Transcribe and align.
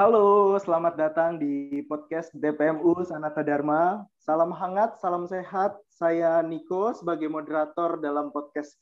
Halo, 0.00 0.56
selamat 0.56 0.96
datang 0.96 1.36
di 1.36 1.84
podcast 1.84 2.32
DPMU 2.32 3.04
Sanata 3.04 3.44
Dharma. 3.44 4.00
Salam 4.16 4.48
hangat, 4.48 4.96
salam 4.96 5.28
sehat. 5.28 5.76
Saya 5.92 6.40
Niko 6.40 6.96
sebagai 6.96 7.28
moderator 7.28 8.00
dalam 8.00 8.32
podcast 8.32 8.80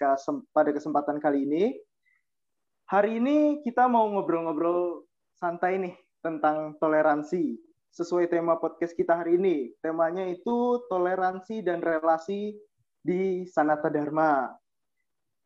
pada 0.54 0.70
kesempatan 0.70 1.18
kali 1.18 1.42
ini. 1.42 1.74
Hari 2.86 3.18
ini 3.18 3.66
kita 3.66 3.90
mau 3.90 4.06
ngobrol-ngobrol 4.14 5.10
santai 5.34 5.82
nih 5.82 5.98
tentang 6.22 6.78
toleransi. 6.78 7.58
Sesuai 7.90 8.30
tema 8.30 8.54
podcast 8.54 8.94
kita 8.94 9.18
hari 9.18 9.42
ini. 9.42 9.74
Temanya 9.82 10.22
itu 10.22 10.86
toleransi 10.86 11.66
dan 11.66 11.82
relasi 11.82 12.54
di 13.02 13.42
Sanata 13.42 13.90
Dharma. 13.90 14.54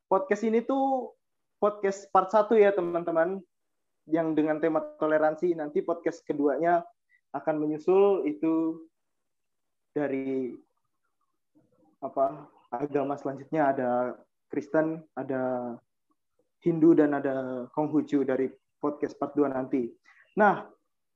Podcast 0.05 0.45
ini 0.45 0.61
tuh 0.61 1.17
podcast 1.57 2.12
part 2.12 2.29
satu 2.29 2.61
ya 2.61 2.77
teman-teman 2.77 3.41
yang 4.11 4.34
dengan 4.34 4.59
tema 4.59 4.83
toleransi 4.98 5.55
nanti 5.55 5.84
podcast 5.84 6.27
keduanya 6.27 6.83
akan 7.33 7.55
menyusul 7.62 8.27
itu 8.27 8.83
dari 9.95 10.52
apa 12.02 12.48
agama 12.73 13.15
selanjutnya 13.15 13.70
ada 13.70 13.91
Kristen, 14.51 15.01
ada 15.15 15.75
Hindu 16.61 16.92
dan 16.92 17.16
ada 17.16 17.66
Konghucu 17.73 18.27
dari 18.27 18.51
podcast 18.83 19.16
part 19.16 19.33
2 19.33 19.48
nanti. 19.48 19.88
Nah, 20.37 20.66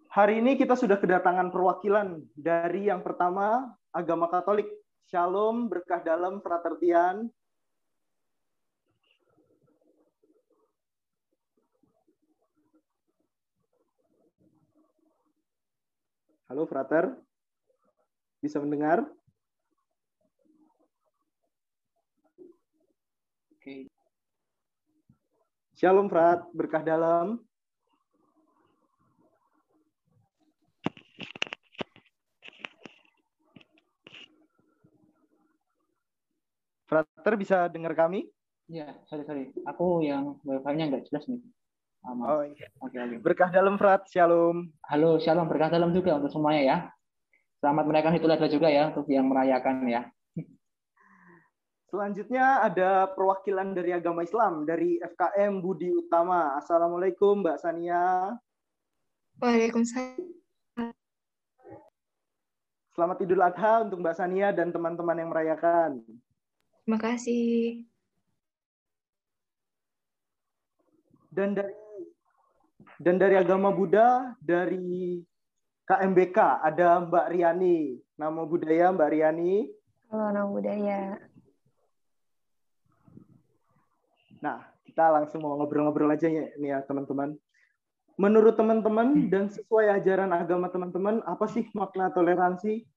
hari 0.09 0.41
ini 0.41 0.57
kita 0.57 0.79
sudah 0.79 0.97
kedatangan 0.97 1.51
perwakilan 1.51 2.23
dari 2.33 2.89
yang 2.89 3.03
pertama 3.03 3.77
agama 3.91 4.31
Katolik. 4.31 4.69
Shalom, 5.07 5.71
berkah 5.71 6.03
dalam, 6.03 6.43
fratertian, 6.43 7.31
Halo, 16.47 16.63
Frater. 16.63 17.11
Bisa 18.39 18.63
mendengar? 18.63 19.03
Oke. 23.51 23.91
Shalom, 25.75 26.07
Frat. 26.07 26.47
Berkah 26.55 26.87
dalam. 26.87 27.43
Frater 36.87 37.35
bisa 37.35 37.67
dengar 37.67 37.99
kami? 37.99 38.31
Iya, 38.71 39.03
sorry, 39.11 39.27
sorry. 39.27 39.45
Aku 39.67 39.99
yang 40.07 40.39
wifi-nya 40.47 40.95
nggak 40.95 41.11
jelas 41.11 41.27
nih. 41.27 41.43
Oh, 42.07 42.43
iya. 42.47 42.71
Oke, 42.79 42.97
oke. 43.03 43.17
Berkah 43.19 43.51
dalam 43.51 43.75
Frat, 43.75 44.07
Shalom. 44.07 44.71
Halo, 44.87 45.19
Shalom. 45.19 45.51
Berkah 45.51 45.75
dalam 45.75 45.91
juga 45.91 46.15
untuk 46.15 46.31
semuanya 46.31 46.63
ya. 46.63 46.79
Selamat 47.59 47.85
merayakan 47.91 48.15
Idul 48.15 48.31
Adha 48.31 48.47
juga 48.47 48.69
ya 48.71 48.95
untuk 48.95 49.11
yang 49.11 49.27
merayakan 49.27 49.91
ya. 49.91 50.07
Selanjutnya 51.91 52.63
ada 52.63 53.11
perwakilan 53.11 53.75
dari 53.75 53.91
agama 53.91 54.23
Islam 54.23 54.63
dari 54.63 55.03
FKM 55.03 55.59
Budi 55.59 55.91
Utama. 55.91 56.55
Assalamualaikum 56.55 57.43
Mbak 57.43 57.59
Sania. 57.59 58.39
Waalaikumsalam. 59.43 60.95
Selamat 62.95 63.19
Idul 63.19 63.43
Adha 63.43 63.83
untuk 63.83 63.99
Mbak 63.99 64.15
Sania 64.15 64.55
dan 64.55 64.71
teman-teman 64.71 65.19
yang 65.19 65.35
merayakan. 65.35 66.07
Terima 66.87 67.03
kasih. 67.03 67.83
Dan 71.35 71.53
dari 71.53 71.86
dan 72.97 73.21
dari 73.21 73.37
agama 73.37 73.69
Buddha, 73.73 74.33
dari 74.41 75.21
KMBK, 75.85 76.39
ada 76.65 77.05
Mbak 77.05 77.27
Riani. 77.33 78.01
Nama 78.17 78.41
budaya 78.49 78.87
Mbak 78.91 79.11
Riani. 79.13 79.55
Halo, 80.09 80.27
nama 80.33 80.49
budaya. 80.49 81.21
Nah, 84.41 84.59
kita 84.89 85.13
langsung 85.13 85.45
mau 85.45 85.59
ngobrol-ngobrol 85.61 86.13
aja 86.13 86.29
ya, 86.31 86.49
nih 86.57 86.71
ya 86.73 86.79
teman-teman. 86.89 87.37
Menurut 88.17 88.57
teman-teman 88.57 89.29
dan 89.29 89.53
sesuai 89.53 89.93
ajaran 90.01 90.33
agama 90.33 90.73
teman-teman, 90.73 91.21
apa 91.29 91.45
sih 91.53 91.69
makna 91.77 92.09
toleransi? 92.09 92.89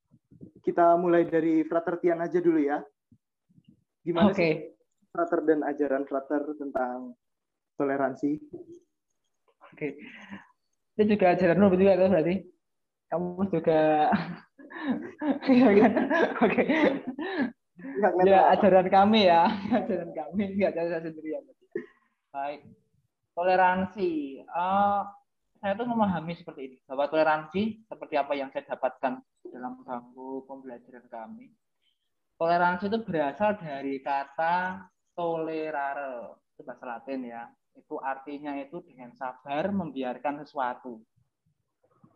Kita 0.63 0.95
mulai 0.95 1.27
dari 1.27 1.67
Frater 1.67 1.99
Tian 1.99 2.23
aja 2.23 2.39
dulu 2.39 2.63
ya. 2.63 2.79
Gimana 3.99 4.31
okay. 4.31 4.39
sih 4.39 4.53
Frater 5.11 5.43
dan 5.43 5.59
ajaran 5.67 6.07
Frater 6.07 6.55
tentang 6.55 7.19
toleransi? 7.75 8.39
Oke. 9.73 9.87
Itu 10.97 11.03
juga 11.15 11.25
ajaran 11.33 11.57
Nuh 11.57 11.73
juga 11.75 11.95
kan 11.95 12.11
berarti? 12.11 12.35
Kamu 13.09 13.41
juga 13.49 14.11
iya 15.53 15.67
kan? 15.73 15.91
Oke. 16.43 16.63
Ya 18.27 18.39
ajaran 18.51 18.87
kami 18.91 19.31
ya, 19.31 19.47
ajaran 19.79 20.11
kami 20.11 20.41
nggak 20.59 20.71
ajaran 20.75 20.89
saya 20.91 21.01
sendiri 21.07 21.29
ya. 21.35 21.39
Baik. 22.35 22.61
Toleransi. 23.33 24.43
Uh, 24.51 25.07
saya 25.59 25.75
tuh 25.75 25.87
memahami 25.87 26.39
seperti 26.39 26.61
ini 26.71 26.77
bahwa 26.87 27.11
toleransi 27.11 27.83
seperti 27.87 28.15
apa 28.15 28.31
yang 28.31 28.47
saya 28.51 28.63
dapatkan 28.75 29.19
dalam 29.51 29.83
bangku 29.83 30.47
pembelajaran 30.47 31.07
kami. 31.11 31.51
Toleransi 32.39 32.87
itu 32.87 32.99
berasal 33.03 33.59
dari 33.59 33.99
kata 33.99 34.87
tolerare, 35.11 36.39
itu 36.55 36.63
bahasa 36.63 36.85
Latin 36.87 37.27
ya, 37.27 37.43
itu 37.75 37.95
artinya 38.01 38.57
itu 38.57 38.81
dengan 38.85 39.13
sabar 39.13 39.69
membiarkan 39.69 40.41
sesuatu. 40.45 41.01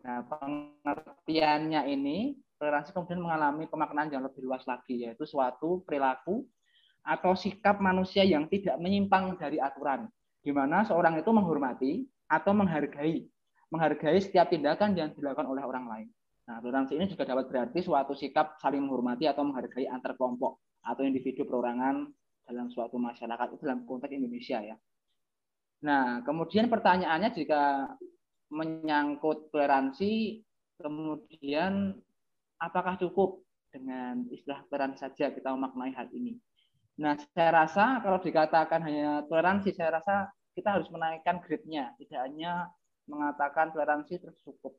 Nah, 0.04 0.20
pengertiannya 0.28 1.88
ini 1.88 2.36
toleransi 2.60 2.92
kemudian 2.92 3.24
mengalami 3.24 3.64
pemaknaan 3.66 4.12
yang 4.12 4.22
lebih 4.24 4.44
luas 4.44 4.62
lagi 4.68 5.04
yaitu 5.04 5.24
suatu 5.24 5.80
perilaku 5.84 6.44
atau 7.04 7.32
sikap 7.36 7.80
manusia 7.80 8.24
yang 8.24 8.48
tidak 8.48 8.76
menyimpang 8.80 9.36
dari 9.36 9.60
aturan 9.60 10.08
di 10.44 10.52
mana 10.52 10.84
seorang 10.84 11.20
itu 11.20 11.30
menghormati 11.32 11.92
atau 12.28 12.52
menghargai 12.52 13.24
menghargai 13.72 14.20
setiap 14.20 14.52
tindakan 14.52 14.94
yang 14.94 15.10
dilakukan 15.16 15.48
oleh 15.50 15.64
orang 15.64 15.84
lain. 15.90 16.08
Nah, 16.44 16.60
toleransi 16.60 16.94
ini 17.00 17.08
juga 17.08 17.24
dapat 17.24 17.48
berarti 17.48 17.80
suatu 17.80 18.12
sikap 18.12 18.60
saling 18.60 18.84
menghormati 18.84 19.24
atau 19.24 19.42
menghargai 19.42 19.88
antar 19.88 20.14
kelompok 20.14 20.60
atau 20.84 21.02
individu 21.02 21.48
perorangan 21.48 22.06
dalam 22.44 22.68
suatu 22.68 23.00
masyarakat 23.00 23.56
itu 23.56 23.64
dalam 23.64 23.88
konteks 23.88 24.12
Indonesia 24.12 24.60
ya. 24.60 24.76
Nah, 25.82 26.22
kemudian 26.22 26.70
pertanyaannya 26.70 27.30
jika 27.34 27.90
menyangkut 28.52 29.50
toleransi, 29.50 30.44
kemudian 30.78 31.98
apakah 32.60 32.94
cukup 33.00 33.42
dengan 33.74 34.22
istilah 34.30 34.62
toleransi 34.70 34.98
saja 35.02 35.34
kita 35.34 35.50
memaknai 35.50 35.90
hal 35.96 36.06
ini? 36.14 36.38
Nah, 36.94 37.18
saya 37.34 37.66
rasa 37.66 37.98
kalau 38.04 38.22
dikatakan 38.22 38.78
hanya 38.86 39.26
toleransi, 39.26 39.74
saya 39.74 39.98
rasa 39.98 40.30
kita 40.54 40.78
harus 40.78 40.86
menaikkan 40.94 41.42
grade-nya, 41.42 41.90
tidak 41.98 42.20
hanya 42.30 42.70
mengatakan 43.10 43.74
toleransi 43.74 44.22
terus 44.22 44.38
cukup. 44.46 44.78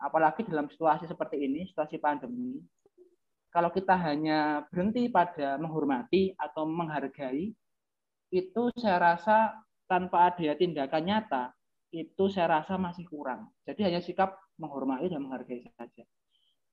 Apalagi 0.00 0.48
dalam 0.48 0.66
situasi 0.72 1.04
seperti 1.04 1.44
ini, 1.44 1.68
situasi 1.68 2.00
pandemi, 2.00 2.58
kalau 3.54 3.70
kita 3.70 3.94
hanya 3.94 4.66
berhenti 4.66 5.06
pada 5.06 5.54
menghormati 5.60 6.34
atau 6.34 6.66
menghargai, 6.66 7.54
itu 8.34 8.62
saya 8.74 8.98
rasa 8.98 9.54
tanpa 9.84 10.32
ada 10.32 10.52
tindakan 10.56 11.02
nyata 11.04 11.52
itu 11.94 12.26
saya 12.26 12.60
rasa 12.60 12.74
masih 12.74 13.06
kurang. 13.06 13.52
Jadi 13.62 13.86
hanya 13.86 14.00
sikap 14.02 14.34
menghormati 14.58 15.06
dan 15.10 15.22
menghargai 15.22 15.62
saja. 15.78 16.04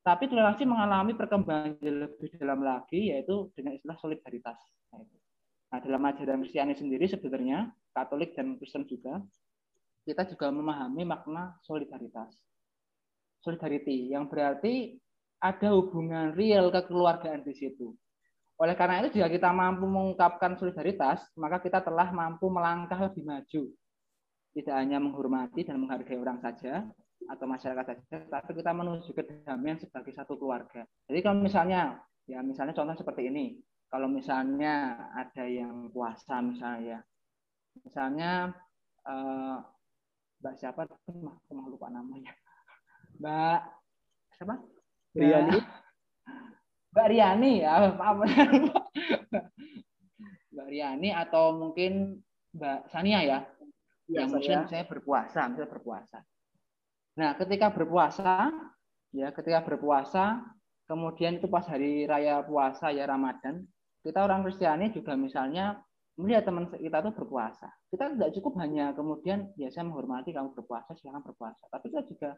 Tapi 0.01 0.25
toleransi 0.25 0.65
mengalami 0.65 1.13
perkembangan 1.13 1.77
lebih 1.77 2.33
dalam 2.41 2.65
lagi 2.65 3.13
yaitu 3.13 3.53
dengan 3.53 3.77
istilah 3.77 3.97
solidaritas. 4.01 4.57
Nah, 5.71 5.79
dalam 5.79 6.01
ajaran 6.03 6.41
Kristiani 6.41 6.73
sendiri 6.73 7.05
sebenarnya 7.05 7.69
Katolik 7.93 8.33
dan 8.33 8.57
Kristen 8.57 8.89
juga 8.89 9.21
kita 10.01 10.25
juga 10.25 10.49
memahami 10.49 11.05
makna 11.05 11.53
solidaritas. 11.61 12.33
Solidarity 13.45 14.09
yang 14.09 14.25
berarti 14.25 14.97
ada 15.41 15.73
hubungan 15.73 16.33
real 16.33 16.73
kekeluargaan 16.73 17.45
di 17.45 17.53
situ. 17.53 17.93
Oleh 18.61 18.77
karena 18.77 19.01
itu, 19.01 19.17
jika 19.17 19.25
kita 19.25 19.49
mampu 19.49 19.89
mengungkapkan 19.89 20.53
solidaritas, 20.53 21.25
maka 21.33 21.57
kita 21.57 21.81
telah 21.81 22.13
mampu 22.13 22.45
melangkah 22.53 23.09
lebih 23.09 23.25
maju. 23.25 23.73
Tidak 24.53 24.75
hanya 24.75 25.01
menghormati 25.01 25.65
dan 25.65 25.81
menghargai 25.81 26.21
orang 26.21 26.37
saja, 26.45 26.85
atau 27.25 27.45
masyarakat 27.49 27.85
saja, 27.85 28.17
tapi 28.29 28.51
kita 28.57 28.71
menuju 28.73 29.09
kedamaian 29.13 29.81
sebagai 29.81 30.13
satu 30.13 30.37
keluarga. 30.37 30.85
Jadi 31.09 31.19
kalau 31.21 31.41
misalnya, 31.41 32.01
ya 32.29 32.41
misalnya 32.45 32.77
contoh 32.77 32.97
seperti 32.97 33.29
ini, 33.29 33.57
kalau 33.89 34.05
misalnya 34.05 35.05
ada 35.13 35.45
yang 35.45 35.89
puasa 35.89 36.39
misalnya, 36.41 37.01
misalnya 37.81 38.53
eh, 39.05 39.57
Mbak 40.41 40.55
siapa? 40.57 40.89
Aku 40.89 41.69
lupa 41.69 41.93
namanya. 41.93 42.33
Mbak 43.21 43.59
siapa? 44.33 44.55
Riani. 45.13 45.59
Mbak 46.91 47.07
Riani 47.07 47.51
ya 47.63 47.71
apa 47.87 48.13
Mbak 50.51 50.67
Riani 50.67 51.09
atau 51.15 51.55
mungkin 51.55 52.19
Mbak 52.51 52.91
Sania 52.91 53.23
ya, 53.23 53.39
ya 54.11 54.27
yang 54.27 54.35
mungkin 54.35 54.67
saya 54.67 54.83
berpuasa, 54.83 55.47
misalnya 55.47 55.71
berpuasa. 55.71 56.19
Nah, 57.15 57.31
ketika 57.39 57.71
berpuasa, 57.71 58.51
ya 59.15 59.31
ketika 59.31 59.63
berpuasa, 59.63 60.43
kemudian 60.87 61.39
itu 61.39 61.47
pas 61.47 61.63
hari 61.63 62.03
raya 62.03 62.43
puasa 62.43 62.91
ya 62.91 63.07
Ramadan, 63.07 63.63
kita 64.03 64.19
orang 64.23 64.43
Kristiani 64.43 64.91
juga 64.91 65.15
misalnya 65.15 65.79
melihat 66.19 66.43
teman 66.47 66.67
kita 66.67 66.97
itu 67.07 67.11
berpuasa. 67.15 67.71
Kita 67.87 68.11
tidak 68.11 68.29
cukup 68.35 68.59
hanya 68.59 68.91
kemudian 68.91 69.55
ya 69.55 69.71
saya 69.71 69.87
menghormati 69.87 70.35
kamu 70.35 70.51
berpuasa, 70.51 70.91
silakan 70.99 71.23
berpuasa. 71.23 71.63
Tapi 71.71 71.87
kita 71.87 72.03
juga 72.07 72.29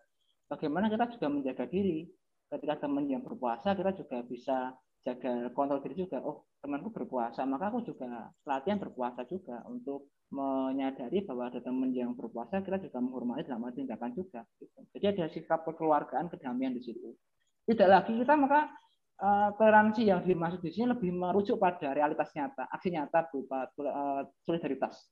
bagaimana 0.45 0.93
kita 0.93 1.09
juga 1.17 1.27
menjaga 1.33 1.65
diri. 1.65 2.05
Ketika 2.53 2.85
teman 2.85 3.09
yang 3.09 3.25
berpuasa, 3.25 3.73
kita 3.73 3.97
juga 3.97 4.21
bisa 4.21 4.77
jaga 5.01 5.49
kontrol 5.57 5.81
diri 5.81 6.05
juga. 6.05 6.21
Oh, 6.21 6.45
temanku 6.61 6.93
berpuasa, 6.93 7.41
maka 7.49 7.73
aku 7.73 7.81
juga 7.81 8.29
latihan 8.45 8.77
berpuasa 8.77 9.25
juga 9.25 9.65
untuk 9.65 10.13
menyadari 10.29 11.25
bahwa 11.25 11.49
ada 11.49 11.59
teman 11.65 11.89
yang 11.89 12.13
berpuasa, 12.13 12.61
kita 12.61 12.77
juga 12.77 13.01
menghormati 13.01 13.49
dalam 13.49 13.73
tindakan 13.73 14.13
juga. 14.13 14.45
Jadi 14.93 15.05
ada 15.17 15.25
sikap 15.33 15.65
kekeluargaan, 15.65 16.29
kedamaian 16.29 16.77
di 16.77 16.81
situ. 16.85 17.17
Tidak 17.65 17.89
lagi 17.89 18.13
kita 18.13 18.33
maka 18.37 18.69
uh, 19.17 19.49
toleransi 19.57 20.07
yang 20.09 20.21
dimaksud 20.21 20.61
di 20.61 20.69
sini 20.69 20.93
lebih 20.93 21.09
merujuk 21.09 21.57
pada 21.57 21.89
realitas 21.93 22.29
nyata, 22.37 22.69
aksi 22.69 22.89
nyata 22.93 23.29
berupa 23.33 23.65
uh, 23.81 24.21
solidaritas. 24.45 25.09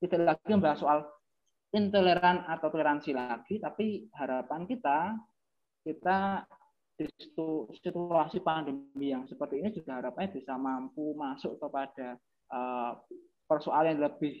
Tidak 0.00 0.20
lagi 0.24 0.50
membahas 0.50 0.78
soal 0.80 0.98
intoleran 1.74 2.48
atau 2.48 2.68
toleransi 2.72 3.12
lagi, 3.12 3.60
tapi 3.60 4.08
harapan 4.16 4.64
kita 4.64 5.14
kita 5.84 6.44
situasi 7.78 8.42
pandemi 8.42 9.14
yang 9.14 9.22
seperti 9.30 9.62
ini 9.62 9.70
juga 9.70 10.02
harapannya 10.02 10.34
bisa 10.34 10.58
mampu 10.58 11.14
masuk 11.14 11.54
kepada 11.62 12.18
uh, 12.50 12.98
persoalan 13.46 13.94
yang 13.94 14.10
lebih 14.10 14.34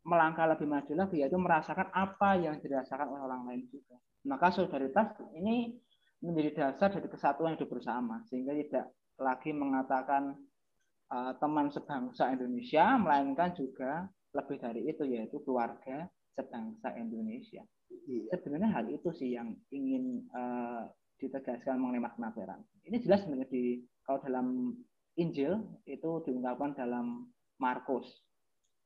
melangkah 0.00 0.48
lebih 0.48 0.64
maju 0.64 0.92
lagi 0.96 1.20
yaitu 1.20 1.36
merasakan 1.36 1.92
apa 1.92 2.40
yang 2.40 2.56
dirasakan 2.56 3.12
oleh 3.12 3.22
orang 3.22 3.42
lain 3.44 3.62
juga. 3.68 4.00
Maka 4.24 4.48
solidaritas 4.52 5.12
ini 5.36 5.76
menjadi 6.24 6.50
dasar 6.56 6.92
dari 6.92 7.08
kesatuan 7.08 7.56
hidup 7.56 7.68
bersama 7.68 8.24
sehingga 8.28 8.56
tidak 8.56 8.86
lagi 9.20 9.52
mengatakan 9.52 10.36
uh, 11.12 11.32
teman 11.36 11.68
sebangsa 11.68 12.32
Indonesia 12.32 12.96
melainkan 12.96 13.52
juga 13.52 14.08
lebih 14.32 14.56
dari 14.56 14.88
itu 14.88 15.04
yaitu 15.04 15.36
keluarga 15.44 16.08
sebangsa 16.32 16.96
Indonesia. 16.96 17.60
Iya. 18.08 18.40
Sebenarnya 18.40 18.70
hal 18.72 18.86
itu 18.88 19.10
sih 19.12 19.36
yang 19.36 19.52
ingin 19.68 20.24
uh, 20.32 20.88
ditegaskan 21.20 21.76
mengenai 21.76 22.02
makna 22.02 22.32
toleransi. 22.32 22.88
Ini 22.88 22.96
jelas 23.04 23.22
sebenarnya 23.22 23.48
di 23.52 23.84
kalau 24.02 24.18
dalam 24.24 24.74
Injil 25.20 25.60
itu 25.84 26.10
diungkapkan 26.24 26.72
dalam 26.74 27.28
Markus. 27.60 28.08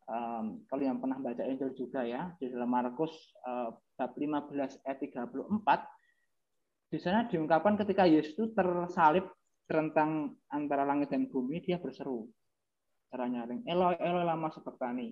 Um, 0.04 0.66
kalau 0.68 0.84
yang 0.84 1.00
pernah 1.00 1.16
baca 1.16 1.46
Injil 1.46 1.72
juga 1.72 2.04
ya, 2.04 2.34
di 2.36 2.50
dalam 2.50 2.68
Markus 2.68 3.14
uh, 3.46 3.72
bab 3.96 4.12
15 4.18 4.84
ayat 4.84 4.98
34 5.00 5.32
di 6.94 7.02
sana 7.02 7.26
diungkapkan 7.26 7.74
ketika 7.74 8.06
Yesus 8.06 8.38
itu 8.38 8.54
tersalib 8.54 9.26
terentang 9.66 10.38
antara 10.46 10.86
langit 10.86 11.10
dan 11.10 11.26
bumi, 11.26 11.58
dia 11.58 11.82
berseru. 11.82 12.30
Cara 13.10 13.26
nyaring, 13.26 13.66
Eloi, 13.66 13.98
Eloi 13.98 14.22
lama 14.22 14.46
sepertani. 14.54 15.10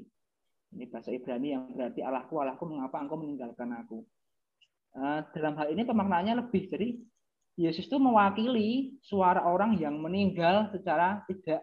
Ini 0.79 0.87
bahasa 0.87 1.11
Ibrani 1.11 1.49
yang 1.51 1.75
berarti 1.75 2.01
Allahku, 2.07 2.39
Allahku, 2.39 2.71
mengapa 2.71 3.03
engkau 3.03 3.19
meninggalkan 3.19 3.75
aku? 3.75 4.07
Uh, 4.95 5.27
dalam 5.35 5.59
hal 5.59 5.75
ini 5.75 5.83
pemaknaannya 5.83 6.47
lebih. 6.47 6.71
Jadi 6.71 7.03
Yesus 7.61 7.85
itu 7.85 8.01
mewakili 8.01 8.97
suara 9.05 9.45
orang 9.45 9.77
yang 9.77 10.01
meninggal 10.01 10.73
secara 10.73 11.21
tidak 11.29 11.61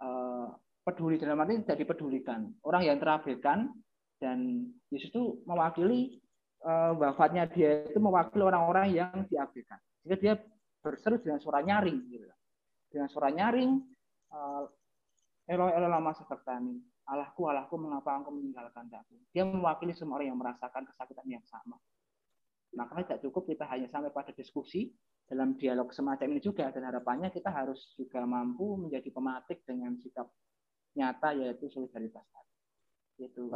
uh, 0.00 0.56
peduli 0.88 1.20
dalam 1.20 1.44
arti 1.44 1.60
tidak 1.60 1.84
dipedulikan. 1.84 2.48
Orang 2.64 2.88
yang 2.88 2.96
terabaikan 2.96 3.68
dan 4.16 4.64
Yesus 4.88 5.12
itu 5.12 5.44
mewakili 5.44 6.16
uh, 6.64 6.96
wafatnya 6.96 7.44
dia 7.44 7.84
itu 7.84 8.00
mewakili 8.00 8.40
orang-orang 8.40 8.96
yang 8.96 9.12
diabaikan. 9.28 9.76
Sehingga 10.00 10.16
dia 10.16 10.34
berseru 10.80 11.20
dengan 11.20 11.44
suara 11.44 11.60
nyaring 11.60 11.98
gitu. 12.08 12.24
Dengan 12.88 13.08
suara 13.12 13.28
nyaring 13.28 13.84
uh, 14.32 14.64
Eloi 15.44 15.76
Eloi 15.76 15.92
lama 15.92 16.12
sepertani. 16.16 16.76
Allahku, 17.08 17.48
Allahku, 17.48 17.80
mengapa 17.80 18.20
engkau 18.20 18.36
meninggalkan 18.36 18.84
aku? 18.92 19.16
Dia 19.32 19.48
mewakili 19.48 19.96
semua 19.96 20.20
orang 20.20 20.28
yang 20.28 20.36
merasakan 20.40 20.84
kesakitan 20.92 21.24
yang 21.24 21.44
sama. 21.48 21.80
Maka 22.76 23.00
tidak 23.04 23.20
cukup 23.24 23.48
kita 23.48 23.64
hanya 23.70 23.88
sampai 23.88 24.12
pada 24.12 24.32
diskusi 24.36 24.92
dalam 25.28 25.56
dialog 25.60 25.92
semacam 25.92 26.36
ini 26.36 26.40
juga 26.40 26.72
dan 26.72 26.88
harapannya 26.88 27.28
kita 27.28 27.52
harus 27.52 27.92
juga 27.96 28.24
mampu 28.24 28.80
menjadi 28.80 29.12
pematik 29.12 29.60
dengan 29.64 29.96
sikap 30.00 30.28
nyata 30.96 31.36
yaitu 31.36 31.68
solidaritas. 31.68 32.24
Itu, 33.20 33.52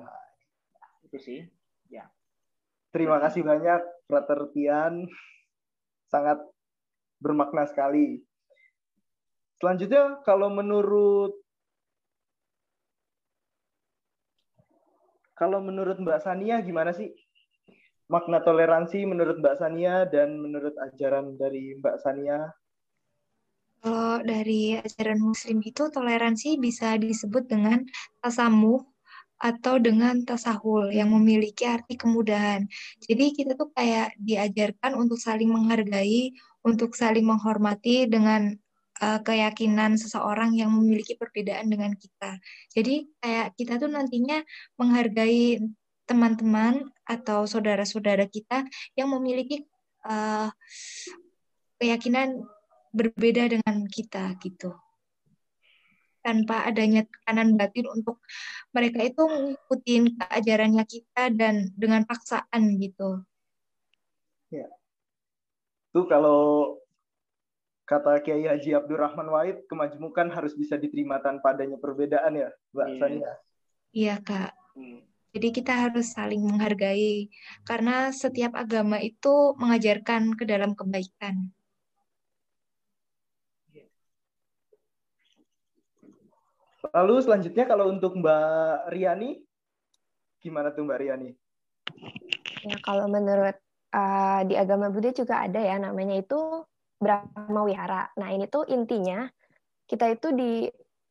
itu 1.09 1.19
sih, 1.20 1.41
ya. 1.88 2.09
Terima 2.93 3.17
kasih 3.25 3.41
banyak, 3.41 3.81
Frater 4.05 4.53
Tian. 4.53 5.09
Sangat 6.12 6.44
bermakna 7.17 7.64
sekali. 7.64 8.20
Selanjutnya, 9.56 10.20
kalau 10.26 10.53
menurut 10.53 11.32
kalau 15.32 15.59
menurut 15.64 15.97
Mbak 15.99 16.20
Sania 16.20 16.61
gimana 16.61 16.93
sih 16.93 17.14
makna 18.10 18.43
toleransi 18.43 19.04
menurut 19.06 19.38
Mbak 19.38 19.56
Sania 19.60 20.06
dan 20.08 20.38
menurut 20.38 20.75
ajaran 20.78 21.37
dari 21.38 21.76
Mbak 21.78 21.96
Sania? 22.02 22.50
Kalau 23.82 24.22
dari 24.22 24.78
ajaran 24.78 25.19
Muslim 25.19 25.58
itu 25.66 25.90
toleransi 25.90 26.54
bisa 26.62 26.94
disebut 26.94 27.50
dengan 27.50 27.82
tasamuh 28.22 28.78
atau 29.43 29.75
dengan 29.82 30.22
tasahul 30.22 30.94
yang 30.94 31.10
memiliki 31.10 31.66
arti 31.66 31.99
kemudahan. 31.99 32.62
Jadi 33.02 33.34
kita 33.34 33.58
tuh 33.58 33.75
kayak 33.75 34.14
diajarkan 34.22 34.94
untuk 34.94 35.19
saling 35.19 35.50
menghargai, 35.50 36.31
untuk 36.62 36.94
saling 36.94 37.26
menghormati 37.26 38.06
dengan 38.06 38.54
uh, 39.02 39.19
keyakinan 39.19 39.99
seseorang 39.99 40.54
yang 40.54 40.70
memiliki 40.70 41.19
perbedaan 41.19 41.66
dengan 41.66 41.90
kita. 41.99 42.38
Jadi 42.70 43.10
kayak 43.19 43.58
kita 43.58 43.82
tuh 43.82 43.90
nantinya 43.90 44.46
menghargai 44.78 45.58
teman-teman 46.04 46.90
atau 47.06 47.46
saudara-saudara 47.46 48.26
kita 48.26 48.66
yang 48.99 49.10
memiliki 49.12 49.64
uh, 50.06 50.50
keyakinan 51.78 52.42
berbeda 52.92 53.49
dengan 53.49 53.88
kita 53.88 54.37
gitu 54.42 54.76
tanpa 56.23 56.62
adanya 56.71 57.02
tekanan 57.02 57.59
batin 57.59 57.90
untuk 57.90 58.23
mereka 58.71 59.02
itu 59.02 59.23
mengikuti 59.26 59.94
keajarannya 60.14 60.85
kita 60.87 61.35
dan 61.35 61.75
dengan 61.75 62.06
paksaan 62.06 62.78
gitu. 62.78 63.26
Ya. 64.54 64.71
Tuh 65.90 66.06
kalau 66.06 66.78
kata 67.85 68.23
Kiai 68.23 68.47
Haji 68.47 68.78
Abdurrahman 68.78 69.28
Wahid, 69.28 69.66
kemajmukan 69.66 70.30
harus 70.32 70.54
bisa 70.54 70.78
diterima 70.78 71.18
tanpa 71.21 71.52
adanya 71.52 71.76
perbedaan 71.76 72.38
ya, 72.38 72.50
Mbak 72.73 72.87
yeah. 72.87 72.99
Sania. 73.02 73.32
Iya, 73.92 74.14
Kak. 74.25 74.52
Hmm. 74.73 75.04
Jadi 75.32 75.48
kita 75.48 75.72
harus 75.88 76.12
saling 76.12 76.44
menghargai 76.44 77.32
karena 77.64 78.12
setiap 78.12 78.52
agama 78.52 79.00
itu 79.00 79.56
mengajarkan 79.56 80.36
ke 80.36 80.44
dalam 80.44 80.76
kebaikan. 80.76 81.48
Lalu 86.92 87.24
selanjutnya 87.24 87.64
kalau 87.64 87.88
untuk 87.88 88.20
Mbak 88.20 88.92
Riani, 88.92 89.40
gimana 90.44 90.68
tuh 90.76 90.84
Mbak 90.84 90.98
Riani? 91.00 91.30
Ya 92.68 92.76
kalau 92.84 93.08
menurut 93.08 93.56
uh, 93.96 94.40
di 94.44 94.54
agama 94.60 94.92
Buddha 94.92 95.16
juga 95.16 95.48
ada 95.48 95.56
ya 95.56 95.80
namanya 95.80 96.20
itu 96.20 96.68
Brahma 97.00 97.64
Wihara. 97.64 98.12
Nah 98.20 98.28
ini 98.36 98.44
tuh 98.52 98.68
intinya 98.68 99.24
kita 99.88 100.12
itu 100.12 100.28
di 100.36 100.52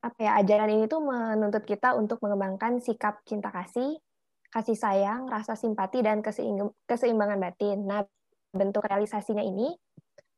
apa 0.02 0.18
ya 0.18 0.32
ajaran 0.42 0.70
ini 0.70 0.86
tuh 0.86 1.02
menuntut 1.02 1.66
kita 1.66 1.98
untuk 1.98 2.22
mengembangkan 2.22 2.82
sikap 2.82 3.22
cinta 3.26 3.50
kasih, 3.50 3.98
kasih 4.52 4.76
sayang, 4.76 5.32
rasa 5.32 5.56
simpati 5.56 6.04
dan 6.04 6.20
keseimbangan 6.86 7.40
batin. 7.40 7.88
Nah 7.88 8.04
bentuk 8.52 8.84
realisasinya 8.84 9.42
ini 9.42 9.72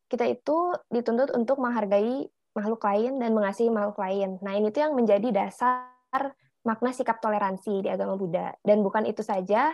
kita 0.07 0.29
itu 0.29 0.77
dituntut 0.93 1.33
untuk 1.33 1.57
menghargai 1.57 2.29
makhluk 2.53 2.85
lain 2.85 3.17
dan 3.17 3.33
mengasihi 3.33 3.73
makhluk 3.73 3.97
lain. 3.97 4.37
Nah, 4.45 4.53
ini 4.53 4.69
tuh 4.69 4.85
yang 4.85 4.93
menjadi 4.93 5.33
dasar 5.33 6.37
makna 6.61 6.93
sikap 6.93 7.17
toleransi 7.17 7.81
di 7.81 7.89
agama 7.89 8.13
Buddha. 8.13 8.53
Dan 8.61 8.85
bukan 8.85 9.09
itu 9.09 9.25
saja, 9.25 9.73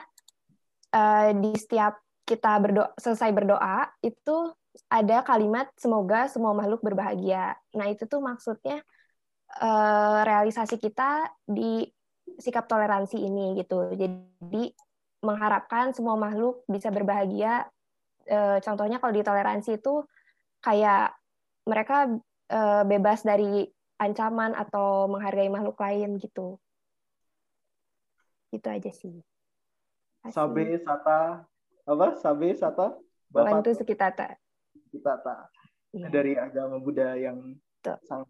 uh, 0.96 1.30
di 1.36 1.52
setiap 1.60 2.00
kita 2.24 2.56
berdoa, 2.64 2.96
selesai 2.96 3.36
berdoa, 3.36 3.92
itu 4.00 4.56
ada 4.88 5.22
kalimat 5.28 5.68
semoga 5.76 6.32
semua 6.32 6.56
makhluk 6.56 6.80
berbahagia. 6.80 7.60
Nah, 7.76 7.92
itu 7.92 8.08
tuh 8.08 8.24
maksudnya 8.24 8.80
uh, 9.60 10.24
realisasi 10.24 10.80
kita 10.80 11.28
di 11.44 11.84
sikap 12.38 12.70
toleransi 12.70 13.18
ini 13.18 13.58
gitu. 13.58 13.90
Jadi 13.96 14.76
mengharapkan 15.26 15.92
semua 15.92 16.16
makhluk 16.16 16.62
bisa 16.70 16.94
berbahagia. 16.94 17.68
Uh, 18.30 18.62
contohnya 18.62 19.02
kalau 19.02 19.14
di 19.16 19.26
toleransi 19.26 19.82
itu 19.82 20.06
kayak 20.62 21.18
mereka 21.66 22.08
uh, 22.54 22.84
bebas 22.86 23.26
dari 23.26 23.66
ancaman 24.00 24.54
atau 24.56 25.10
menghargai 25.10 25.50
makhluk 25.50 25.76
lain 25.82 26.22
gitu. 26.22 26.62
Itu 28.54 28.68
aja 28.70 28.92
sih. 28.94 29.20
Asli. 30.24 30.36
Sabe 30.36 30.64
Sata 30.84 31.48
apa? 31.90 32.08
Sabe 32.22 32.54
Sata? 32.54 32.96
Bapak 33.30 33.62
Bantu 33.62 33.70
Sukitata. 33.78 34.38
Sukitata. 34.74 35.50
Ya. 35.94 36.10
Dari 36.10 36.38
agama 36.38 36.78
Buddha 36.78 37.18
yang 37.18 37.58
Tuh. 37.82 37.98
sangat 38.06 38.30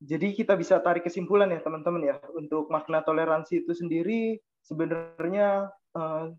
Jadi 0.00 0.32
kita 0.32 0.56
bisa 0.56 0.80
tarik 0.80 1.04
kesimpulan 1.04 1.52
ya 1.52 1.60
teman-teman 1.60 2.00
ya 2.08 2.16
untuk 2.32 2.72
makna 2.72 3.04
toleransi 3.04 3.68
itu 3.68 3.76
sendiri 3.76 4.40
sebenarnya 4.64 5.68
uh, 5.92 6.32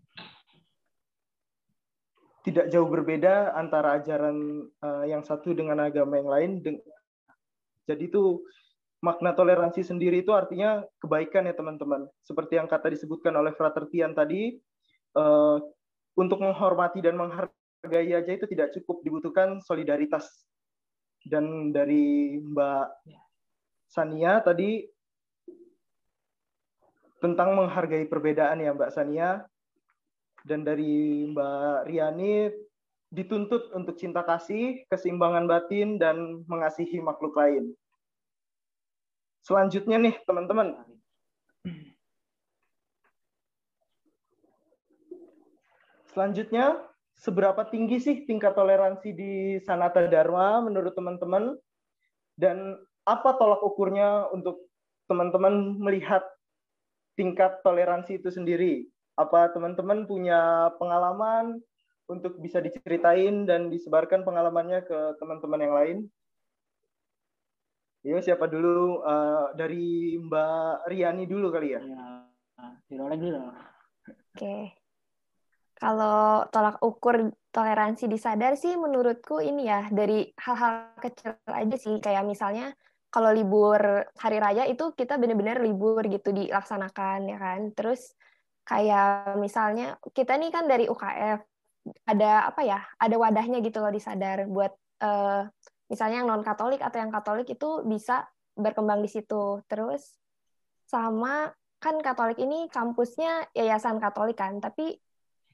tidak 2.42 2.74
jauh 2.74 2.90
berbeda 2.90 3.54
antara 3.54 4.02
ajaran 4.02 4.66
uh, 4.82 5.06
yang 5.06 5.22
satu 5.22 5.54
dengan 5.54 5.78
agama 5.78 6.18
yang 6.18 6.30
lain. 6.30 6.50
Jadi 7.86 8.10
itu 8.10 8.42
makna 8.98 9.30
toleransi 9.34 9.86
sendiri 9.86 10.26
itu 10.26 10.34
artinya 10.34 10.82
kebaikan 10.98 11.46
ya 11.46 11.54
teman-teman. 11.54 12.10
Seperti 12.26 12.58
yang 12.58 12.66
kata 12.66 12.90
disebutkan 12.90 13.34
oleh 13.38 13.54
Frater 13.54 13.86
Tian 13.90 14.10
tadi, 14.10 14.58
uh, 15.14 15.58
untuk 16.18 16.42
menghormati 16.42 16.98
dan 16.98 17.14
menghargai 17.14 18.10
aja 18.10 18.32
itu 18.34 18.46
tidak 18.50 18.74
cukup 18.74 19.06
dibutuhkan 19.06 19.62
solidaritas. 19.62 20.26
Dan 21.22 21.70
dari 21.70 22.38
Mbak 22.42 22.86
Sania 23.92 24.40
tadi 24.40 24.88
tentang 27.20 27.52
menghargai 27.52 28.08
perbedaan 28.08 28.64
ya 28.64 28.72
Mbak 28.72 28.92
Sania 28.96 29.44
dan 30.48 30.64
dari 30.64 31.28
Mbak 31.28 31.92
Riani 31.92 32.48
dituntut 33.12 33.68
untuk 33.76 34.00
cinta 34.00 34.24
kasih, 34.24 34.88
keseimbangan 34.88 35.44
batin 35.44 36.00
dan 36.00 36.40
mengasihi 36.48 37.04
makhluk 37.04 37.36
lain. 37.36 37.76
Selanjutnya 39.44 40.00
nih 40.00 40.16
teman-teman. 40.24 40.72
Selanjutnya, 46.08 46.80
seberapa 47.20 47.68
tinggi 47.68 48.00
sih 48.00 48.16
tingkat 48.24 48.56
toleransi 48.56 49.12
di 49.12 49.32
Sanata 49.60 50.00
Dharma 50.08 50.64
menurut 50.64 50.96
teman-teman? 50.96 51.60
Dan 52.32 52.80
apa 53.02 53.34
tolak 53.34 53.62
ukurnya 53.62 54.30
untuk 54.30 54.70
teman-teman 55.10 55.76
melihat 55.78 56.22
tingkat 57.18 57.60
toleransi 57.66 58.22
itu 58.22 58.30
sendiri? 58.30 58.86
Apa 59.18 59.52
teman-teman 59.52 60.08
punya 60.08 60.72
pengalaman 60.80 61.60
untuk 62.08 62.40
bisa 62.40 62.58
diceritain 62.62 63.44
dan 63.44 63.68
disebarkan 63.68 64.24
pengalamannya 64.24 64.84
ke 64.86 64.98
teman-teman 65.20 65.60
yang 65.60 65.74
lain? 65.74 65.98
Ya, 68.02 68.18
siapa 68.18 68.50
dulu? 68.50 69.04
Uh, 69.06 69.54
dari 69.54 70.18
Mbak 70.18 70.90
Riani 70.90 71.24
dulu 71.30 71.54
kali 71.54 71.78
ya? 71.78 71.80
Ya, 71.86 73.14
dulu. 73.18 73.52
Oke. 74.34 74.74
Kalau 75.78 76.46
tolak 76.54 76.78
ukur 76.82 77.34
toleransi 77.50 78.06
disadar 78.06 78.54
sih 78.54 78.78
menurutku 78.78 79.42
ini 79.42 79.66
ya 79.66 79.90
dari 79.90 80.30
hal-hal 80.38 80.94
kecil 81.02 81.36
aja 81.50 81.76
sih 81.76 81.98
kayak 81.98 82.22
misalnya 82.22 82.70
kalau 83.12 83.28
libur 83.28 84.08
hari 84.16 84.40
raya 84.40 84.64
itu 84.64 84.96
kita 84.96 85.20
benar-benar 85.20 85.60
libur 85.60 86.00
gitu 86.08 86.32
dilaksanakan 86.32 87.28
ya 87.28 87.36
kan. 87.36 87.60
Terus 87.76 88.16
kayak 88.64 89.36
misalnya 89.36 90.00
kita 90.16 90.40
nih 90.40 90.48
kan 90.48 90.64
dari 90.64 90.88
UKF 90.88 91.44
ada 92.08 92.48
apa 92.48 92.60
ya? 92.64 92.80
Ada 92.96 93.20
wadahnya 93.20 93.60
gitu 93.60 93.84
loh 93.84 93.92
disadar 93.92 94.48
buat 94.48 94.72
uh, 95.04 95.44
misalnya 95.92 96.24
yang 96.24 96.28
non 96.32 96.40
Katolik 96.40 96.80
atau 96.80 96.98
yang 97.04 97.12
Katolik 97.12 97.52
itu 97.52 97.84
bisa 97.84 98.24
berkembang 98.56 99.04
di 99.04 99.12
situ. 99.12 99.60
Terus 99.68 100.16
sama 100.88 101.52
kan 101.84 102.00
Katolik 102.00 102.40
ini 102.40 102.72
kampusnya 102.72 103.52
yayasan 103.52 104.00
Katolik 104.00 104.40
kan, 104.40 104.56
tapi 104.56 104.96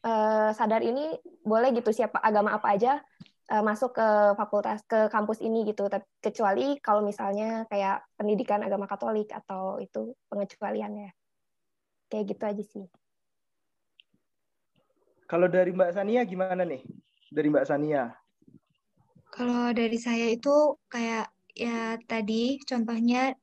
uh, 0.07 0.55
sadar 0.55 0.87
ini 0.87 1.19
boleh 1.43 1.75
gitu 1.75 1.91
siapa 1.91 2.23
agama 2.23 2.55
apa 2.55 2.71
aja 2.71 3.03
uh, 3.49 3.65
masuk 3.65 3.97
ke 3.97 4.09
fakultas 4.37 4.85
ke 4.85 5.09
kampus 5.09 5.41
ini 5.41 5.65
gitu. 5.69 5.89
Kecuali 6.21 6.77
kalau 6.79 7.01
misalnya 7.05 7.65
kayak 7.69 8.05
pendidikan 8.15 8.61
agama 8.63 8.85
Katolik 8.85 9.33
atau 9.33 9.81
itu 9.81 10.15
pengecualiannya. 10.29 11.11
Kayak 12.09 12.25
gitu 12.33 12.43
aja 12.45 12.65
sih. 12.65 12.87
Kalau 15.29 15.45
dari 15.45 15.77
Mbak 15.77 15.93
Sania 15.93 16.25
gimana 16.25 16.65
nih? 16.65 16.81
Dari 17.29 17.49
Mbak 17.53 17.67
Sania. 17.69 18.17
Kalau 19.29 19.77
dari 19.77 20.01
saya 20.01 20.33
itu 20.33 20.81
kayak 20.89 21.29
ya 21.53 22.01
tadi 22.09 22.57
contohnya 22.65 23.37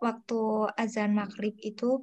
waktu 0.00 0.40
azan 0.80 1.12
maghrib 1.12 1.52
itu 1.60 2.00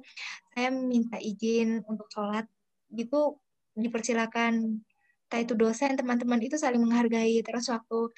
saya 0.54 0.70
minta 0.70 1.18
izin 1.18 1.82
untuk 1.90 2.06
sholat. 2.14 2.46
Gitu 2.94 3.34
dipersilakan 3.74 4.86
entah 5.34 5.42
itu 5.50 5.58
dosen 5.58 5.98
teman-teman 5.98 6.38
itu 6.46 6.54
saling 6.54 6.78
menghargai. 6.78 7.42
Terus 7.42 7.66
waktu 7.66 8.14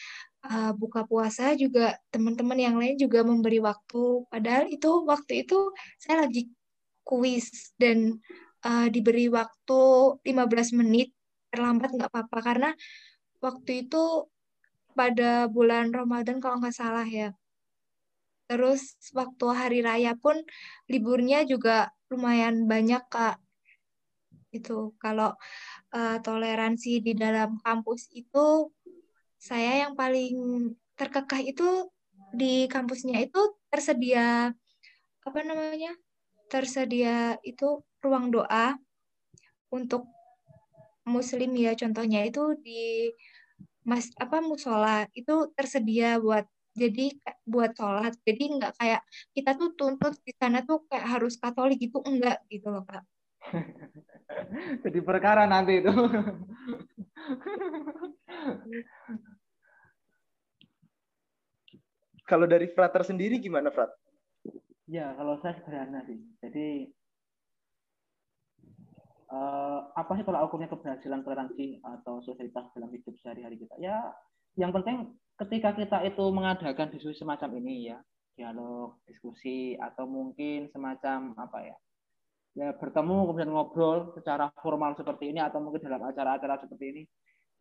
uh, 0.52 0.72
buka 0.76 1.08
puasa 1.08 1.56
juga 1.56 1.96
teman-teman 2.12 2.60
yang 2.60 2.76
lain 2.76 3.00
juga 3.00 3.24
memberi 3.24 3.56
waktu. 3.56 4.28
Padahal 4.28 4.68
itu 4.68 5.08
waktu 5.08 5.48
itu 5.48 5.72
saya 5.96 6.28
lagi 6.28 6.52
kuis 7.08 7.72
dan 7.80 8.20
uh, 8.68 8.92
diberi 8.92 9.32
waktu 9.32 9.80
15 10.20 10.76
menit 10.76 11.16
terlambat 11.48 11.96
nggak 11.96 12.12
apa-apa. 12.12 12.38
Karena 12.44 12.70
waktu 13.40 13.88
itu 13.88 14.28
pada 14.92 15.48
bulan 15.48 15.88
Ramadan 15.96 16.36
kalau 16.36 16.60
nggak 16.60 16.76
salah 16.76 17.08
ya. 17.08 17.32
Terus 18.44 18.92
waktu 19.16 19.46
hari 19.56 19.80
raya 19.80 20.12
pun 20.20 20.36
liburnya 20.84 21.48
juga 21.48 21.88
lumayan 22.12 22.68
banyak 22.68 23.00
kak 23.08 23.40
itu 24.54 24.94
kalau 25.02 25.34
uh, 25.94 26.16
toleransi 26.22 27.02
di 27.02 27.12
dalam 27.16 27.58
kampus 27.62 28.10
itu 28.14 28.70
saya 29.36 29.86
yang 29.86 29.94
paling 29.94 30.72
terkekeh 30.96 31.52
itu 31.52 31.90
di 32.32 32.66
kampusnya 32.66 33.20
itu 33.22 33.38
tersedia 33.70 34.50
apa 35.26 35.40
namanya 35.42 35.92
tersedia 36.46 37.36
itu 37.42 37.82
ruang 38.02 38.30
doa 38.30 38.78
untuk 39.70 40.06
muslim 41.06 41.54
ya. 41.54 41.74
Contohnya 41.74 42.26
itu 42.26 42.54
di 42.62 43.10
mas 43.86 44.10
apa 44.18 44.42
musola 44.42 45.06
itu 45.14 45.50
tersedia 45.54 46.18
buat 46.18 46.46
jadi 46.76 47.16
buat 47.46 47.72
sholat. 47.74 48.14
Jadi 48.26 48.42
nggak 48.58 48.72
kayak 48.78 49.02
kita 49.34 49.50
tuh 49.58 49.70
tuntut 49.78 50.14
di 50.22 50.32
sana 50.36 50.62
tuh 50.66 50.84
kayak 50.90 51.06
harus 51.06 51.38
katolik 51.38 51.78
gitu 51.80 52.02
enggak 52.04 52.42
gitu 52.52 52.68
loh 52.68 52.84
kak 52.84 53.04
Jadi 54.84 54.98
perkara 55.00 55.46
nanti 55.48 55.80
itu. 55.80 55.92
Kalau 62.26 62.46
dari 62.50 62.66
Frater 62.74 63.06
sendiri 63.06 63.38
gimana, 63.38 63.70
Frat? 63.70 63.94
Ya, 64.90 65.14
kalau 65.14 65.38
saya 65.38 65.54
sederhana 65.62 66.02
sih. 66.10 66.18
Jadi 66.42 66.90
uh, 69.30 69.90
apa 69.94 70.18
sih 70.18 70.26
kalau 70.26 70.42
ukurnya 70.46 70.66
keberhasilan 70.66 71.22
toleransi 71.22 71.78
atau 71.86 72.18
sosialitas 72.26 72.66
dalam 72.74 72.90
hidup 72.90 73.14
sehari-hari 73.22 73.62
kita? 73.62 73.78
Ya, 73.78 74.10
yang 74.58 74.74
penting 74.74 75.14
ketika 75.38 75.70
kita 75.78 76.02
itu 76.02 76.24
mengadakan 76.34 76.90
diskusi 76.90 77.22
semacam 77.22 77.62
ini 77.62 77.94
ya, 77.94 77.98
dialog, 78.34 78.98
diskusi 79.06 79.78
atau 79.78 80.10
mungkin 80.10 80.66
semacam 80.74 81.34
apa 81.38 81.58
ya? 81.62 81.76
Ya 82.56 82.72
bertemu 82.72 83.28
kemudian 83.28 83.52
ngobrol 83.52 84.16
secara 84.16 84.48
formal 84.64 84.96
seperti 84.96 85.28
ini 85.28 85.44
atau 85.44 85.60
mungkin 85.60 85.84
dalam 85.84 86.08
acara-acara 86.08 86.64
seperti 86.64 86.84
ini 86.88 87.02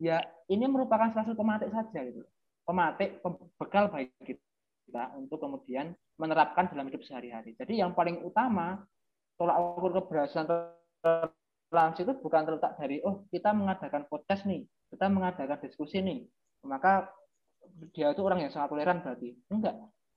ya 0.00 0.24
ini 0.48 0.64
merupakan 0.64 1.12
salah 1.12 1.28
satu 1.28 1.36
pematik 1.36 1.68
saja 1.68 2.00
gitu. 2.08 2.24
Pematik 2.66 3.22
bekal 3.60 3.92
baik 3.92 4.10
kita 4.24 5.14
untuk 5.14 5.38
kemudian 5.38 5.94
menerapkan 6.18 6.66
dalam 6.72 6.90
hidup 6.90 7.04
sehari-hari. 7.04 7.54
Jadi 7.54 7.78
yang 7.78 7.94
paling 7.94 8.24
utama 8.24 8.82
tolak 9.36 9.60
ukur 9.78 9.92
keberhasilan 10.00 10.48
toleransi 11.04 12.00
itu 12.02 12.12
bukan 12.18 12.42
terletak 12.48 12.72
dari 12.80 13.04
oh 13.04 13.28
kita 13.28 13.52
mengadakan 13.52 14.08
podcast 14.08 14.48
nih 14.48 14.64
kita 14.88 15.12
mengadakan 15.12 15.60
diskusi 15.60 16.00
nih 16.00 16.24
maka 16.64 17.12
dia 17.92 18.10
itu 18.16 18.22
orang 18.24 18.48
yang 18.48 18.52
sangat 18.54 18.72
toleran 18.72 19.04
berarti. 19.04 19.36
Enggak. 19.52 19.76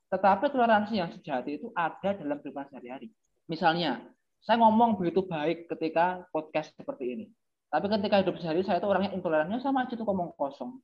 Tetapi 0.09 0.45
toleransi 0.49 0.93
yang 0.97 1.09
sejati 1.13 1.61
itu 1.61 1.67
ada 1.75 2.17
dalam 2.17 2.41
kehidupan 2.41 2.65
sehari-hari. 2.71 3.13
Misalnya 3.45 4.01
saya 4.39 4.57
ngomong 4.63 4.95
begitu 4.95 5.25
baik 5.27 5.67
ketika 5.67 6.23
podcast 6.31 6.71
seperti 6.75 7.05
ini. 7.15 7.25
Tapi 7.69 7.85
ketika 7.85 8.25
hidup 8.25 8.35
sehari 8.41 8.65
saya 8.65 8.81
itu 8.81 8.89
orangnya 8.89 9.13
intolerannya 9.13 9.61
sama 9.61 9.85
aja 9.85 9.93
tuh 9.93 10.07
ngomong 10.07 10.33
kosong. 10.33 10.81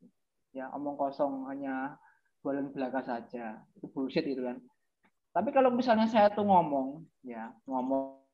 Ya, 0.53 0.69
omong 0.71 0.95
kosong 0.95 1.49
hanya 1.49 1.97
bulan 2.45 2.69
belaka 2.69 3.01
saja. 3.01 3.59
Itu 3.73 3.89
bullshit 3.89 4.23
itu 4.29 4.45
kan. 4.45 4.61
Tapi 5.33 5.49
kalau 5.51 5.73
misalnya 5.73 6.07
saya 6.07 6.31
tuh 6.31 6.45
ngomong, 6.47 7.03
ya, 7.25 7.51
ngomong 7.67 8.25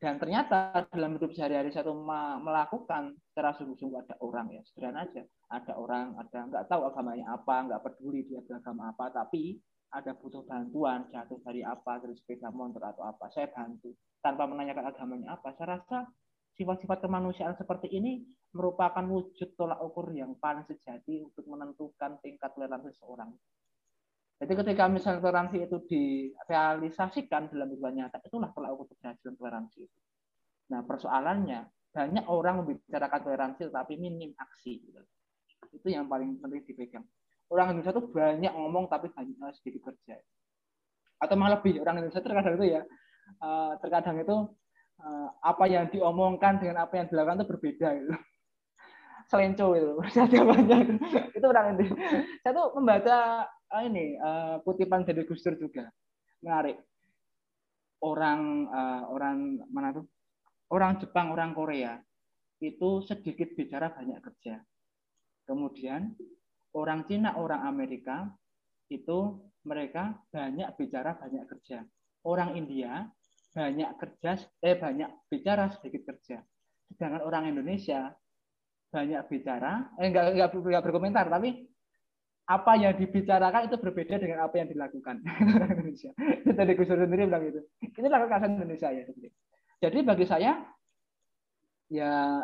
dan 0.00 0.16
ternyata 0.16 0.88
dalam 0.88 1.20
hidup 1.20 1.36
sehari-hari 1.36 1.68
saya 1.68 1.84
tuh 1.84 2.00
melakukan 2.40 3.12
secara 3.28 3.52
sungguh-sungguh 3.52 4.00
ada 4.00 4.16
orang 4.24 4.48
ya 4.48 4.62
sederhana 4.64 5.04
aja 5.04 5.22
ada 5.52 5.72
orang 5.76 6.16
ada 6.16 6.48
nggak 6.48 6.64
tahu 6.72 6.88
agamanya 6.88 7.36
apa 7.36 7.68
nggak 7.68 7.82
peduli 7.84 8.24
dia 8.24 8.40
beragama 8.40 8.96
apa 8.96 9.12
tapi 9.12 9.60
ada 9.88 10.12
butuh 10.12 10.44
bantuan 10.44 11.08
jatuh 11.08 11.40
dari 11.40 11.64
apa 11.64 11.96
dari 12.02 12.12
sepeda 12.12 12.52
motor 12.52 12.92
atau 12.92 13.08
apa 13.08 13.32
saya 13.32 13.48
bantu 13.48 13.96
tanpa 14.20 14.44
menanyakan 14.50 14.92
agamanya 14.92 15.38
apa, 15.38 15.54
saya 15.56 15.78
rasa 15.78 16.04
sifat-sifat 16.58 17.06
kemanusiaan 17.06 17.54
seperti 17.54 17.86
ini 17.94 18.26
merupakan 18.50 19.04
wujud 19.06 19.54
tolak 19.54 19.78
ukur 19.78 20.10
yang 20.10 20.34
paling 20.42 20.66
sejati 20.66 21.22
untuk 21.22 21.46
menentukan 21.46 22.18
tingkat 22.18 22.50
toleransi 22.52 22.90
seseorang. 22.98 23.30
Jadi 24.38 24.52
ketika 24.54 24.86
misalnya 24.90 25.22
toleransi 25.22 25.56
itu 25.66 25.78
direalisasikan 25.86 27.50
dalam 27.50 27.74
kehidupan 27.74 27.94
nyata, 27.94 28.22
itulah 28.22 28.50
tolak 28.54 28.70
ukur 28.74 28.86
keberhasilan 28.90 29.34
toleransi. 29.38 29.82
Nah 30.74 30.80
persoalannya 30.82 31.60
banyak 31.94 32.24
orang 32.26 32.62
membicarakan 32.62 33.20
toleransi 33.22 33.60
tetapi 33.70 33.94
minim 33.98 34.34
aksi. 34.38 34.82
Itu 35.74 35.88
yang 35.90 36.06
paling 36.06 36.38
penting 36.38 36.62
dipegang. 36.66 37.06
Orang 37.48 37.72
Indonesia 37.72 37.96
itu 37.96 38.04
banyak 38.12 38.52
ngomong 38.52 38.92
tapi 38.92 39.08
banyak 39.08 39.36
sedikit 39.56 39.88
kerja. 39.88 40.20
Atau 41.18 41.34
malah 41.34 41.58
lebih 41.58 41.80
orang 41.80 42.04
Indonesia 42.04 42.20
terkadang 42.20 42.54
itu 42.60 42.66
ya 42.76 42.82
eh, 43.40 43.72
terkadang 43.80 44.16
itu 44.20 44.36
eh, 45.00 45.28
apa 45.42 45.64
yang 45.66 45.88
diomongkan 45.88 46.60
dengan 46.60 46.84
apa 46.84 47.00
yang 47.00 47.06
dilakukan 47.08 47.40
itu 47.40 47.48
berbeda 47.48 47.88
gitu. 47.96 48.12
Selenco 49.32 49.66
itu 49.76 49.92
saya 50.14 50.40
banyak. 50.44 50.80
Itu 51.36 51.46
orang 51.48 51.76
ini 51.76 51.86
saya 52.44 52.52
tuh 52.52 52.72
membaca 52.76 53.44
uh, 53.44 53.82
ini 53.84 54.16
kutipan 54.64 55.04
dari 55.04 55.24
Gus 55.28 55.44
Dur 55.44 55.56
juga. 55.56 55.88
Menarik. 56.40 56.80
Orang 57.98 58.70
uh, 58.70 59.10
orang 59.10 59.58
mana 59.68 59.90
tuh? 59.92 60.06
Orang 60.68 61.00
Jepang 61.00 61.32
orang 61.32 61.56
Korea 61.56 61.96
itu 62.58 63.02
sedikit 63.06 63.54
bicara 63.54 63.92
banyak 63.92 64.18
kerja. 64.22 64.60
Kemudian 65.46 66.12
orang 66.76 67.06
Cina 67.08 67.38
orang 67.38 67.64
Amerika 67.64 68.28
itu 68.88 69.38
mereka 69.64 70.16
banyak 70.32 70.68
bicara 70.76 71.16
banyak 71.16 71.44
kerja 71.48 71.84
orang 72.24 72.56
India 72.56 73.08
banyak 73.52 73.90
kerja 74.00 74.40
eh 74.64 74.76
banyak 74.76 75.10
bicara 75.28 75.72
sedikit 75.72 76.08
kerja 76.14 76.40
sedangkan 76.92 77.22
orang 77.24 77.52
Indonesia 77.52 78.12
banyak 78.88 79.22
bicara, 79.28 79.92
eh 80.00 80.08
enggak, 80.08 80.32
enggak, 80.32 80.48
enggak 80.56 80.84
berkomentar, 80.84 81.26
tapi 81.28 81.68
apa 82.48 82.72
yang 82.80 82.96
dibicarakan 82.96 83.68
itu 83.68 83.76
berbeda 83.76 84.16
dengan 84.16 84.48
apa 84.48 84.56
yang 84.56 84.68
dilakukan. 84.72 85.20
Indonesia. 85.76 86.16
Tadi 86.48 86.72
Gus 86.72 86.88
sendiri 86.88 87.28
bilang 87.28 87.44
gitu. 87.44 87.60
Ini 87.84 88.08
lakukan 88.08 88.56
Indonesia 88.56 88.88
ya. 88.88 89.04
Jadi 89.84 89.98
bagi 90.00 90.24
saya, 90.24 90.56
ya 91.92 92.40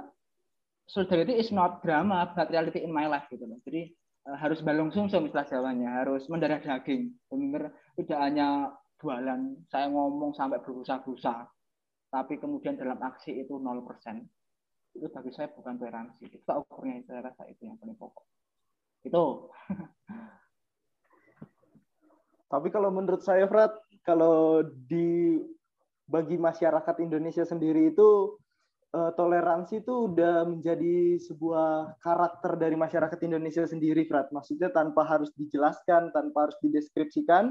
solidarity 0.84 1.40
is 1.40 1.48
not 1.48 1.80
drama, 1.80 2.28
but 2.36 2.52
reality 2.52 2.84
in 2.84 2.92
my 2.92 3.08
life 3.08 3.24
gitu 3.32 3.48
loh. 3.48 3.56
Jadi 3.64 3.96
harus 4.24 4.64
balung 4.64 4.88
sumsum 4.88 5.28
istilah 5.28 5.44
Jawanya, 5.44 6.00
harus 6.00 6.24
mendarah 6.32 6.60
daging. 6.60 7.12
Benar 7.28 7.72
tidak 8.00 8.18
hanya 8.24 8.72
jualan, 9.00 9.40
saya 9.68 9.86
ngomong 9.92 10.32
sampai 10.32 10.64
berusaha-berusaha, 10.64 11.44
tapi 12.08 12.40
kemudian 12.40 12.78
dalam 12.80 12.96
aksi 13.04 13.36
itu 13.44 13.60
0% 13.60 13.84
itu 14.94 15.10
bagi 15.10 15.30
saya 15.34 15.50
bukan 15.50 15.74
toleransi. 15.76 16.30
Itu 16.30 16.46
ukurnya 16.46 17.02
saya 17.04 17.26
rasa 17.26 17.50
itu 17.50 17.66
yang 17.66 17.76
paling 17.76 17.98
pokok. 17.98 18.24
Itu. 19.02 19.50
Tapi 22.52 22.68
kalau 22.70 22.94
menurut 22.94 23.18
saya 23.26 23.50
Fred 23.50 23.74
kalau 24.06 24.62
di 24.62 25.42
bagi 26.06 26.38
masyarakat 26.38 27.02
Indonesia 27.02 27.42
sendiri 27.42 27.90
itu 27.90 28.38
uh, 28.94 29.10
toleransi 29.18 29.82
itu 29.82 30.14
udah 30.14 30.46
menjadi 30.46 31.18
sebuah 31.18 31.98
karakter 31.98 32.54
dari 32.54 32.78
masyarakat 32.78 33.18
Indonesia 33.26 33.66
sendiri, 33.66 34.06
Fred. 34.06 34.30
Maksudnya 34.30 34.70
tanpa 34.70 35.02
harus 35.02 35.34
dijelaskan, 35.34 36.14
tanpa 36.14 36.48
harus 36.48 36.56
dideskripsikan, 36.62 37.50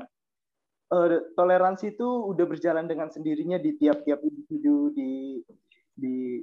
uh, 0.96 1.20
toleransi 1.36 2.00
itu 2.00 2.08
udah 2.08 2.46
berjalan 2.48 2.88
dengan 2.88 3.12
sendirinya 3.12 3.60
di 3.60 3.76
tiap-tiap 3.76 4.24
individu 4.24 4.96
di 4.96 5.44
di 5.94 6.42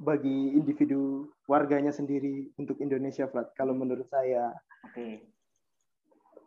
bagi 0.00 0.56
individu 0.56 1.28
warganya 1.44 1.92
sendiri 1.92 2.50
untuk 2.56 2.80
Indonesia, 2.80 3.28
Flat. 3.28 3.52
Kalau 3.52 3.76
menurut 3.76 4.08
saya. 4.08 4.48
Oke. 4.88 5.28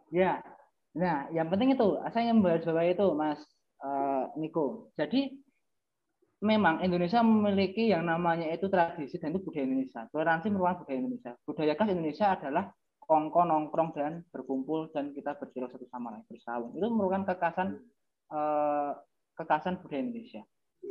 Ya, 0.10 0.42
nah 0.94 1.30
yang 1.30 1.50
penting 1.50 1.74
itu, 1.74 2.02
saya 2.10 2.34
membahas 2.34 2.66
bahwa 2.66 2.84
itu, 2.86 3.08
Mas 3.14 3.42
uh, 3.86 4.30
Niko. 4.38 4.90
Jadi 4.98 5.43
memang 6.44 6.84
Indonesia 6.84 7.24
memiliki 7.24 7.90
yang 7.90 8.04
namanya 8.04 8.52
itu 8.52 8.68
tradisi 8.68 9.16
dan 9.18 9.32
itu 9.32 9.42
budaya 9.48 9.64
Indonesia. 9.64 10.02
Toleransi 10.12 10.48
merupakan 10.52 10.84
budaya 10.84 10.98
Indonesia. 11.00 11.32
Budaya 11.48 11.74
khas 11.80 11.90
Indonesia 11.90 12.28
adalah 12.36 12.64
kongko 13.00 13.42
nongkrong 13.48 13.90
dan 13.96 14.12
berkumpul 14.30 14.92
dan 14.92 15.16
kita 15.16 15.40
berdialog 15.40 15.72
satu 15.72 15.88
sama 15.88 16.20
lain 16.20 16.28
bersawung. 16.28 16.76
Itu 16.76 16.88
merupakan 16.92 17.24
kekasan 17.32 17.80
uh, 18.36 18.92
kekasan 19.40 19.80
budaya 19.80 20.04
Indonesia. 20.04 20.42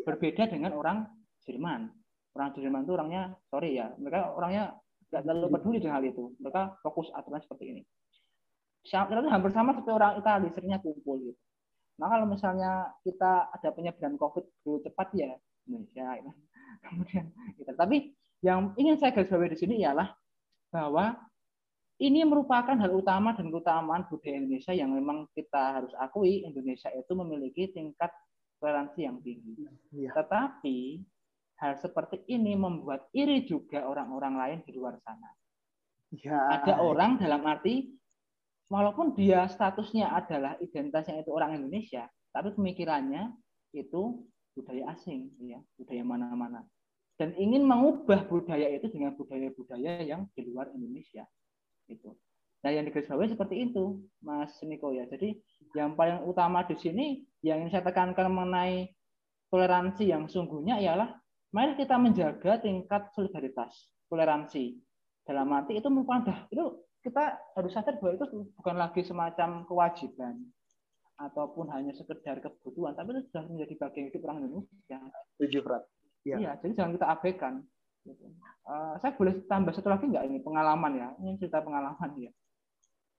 Berbeda 0.08 0.48
dengan 0.48 0.72
orang 0.72 1.04
Jerman 1.44 2.02
orang 2.32 2.56
Jerman 2.56 2.82
itu 2.84 2.92
orangnya 2.96 3.22
sorry 3.52 3.76
ya 3.76 3.92
mereka 4.00 4.32
orangnya 4.32 4.64
nggak 5.12 5.22
terlalu 5.28 5.48
peduli 5.52 5.78
dengan 5.80 6.00
hal 6.00 6.04
itu 6.08 6.24
mereka 6.40 6.62
fokus 6.80 7.12
aturan 7.12 7.40
seperti 7.44 7.64
ini 7.76 7.82
itu 8.82 9.28
hampir 9.30 9.52
sama 9.52 9.76
seperti 9.76 9.92
orang 9.92 10.18
Italia 10.18 10.50
seringnya 10.50 10.78
kumpul 10.80 11.20
gitu 11.20 11.40
nah 12.02 12.10
kalau 12.10 12.26
misalnya 12.26 12.90
kita 13.06 13.54
ada 13.54 13.68
penyebaran 13.70 14.18
COVID 14.18 14.42
lebih 14.42 14.82
cepat 14.90 15.08
ya 15.14 15.30
Indonesia 15.70 16.06
ya. 16.18 16.32
kemudian 16.90 17.24
gitu. 17.54 17.72
tapi 17.78 18.10
yang 18.42 18.74
ingin 18.74 18.98
saya 18.98 19.14
garis 19.14 19.30
bawahi 19.30 19.54
di 19.54 19.58
sini 19.62 19.74
ialah 19.86 20.10
bahwa 20.74 21.14
ini 22.02 22.26
merupakan 22.26 22.74
hal 22.74 22.90
utama 22.90 23.30
dan 23.38 23.46
keutamaan 23.54 24.02
budaya 24.10 24.42
Indonesia 24.42 24.74
yang 24.74 24.90
memang 24.90 25.30
kita 25.38 25.78
harus 25.78 25.94
akui 26.02 26.42
Indonesia 26.42 26.90
itu 26.90 27.12
memiliki 27.14 27.70
tingkat 27.70 28.10
toleransi 28.58 29.06
yang 29.06 29.22
tinggi. 29.22 29.70
Ya. 29.94 30.10
Tetapi 30.10 30.98
hal 31.62 31.78
seperti 31.78 32.26
ini 32.26 32.58
membuat 32.58 33.06
iri 33.14 33.46
juga 33.46 33.86
orang-orang 33.86 34.34
lain 34.34 34.58
di 34.66 34.74
luar 34.74 34.98
sana. 35.06 35.30
Ya. 36.10 36.58
Ada 36.58 36.82
orang 36.82 37.22
dalam 37.22 37.46
arti 37.46 37.94
walaupun 38.72 39.12
dia 39.12 39.44
statusnya 39.52 40.08
adalah 40.08 40.56
identitasnya 40.64 41.20
itu 41.20 41.28
orang 41.28 41.60
Indonesia, 41.60 42.08
tapi 42.32 42.56
pemikirannya 42.56 43.28
itu 43.76 44.24
budaya 44.56 44.96
asing, 44.96 45.28
ya, 45.44 45.60
budaya 45.76 46.00
mana-mana. 46.00 46.64
Dan 47.20 47.36
ingin 47.36 47.68
mengubah 47.68 48.24
budaya 48.24 48.72
itu 48.72 48.88
dengan 48.88 49.12
budaya-budaya 49.12 50.00
yang 50.08 50.24
di 50.32 50.48
luar 50.48 50.72
Indonesia. 50.72 51.28
Itu. 51.84 52.16
Nah, 52.64 52.70
yang 52.72 52.88
digarisbawahi 52.88 53.36
seperti 53.36 53.68
itu, 53.68 54.00
Mas 54.24 54.56
Niko 54.64 54.96
ya. 54.96 55.04
Jadi 55.04 55.36
yang 55.76 55.92
paling 55.92 56.24
utama 56.24 56.64
di 56.64 56.78
sini 56.80 57.20
yang 57.44 57.60
ingin 57.60 57.76
saya 57.78 57.84
tekankan 57.92 58.32
mengenai 58.32 58.88
toleransi 59.52 60.08
yang 60.08 60.24
sungguhnya 60.30 60.80
ialah 60.80 61.12
mari 61.52 61.76
kita 61.76 62.00
menjaga 62.00 62.64
tingkat 62.64 63.12
solidaritas, 63.12 63.92
toleransi. 64.08 64.80
Dalam 65.22 65.52
arti 65.52 65.78
itu 65.78 65.86
merupakan 65.92 66.48
itu 66.48 66.82
kita 67.02 67.38
harus 67.58 67.72
sadar 67.74 67.98
bahwa 67.98 68.14
itu 68.14 68.26
bukan 68.56 68.76
lagi 68.78 69.02
semacam 69.02 69.66
kewajiban 69.66 70.38
ataupun 71.18 71.70
hanya 71.70 71.92
sekedar 71.94 72.38
kebutuhan, 72.42 72.94
tapi 72.94 73.14
itu 73.14 73.30
sudah 73.30 73.44
menjadi 73.46 73.74
bagian 73.78 74.06
hidup 74.10 74.22
orang 74.26 74.38
Indonesia. 74.42 74.98
Frat. 75.62 75.84
Ya. 76.22 76.36
Iya, 76.38 76.52
jadi 76.62 76.72
jangan 76.78 76.92
kita 76.94 77.06
abaikan. 77.10 77.54
Uh, 78.66 78.94
saya 78.98 79.14
boleh 79.14 79.42
tambah 79.46 79.70
satu 79.74 79.90
lagi 79.90 80.10
nggak 80.10 80.26
ini 80.26 80.38
pengalaman 80.42 80.92
ya? 80.98 81.08
Ini 81.18 81.38
cerita 81.38 81.62
pengalaman 81.62 82.10
ya. 82.18 82.30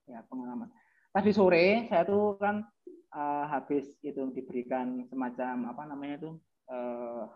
Ya 0.07 0.19
pengalaman. 0.27 0.71
Tadi 1.11 1.31
sore 1.31 1.87
saya 1.87 2.03
tuh 2.03 2.35
kan 2.39 2.63
uh, 3.15 3.45
habis 3.47 3.87
itu 4.03 4.31
diberikan 4.35 5.07
semacam 5.07 5.71
apa 5.71 5.83
namanya 5.87 6.15
itu 6.19 6.31
uh, 6.67 7.27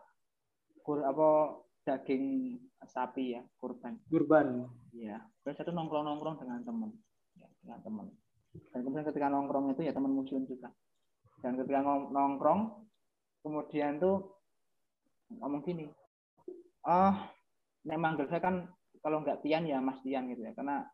kur 0.84 1.04
apa 1.04 1.62
daging 1.88 2.60
sapi 2.86 3.40
ya 3.40 3.42
kurban. 3.58 3.98
Kurban. 4.12 4.70
Ya 4.94 5.26
terus 5.42 5.58
satu 5.58 5.74
nongkrong 5.74 6.06
nongkrong 6.06 6.38
dengan 6.42 6.62
teman 6.62 6.92
ya, 7.40 7.48
dengan 7.64 7.80
teman 7.82 8.08
dan 8.74 8.80
kemudian 8.84 9.08
ketika 9.08 9.28
nongkrong 9.30 9.74
itu 9.74 9.82
ya 9.86 9.94
teman 9.94 10.14
muslim 10.14 10.44
juga. 10.48 10.74
Dan 11.42 11.58
ketika 11.60 11.86
nongkrong 11.86 12.90
kemudian 13.46 14.02
tuh 14.02 14.34
ngomong 15.28 15.62
gini 15.62 15.92
ah 16.88 17.12
oh, 17.12 17.16
nek 17.84 18.00
manggil 18.00 18.26
saya 18.32 18.40
kan 18.40 18.64
kalau 19.04 19.20
nggak 19.22 19.44
Tian 19.44 19.68
ya 19.68 19.78
Mas 19.84 20.02
Tian 20.02 20.32
gitu 20.32 20.42
ya. 20.42 20.56
Karena 20.58 20.88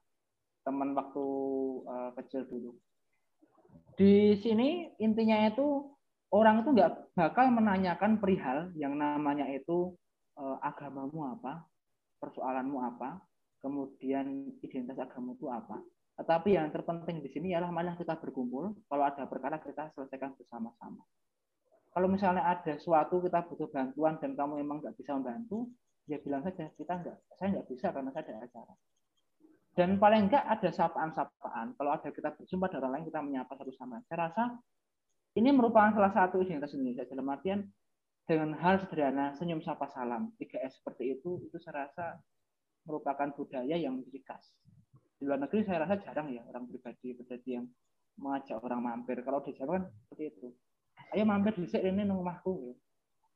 teman 0.64 0.96
waktu 0.96 1.26
uh, 1.88 2.12
kecil 2.20 2.48
dulu. 2.48 2.72
Di 3.94 4.34
sini 4.42 4.90
intinya 4.98 5.38
itu 5.46 5.94
orang 6.34 6.66
itu 6.66 6.74
nggak 6.74 7.14
bakal 7.14 7.46
menanyakan 7.54 8.18
perihal 8.18 8.74
yang 8.74 8.98
namanya 8.98 9.46
itu 9.54 9.94
eh, 10.34 10.58
agamamu 10.66 11.30
apa, 11.38 11.62
persoalanmu 12.24 12.80
apa, 12.80 13.20
kemudian 13.60 14.56
identitas 14.64 15.04
agamamu 15.04 15.36
itu 15.36 15.52
apa. 15.52 15.84
Tetapi 16.16 16.56
yang 16.56 16.72
terpenting 16.72 17.20
di 17.20 17.28
sini 17.36 17.52
ialah 17.52 17.68
mana 17.68 18.00
kita 18.00 18.16
berkumpul, 18.16 18.72
kalau 18.88 19.04
ada 19.04 19.28
perkara 19.28 19.60
kita 19.60 19.92
selesaikan 19.92 20.32
bersama-sama. 20.40 21.04
Kalau 21.92 22.08
misalnya 22.08 22.48
ada 22.48 22.80
suatu 22.80 23.20
kita 23.20 23.44
butuh 23.52 23.68
bantuan 23.68 24.16
dan 24.24 24.34
kamu 24.40 24.64
memang 24.64 24.80
nggak 24.80 24.96
bisa 24.96 25.14
membantu, 25.20 25.68
ya 26.08 26.18
bilang 26.24 26.42
saja 26.48 26.72
kita 26.74 26.94
nggak, 27.04 27.18
saya 27.38 27.48
nggak 27.60 27.68
bisa 27.68 27.88
karena 27.92 28.10
saya 28.16 28.24
ada 28.32 28.36
acara. 28.48 28.74
Dan 29.74 29.98
paling 29.98 30.30
enggak 30.30 30.46
ada 30.46 30.70
sapaan-sapaan. 30.70 31.74
Kalau 31.74 31.92
ada 31.98 32.10
kita 32.14 32.30
berjumpa 32.38 32.70
dengan 32.70 32.82
orang 32.86 32.92
lain, 32.94 33.06
kita 33.10 33.20
menyapa 33.26 33.54
satu 33.58 33.74
sama. 33.74 33.98
Saya 34.06 34.30
rasa 34.30 34.44
ini 35.34 35.50
merupakan 35.50 35.90
salah 35.98 36.14
satu 36.14 36.46
identitas 36.46 36.78
Indonesia 36.78 37.10
dalam 37.10 37.26
artian 37.34 37.66
dengan 38.24 38.56
hal 38.56 38.80
sederhana 38.80 39.36
senyum 39.36 39.60
sapa 39.60 39.92
salam 39.92 40.32
3S 40.40 40.80
seperti 40.80 41.20
itu 41.20 41.44
itu 41.44 41.58
saya 41.60 41.88
rasa 41.88 42.20
merupakan 42.88 43.32
budaya 43.36 43.76
yang 43.76 44.00
menjadi 44.00 44.20
khas. 44.24 44.46
Di 45.20 45.28
luar 45.28 45.44
negeri 45.44 45.64
saya 45.68 45.84
rasa 45.84 46.00
jarang 46.00 46.32
ya 46.32 46.44
orang 46.48 46.68
pribadi 46.68 47.16
pribadi 47.16 47.50
yang 47.60 47.66
mengajak 48.20 48.60
orang 48.64 48.82
mampir. 48.84 49.20
Kalau 49.24 49.44
di 49.44 49.52
Jawa 49.56 49.80
kan 49.80 49.84
seperti 50.08 50.24
itu. 50.32 50.48
Ayo 51.12 51.24
mampir 51.28 51.56
di 51.58 51.68
sini 51.68 52.04
rumahku 52.08 52.76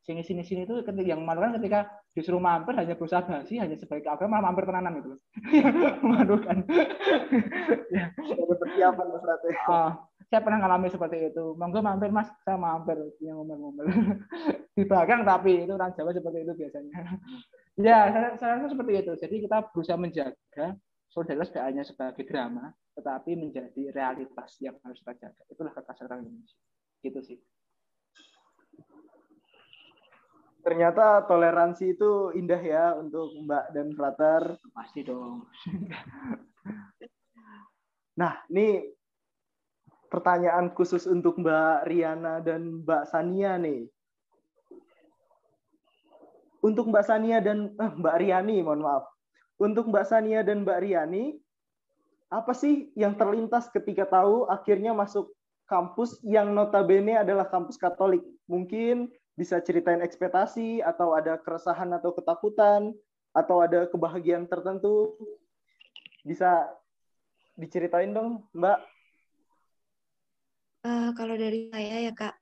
sini 0.07 0.23
sini 0.23 0.39
sini 0.47 0.63
itu 0.63 0.79
ketika 0.87 1.03
yang 1.03 1.19
malu 1.19 1.43
kan 1.43 1.59
ketika 1.59 1.83
disuruh 2.15 2.39
mampir 2.39 2.71
hanya 2.79 2.95
berusaha 2.95 3.27
basi 3.27 3.59
hanya 3.59 3.75
sebagai 3.75 4.07
agama 4.07 4.39
mampir 4.39 4.63
tenanan 4.63 5.03
itu 5.03 5.19
memalukan. 6.05 6.63
Ya 7.91 8.07
persiapan 8.47 9.05
mas 9.11 9.23
Rate 9.27 9.49
oh, 9.67 9.91
saya 10.27 10.43
pernah 10.43 10.59
ngalami 10.59 10.91
seperti 10.91 11.31
itu. 11.31 11.55
Monggo 11.55 11.79
mampir 11.79 12.11
mas. 12.11 12.27
Saya 12.43 12.59
mampir. 12.59 12.99
Yang 13.23 13.39
ngomel-ngomel. 13.39 13.87
Di 14.75 14.83
belakang 14.83 15.23
tapi 15.23 15.63
itu 15.63 15.71
orang 15.71 15.95
Jawa 15.95 16.11
seperti 16.11 16.43
itu 16.43 16.53
biasanya. 16.55 16.95
Ya 17.77 18.09
saya, 18.09 18.33
saya 18.41 18.57
rasa 18.57 18.73
seperti 18.73 19.05
itu. 19.05 19.13
Jadi 19.21 19.35
kita 19.45 19.69
berusaha 19.69 20.01
menjaga 20.01 20.73
solidaritas 21.13 21.53
tidak 21.53 21.65
hanya 21.69 21.83
sebagai 21.85 22.25
drama 22.25 22.73
tetapi 22.97 23.37
menjadi 23.37 23.93
realitas 23.93 24.57
yang 24.57 24.73
harus 24.81 24.97
kita 25.05 25.29
jaga. 25.29 25.43
Itulah 25.45 25.69
kekasih 25.77 26.09
orang 26.09 26.25
Indonesia. 26.25 26.57
Gitu 27.05 27.19
sih. 27.21 27.37
Ternyata 30.65 31.29
toleransi 31.29 31.93
itu 31.93 32.33
indah 32.33 32.59
ya 32.59 32.97
untuk 32.97 33.29
Mbak 33.45 33.65
dan 33.77 33.87
Frater. 33.93 34.57
Pasti 34.73 35.05
dong. 35.05 35.45
nah, 38.19 38.41
ini 38.49 38.96
pertanyaan 40.07 40.71
khusus 40.71 41.05
untuk 41.05 41.39
Mbak 41.39 41.87
Riana 41.87 42.39
dan 42.43 42.83
Mbak 42.83 43.03
Sania 43.11 43.59
nih. 43.59 43.87
Untuk 46.63 46.89
Mbak 46.89 47.05
Sania 47.05 47.39
dan 47.39 47.75
eh, 47.77 47.91
Mbak 47.95 48.17
Riani, 48.19 48.57
mohon 48.65 48.83
maaf. 48.83 49.05
Untuk 49.61 49.87
Mbak 49.87 50.05
Sania 50.07 50.41
dan 50.43 50.65
Mbak 50.65 50.79
Riani, 50.83 51.37
apa 52.27 52.51
sih 52.51 52.91
yang 52.97 53.15
terlintas 53.15 53.71
ketika 53.71 54.03
tahu 54.03 54.49
akhirnya 54.51 54.91
masuk 54.91 55.31
kampus 55.67 56.19
yang 56.27 56.51
notabene 56.51 57.15
adalah 57.19 57.47
kampus 57.47 57.79
Katolik? 57.79 58.23
Mungkin 58.51 59.11
bisa 59.37 59.61
ceritain 59.61 60.01
ekspektasi 60.01 60.81
atau 60.81 61.13
ada 61.13 61.37
keresahan 61.37 61.93
atau 61.93 62.11
ketakutan 62.11 62.91
atau 63.37 63.61
ada 63.61 63.85
kebahagiaan 63.85 64.49
tertentu 64.49 65.13
bisa 66.25 66.65
diceritain 67.53 68.09
dong 68.09 68.43
Mbak 68.57 68.81
uh, 70.83 71.09
kalau 71.17 71.33
dari 71.39 71.71
saya 71.73 72.09
ya 72.09 72.13
Kak 72.13 72.35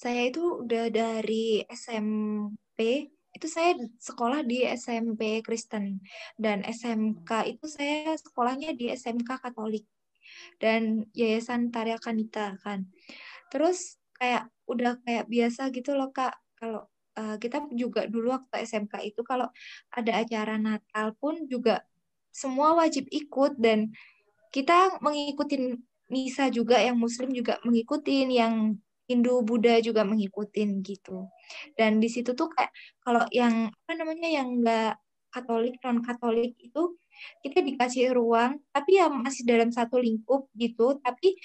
saya 0.00 0.32
itu 0.32 0.64
udah 0.64 0.88
dari 0.88 1.60
SMP 1.68 3.12
itu 3.30 3.46
saya 3.46 3.78
sekolah 3.78 4.42
di 4.42 4.66
SMP 4.66 5.44
Kristen. 5.44 6.02
Dan 6.34 6.66
SMK 6.66 7.30
itu 7.46 7.70
saya 7.70 8.16
sekolahnya 8.18 8.74
di 8.74 8.90
SMK 8.90 9.38
Katolik 9.38 9.86
dan 10.58 11.06
Yayasan 11.14 11.70
Tariakan 11.70 12.02
Kanita 12.20 12.58
kan. 12.64 12.90
Terus 13.52 14.00
kayak 14.18 14.50
udah 14.68 15.00
kayak 15.02 15.26
biasa 15.26 15.72
gitu 15.74 15.96
loh 15.96 16.12
kak 16.12 16.36
kalau 16.54 16.84
uh, 17.16 17.36
kita 17.40 17.64
juga 17.72 18.04
dulu 18.04 18.36
waktu 18.36 18.68
SMK 18.68 19.00
itu 19.02 19.24
kalau 19.24 19.48
ada 19.90 20.12
acara 20.20 20.60
Natal 20.60 21.16
pun 21.16 21.48
juga 21.48 21.82
semua 22.30 22.76
wajib 22.78 23.08
ikut 23.10 23.58
dan 23.58 23.90
kita 24.54 25.00
mengikuti 25.02 25.80
misa 26.10 26.50
juga 26.50 26.76
yang 26.82 26.98
Muslim 26.98 27.30
juga 27.30 27.62
mengikuti 27.62 28.26
yang 28.26 28.74
Hindu 29.10 29.42
Buddha 29.42 29.82
juga 29.82 30.06
mengikuti 30.06 30.62
gitu. 30.82 31.26
Dan 31.74 31.98
di 31.98 32.06
situ 32.06 32.34
tuh 32.34 32.46
kayak 32.50 32.70
kalau 33.02 33.26
yang 33.34 33.70
apa 33.70 33.92
namanya 33.98 34.28
yang 34.30 34.62
enggak 34.62 34.98
Katolik 35.30 35.78
non 35.86 36.02
Katolik 36.02 36.58
itu 36.58 36.98
kita 37.42 37.62
dikasih 37.62 38.10
ruang 38.14 38.58
tapi 38.74 38.98
ya 38.98 39.06
masih 39.10 39.46
dalam 39.46 39.70
satu 39.74 39.98
lingkup 39.98 40.46
gitu. 40.54 40.98
Tapi 41.02 41.38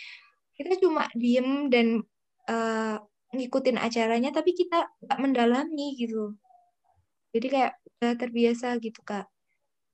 kita 0.58 0.78
cuma 0.82 1.10
diem 1.18 1.70
dan 1.70 2.06
uh, 2.50 2.98
ngikutin 3.34 3.78
acaranya 3.82 4.30
tapi 4.30 4.54
kita 4.54 4.90
nggak 5.02 5.20
mendalami 5.22 5.98
gitu. 5.98 6.38
Jadi 7.34 7.48
kayak 7.50 7.74
udah 7.98 8.14
terbiasa 8.16 8.78
gitu 8.78 9.02
kak. 9.02 9.26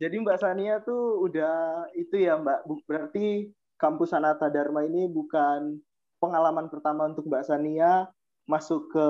Jadi 0.02 0.18
Mbak 0.18 0.38
Sania 0.42 0.82
tuh 0.82 1.24
udah 1.24 1.88
itu 1.96 2.20
ya 2.20 2.36
Mbak. 2.36 2.60
Berarti 2.90 3.50
kampus 3.82 4.14
Sanata 4.14 4.46
Dharma 4.54 4.86
ini 4.86 5.10
bukan 5.10 5.82
pengalaman 6.22 6.70
pertama 6.70 7.10
untuk 7.10 7.26
Mbak 7.26 7.50
Sania 7.50 8.06
masuk 8.46 8.94
ke 8.94 9.08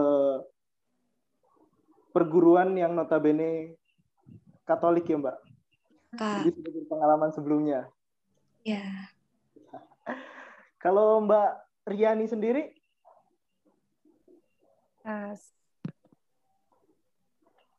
perguruan 2.16 2.72
yang 2.80 2.96
notabene 2.96 3.76
Katolik 4.64 5.12
ya 5.12 5.20
Mbak. 5.20 5.38
Kak. 6.16 6.36
Jadi 6.40 6.50
sebagai 6.56 6.84
pengalaman 6.88 7.36
sebelumnya. 7.36 7.92
Ya. 8.64 9.12
Kalau 10.84 11.20
Mbak 11.28 11.52
Riani 11.92 12.32
sendiri 12.32 12.64
Uh, 15.02 15.34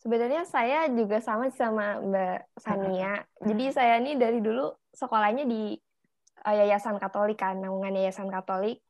sebenarnya 0.02 0.42
saya 0.42 0.90
juga 0.90 1.22
sama 1.22 1.54
sama 1.54 2.02
Mbak 2.02 2.38
Sania. 2.58 3.22
Jadi 3.48 3.64
saya 3.70 4.02
ini 4.02 4.18
dari 4.18 4.42
dulu 4.42 4.74
sekolahnya 4.90 5.46
di 5.46 5.78
uh, 6.42 6.54
Yayasan 6.54 6.98
Katolik 6.98 7.38
kan, 7.40 7.58
naungan 7.62 7.94
Yayasan 7.94 8.28
Katolik. 8.28 8.82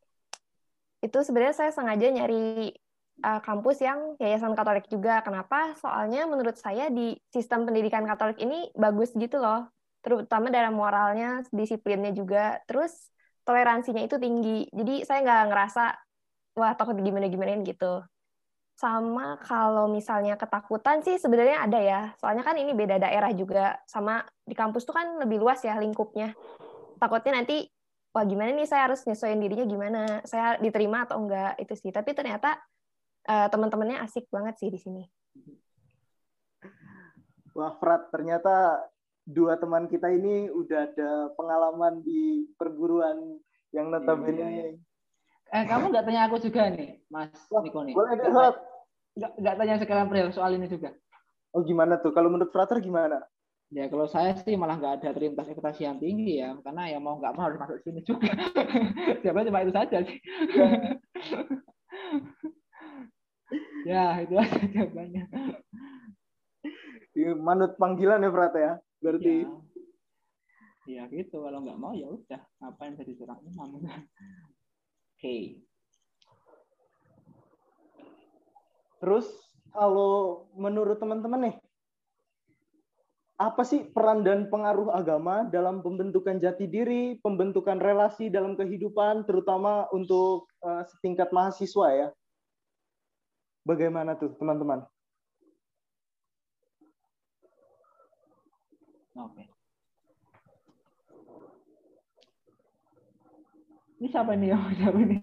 Itu 1.03 1.21
sebenarnya 1.27 1.55
saya 1.55 1.71
sengaja 1.75 2.09
nyari 2.09 2.73
uh, 3.23 3.41
kampus 3.45 3.83
yang 3.85 4.17
Yayasan 4.17 4.57
Katolik 4.57 4.89
juga. 4.89 5.21
Kenapa? 5.21 5.77
Soalnya 5.79 6.25
menurut 6.27 6.57
saya 6.57 6.89
di 6.89 7.15
sistem 7.31 7.69
pendidikan 7.69 8.05
Katolik 8.09 8.41
ini 8.41 8.71
bagus 8.73 9.13
gitu 9.13 9.39
loh. 9.39 9.69
Terutama 10.03 10.51
dalam 10.51 10.75
moralnya, 10.75 11.47
disiplinnya 11.55 12.11
juga. 12.11 12.59
Terus 12.67 12.91
toleransinya 13.47 14.03
itu 14.03 14.19
tinggi. 14.19 14.67
Jadi 14.71 15.07
saya 15.07 15.23
nggak 15.23 15.43
ngerasa 15.51 15.85
wah 16.59 16.73
takut 16.75 16.99
gimana-gimanain 16.99 17.63
gitu. 17.63 18.03
Sama 18.73 19.39
kalau 19.39 19.87
misalnya 19.87 20.35
ketakutan 20.35 21.07
sih 21.07 21.19
sebenarnya 21.21 21.63
ada 21.63 21.79
ya. 21.79 22.03
Soalnya 22.19 22.43
kan 22.43 22.59
ini 22.59 22.75
beda 22.75 22.99
daerah 22.99 23.31
juga. 23.31 23.79
Sama 23.87 24.27
di 24.43 24.59
kampus 24.59 24.83
tuh 24.83 24.95
kan 24.97 25.23
lebih 25.23 25.39
luas 25.39 25.63
ya 25.63 25.79
lingkupnya. 25.79 26.35
Takutnya 27.03 27.43
nanti, 27.43 27.67
wah 28.15 28.23
gimana 28.23 28.55
nih 28.55 28.71
saya 28.71 28.87
harus 28.87 29.03
nyesuaiin 29.03 29.43
dirinya 29.43 29.67
gimana. 29.67 30.03
Saya 30.23 30.55
diterima 30.63 31.03
atau 31.03 31.19
enggak, 31.19 31.59
itu 31.59 31.75
sih. 31.75 31.91
Tapi 31.91 32.15
ternyata 32.15 32.63
uh, 33.27 33.51
teman-temannya 33.51 33.99
asik 34.07 34.31
banget 34.31 34.55
sih 34.63 34.71
di 34.71 34.79
sini. 34.79 35.03
Wah, 37.59 37.75
Frat, 37.83 38.15
ternyata 38.15 38.87
dua 39.27 39.59
teman 39.59 39.91
kita 39.91 40.15
ini 40.15 40.47
udah 40.55 40.79
ada 40.95 41.11
pengalaman 41.35 42.07
di 42.07 42.47
perguruan 42.55 43.19
yang 43.75 43.91
notabene. 43.91 44.47
Iya. 44.47 44.65
Eh, 45.53 45.65
kamu 45.69 45.91
nggak 45.91 46.05
tanya 46.07 46.31
aku 46.31 46.39
juga 46.39 46.71
nih, 46.71 47.03
Mas 47.11 47.35
Niko 47.51 47.85
nih. 47.85 47.93
Boleh 47.93 48.15
deh, 48.17 48.31
nggak, 48.31 49.33
nggak 49.37 49.57
tanya 49.59 49.75
sekarang 49.83 50.09
April 50.09 50.33
soal 50.33 50.57
ini 50.57 50.71
juga. 50.71 50.97
Oh 51.53 51.61
gimana 51.61 52.01
tuh? 52.01 52.17
Kalau 52.17 52.33
menurut 52.33 52.49
Frater 52.49 52.81
gimana? 52.81 53.21
Ya 53.73 53.89
kalau 53.89 54.05
saya 54.05 54.37
sih 54.37 54.53
malah 54.53 54.77
nggak 54.77 55.01
ada 55.01 55.17
terlintas 55.17 55.49
ekspektasi 55.49 55.89
yang 55.89 55.97
tinggi 55.97 56.45
ya, 56.45 56.53
karena 56.61 56.93
ya 56.93 57.01
mau 57.01 57.17
nggak 57.17 57.33
mau 57.33 57.49
harus 57.49 57.57
masuk 57.57 57.81
sini 57.81 58.05
juga. 58.05 58.29
Siapa 59.25 59.49
cuma 59.49 59.65
itu 59.65 59.73
saja 59.73 60.05
sih. 60.05 60.21
ya 63.89 64.21
itu 64.21 64.37
aja 64.37 64.61
jawabannya. 64.77 65.25
Manut 67.41 67.73
panggilan 67.81 68.21
ya 68.21 68.29
Frater 68.29 68.61
ya, 68.61 68.73
berarti. 69.01 69.49
Ya. 70.85 71.09
ya 71.09 71.09
gitu, 71.09 71.41
kalau 71.41 71.65
nggak 71.65 71.81
mau 71.81 71.97
ya 71.97 72.13
udah, 72.13 72.45
ngapain 72.61 72.93
jadi 72.93 73.17
seorang 73.17 73.41
imam. 73.49 73.81
Oke. 73.81 73.89
Okay. 75.17 75.65
Terus 79.01 79.27
kalau 79.73 80.45
menurut 80.61 81.01
teman-teman 81.01 81.49
nih, 81.49 81.57
apa 83.41 83.63
sih 83.65 83.89
peran 83.91 84.23
dan 84.23 84.47
pengaruh 84.53 84.93
agama 84.93 85.49
dalam 85.49 85.81
pembentukan 85.81 86.37
jati 86.39 86.69
diri, 86.69 87.17
pembentukan 87.25 87.81
relasi 87.81 88.29
dalam 88.29 88.55
kehidupan, 88.55 89.25
terutama 89.25 89.89
untuk 89.91 90.47
uh, 90.63 90.85
setingkat 90.87 91.33
mahasiswa 91.33 91.89
ya? 91.91 92.09
Bagaimana 93.65 94.19
tuh 94.19 94.35
teman-teman? 94.37 94.85
Oke. 99.17 99.45
Ini 104.03 104.09
siapa 104.11 104.35
ini? 104.35 104.51
Siapa 104.83 104.99
ini? 104.99 105.17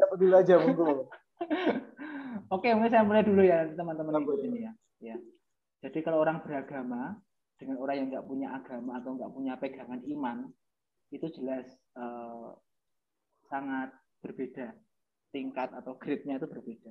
Siapa 0.00 0.14
dulu 0.16 0.32
aja, 0.32 0.54
monggo. 0.56 1.12
Oke, 2.54 2.72
mungkin 2.72 2.90
saya 2.92 3.04
mulai 3.04 3.24
dulu 3.24 3.42
ya 3.44 3.68
teman-teman 3.72 4.22
ini 4.48 4.64
ya. 4.64 4.72
ya. 5.00 5.16
Jadi 5.84 6.00
kalau 6.00 6.24
orang 6.24 6.40
beragama 6.40 7.20
dengan 7.58 7.76
orang 7.78 7.96
yang 8.02 8.08
nggak 8.10 8.26
punya 8.26 8.48
agama 8.50 8.98
atau 8.98 9.14
nggak 9.14 9.32
punya 9.32 9.54
pegangan 9.58 10.00
iman 10.02 10.38
itu 11.14 11.26
jelas 11.38 11.66
eh, 11.94 12.50
sangat 13.46 13.94
berbeda 14.24 14.74
tingkat 15.34 15.70
atau 15.74 15.98
grade-nya 15.98 16.38
itu 16.38 16.46
berbeda. 16.46 16.90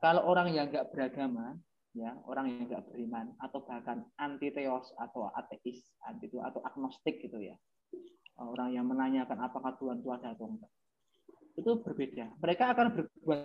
kalau 0.00 0.24
orang 0.24 0.56
yang 0.56 0.72
nggak 0.72 0.88
beragama, 0.88 1.60
ya 1.92 2.16
orang 2.24 2.48
yang 2.48 2.64
nggak 2.64 2.88
beriman 2.88 3.36
atau 3.38 3.60
bahkan 3.62 4.08
anti 4.16 4.48
teos 4.50 4.88
atau 4.96 5.28
ateis, 5.36 5.84
anti 6.08 6.32
itu 6.32 6.40
atau 6.40 6.64
agnostik 6.64 7.20
gitu 7.20 7.36
ya, 7.38 7.54
orang 8.40 8.72
yang 8.72 8.88
menanyakan 8.88 9.36
apakah 9.36 9.76
Tuhan 9.76 10.00
itu 10.00 10.10
ada 10.10 10.32
atau 10.32 10.48
enggak, 10.48 10.72
itu 11.60 11.70
berbeda. 11.84 12.24
Mereka 12.40 12.64
akan 12.72 12.86
berbuat 12.96 13.40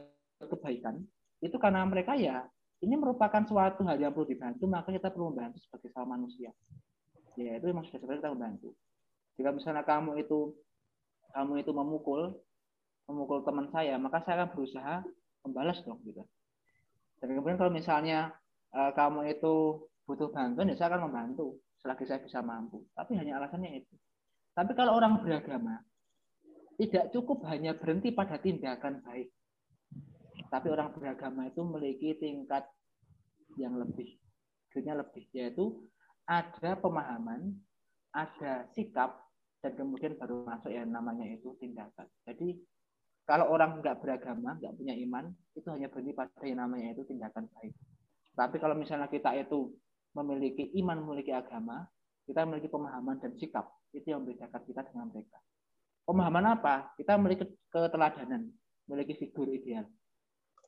kebaikan 0.55 1.03
itu 1.43 1.57
karena 1.61 1.85
mereka 1.85 2.17
ya 2.17 2.47
ini 2.85 2.93
merupakan 2.93 3.41
suatu 3.45 3.81
hal 3.89 3.97
yang 3.97 4.13
perlu 4.13 4.29
dibantu, 4.29 4.69
maka 4.69 4.93
kita 4.93 5.09
perlu 5.09 5.33
membantu 5.33 5.57
sebagai 5.65 5.89
sama 5.89 6.17
manusia. 6.17 6.53
Ya 7.37 7.57
itu 7.57 7.65
memang 7.69 7.85
sudah 7.89 8.01
sebenarnya 8.01 8.21
kita 8.21 8.31
membantu. 8.33 8.69
Jika 9.37 9.49
misalnya 9.53 9.83
kamu 9.85 10.21
itu 10.21 10.53
kamu 11.33 11.53
itu 11.61 11.71
memukul 11.73 12.21
memukul 13.07 13.45
teman 13.45 13.69
saya, 13.69 13.95
maka 13.97 14.21
saya 14.25 14.43
akan 14.43 14.49
berusaha 14.53 14.95
membalas 15.45 15.79
dong 15.85 16.01
gitu. 16.05 16.21
Dan 17.17 17.33
kemudian 17.33 17.57
kalau 17.57 17.73
misalnya 17.73 18.33
uh, 18.73 18.91
kamu 18.93 19.31
itu 19.33 19.85
butuh 20.05 20.29
bantuan, 20.29 20.69
ya 20.69 20.75
saya 20.77 20.93
akan 20.93 21.09
membantu 21.09 21.57
selagi 21.81 22.05
saya 22.05 22.19
bisa 22.21 22.41
mampu. 22.41 22.83
Tapi 22.93 23.17
hanya 23.17 23.41
alasannya 23.41 23.79
itu. 23.79 23.95
Tapi 24.57 24.73
kalau 24.73 24.97
orang 24.97 25.21
beragama, 25.21 25.81
tidak 26.77 27.09
cukup 27.13 27.45
hanya 27.49 27.73
berhenti 27.77 28.13
pada 28.13 28.37
tindakan 28.37 29.01
baik. 29.05 29.29
Tapi 30.47 30.67
orang 30.71 30.95
beragama 30.95 31.47
itu 31.47 31.59
memiliki 31.63 32.15
tingkat 32.17 32.63
yang 33.59 33.75
lebih, 33.75 34.15
akhirnya 34.69 34.99
lebih, 35.03 35.25
yaitu 35.35 35.87
ada 36.27 36.77
pemahaman, 36.79 37.55
ada 38.15 38.67
sikap, 38.71 39.27
dan 39.59 39.73
kemudian 39.73 40.15
baru 40.15 40.45
masuk 40.45 40.71
yang 40.71 40.87
namanya 40.87 41.25
itu 41.27 41.55
tindakan. 41.59 42.07
Jadi 42.23 42.55
kalau 43.27 43.51
orang 43.51 43.83
nggak 43.83 43.99
beragama, 43.99 44.55
nggak 44.55 44.73
punya 44.77 44.95
iman, 45.03 45.27
itu 45.51 45.67
hanya 45.67 45.91
berhenti 45.91 46.15
pada 46.15 46.43
yang 46.47 46.63
namanya 46.63 46.95
itu 46.95 47.03
tindakan 47.03 47.51
baik. 47.59 47.75
Tapi 48.37 48.55
kalau 48.61 48.75
misalnya 48.77 49.11
kita 49.11 49.35
itu 49.35 49.73
memiliki 50.15 50.71
iman, 50.79 51.03
memiliki 51.03 51.35
agama, 51.35 51.83
kita 52.23 52.47
memiliki 52.47 52.69
pemahaman 52.71 53.19
dan 53.19 53.35
sikap. 53.35 53.67
Itu 53.91 54.15
yang 54.15 54.23
membedakan 54.23 54.61
kita 54.63 54.81
dengan 54.87 55.11
mereka. 55.11 55.39
Pemahaman 56.07 56.45
apa? 56.55 56.95
Kita 56.95 57.19
memiliki 57.19 57.43
keteladanan, 57.67 58.47
memiliki 58.87 59.19
figur 59.19 59.51
ideal. 59.51 59.83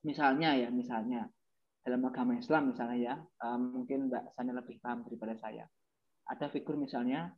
Misalnya 0.03 0.55
ya, 0.55 0.69
misalnya 0.71 1.27
dalam 1.83 2.05
agama 2.07 2.35
Islam 2.37 2.71
misalnya 2.71 2.97
ya, 2.97 3.15
eh, 3.19 3.57
mungkin 3.59 4.07
Mbak 4.07 4.35
Sanya 4.35 4.53
lebih 4.59 4.79
paham 4.79 5.03
daripada 5.03 5.35
saya. 5.39 5.65
Ada 6.29 6.47
figur 6.53 6.79
misalnya 6.79 7.33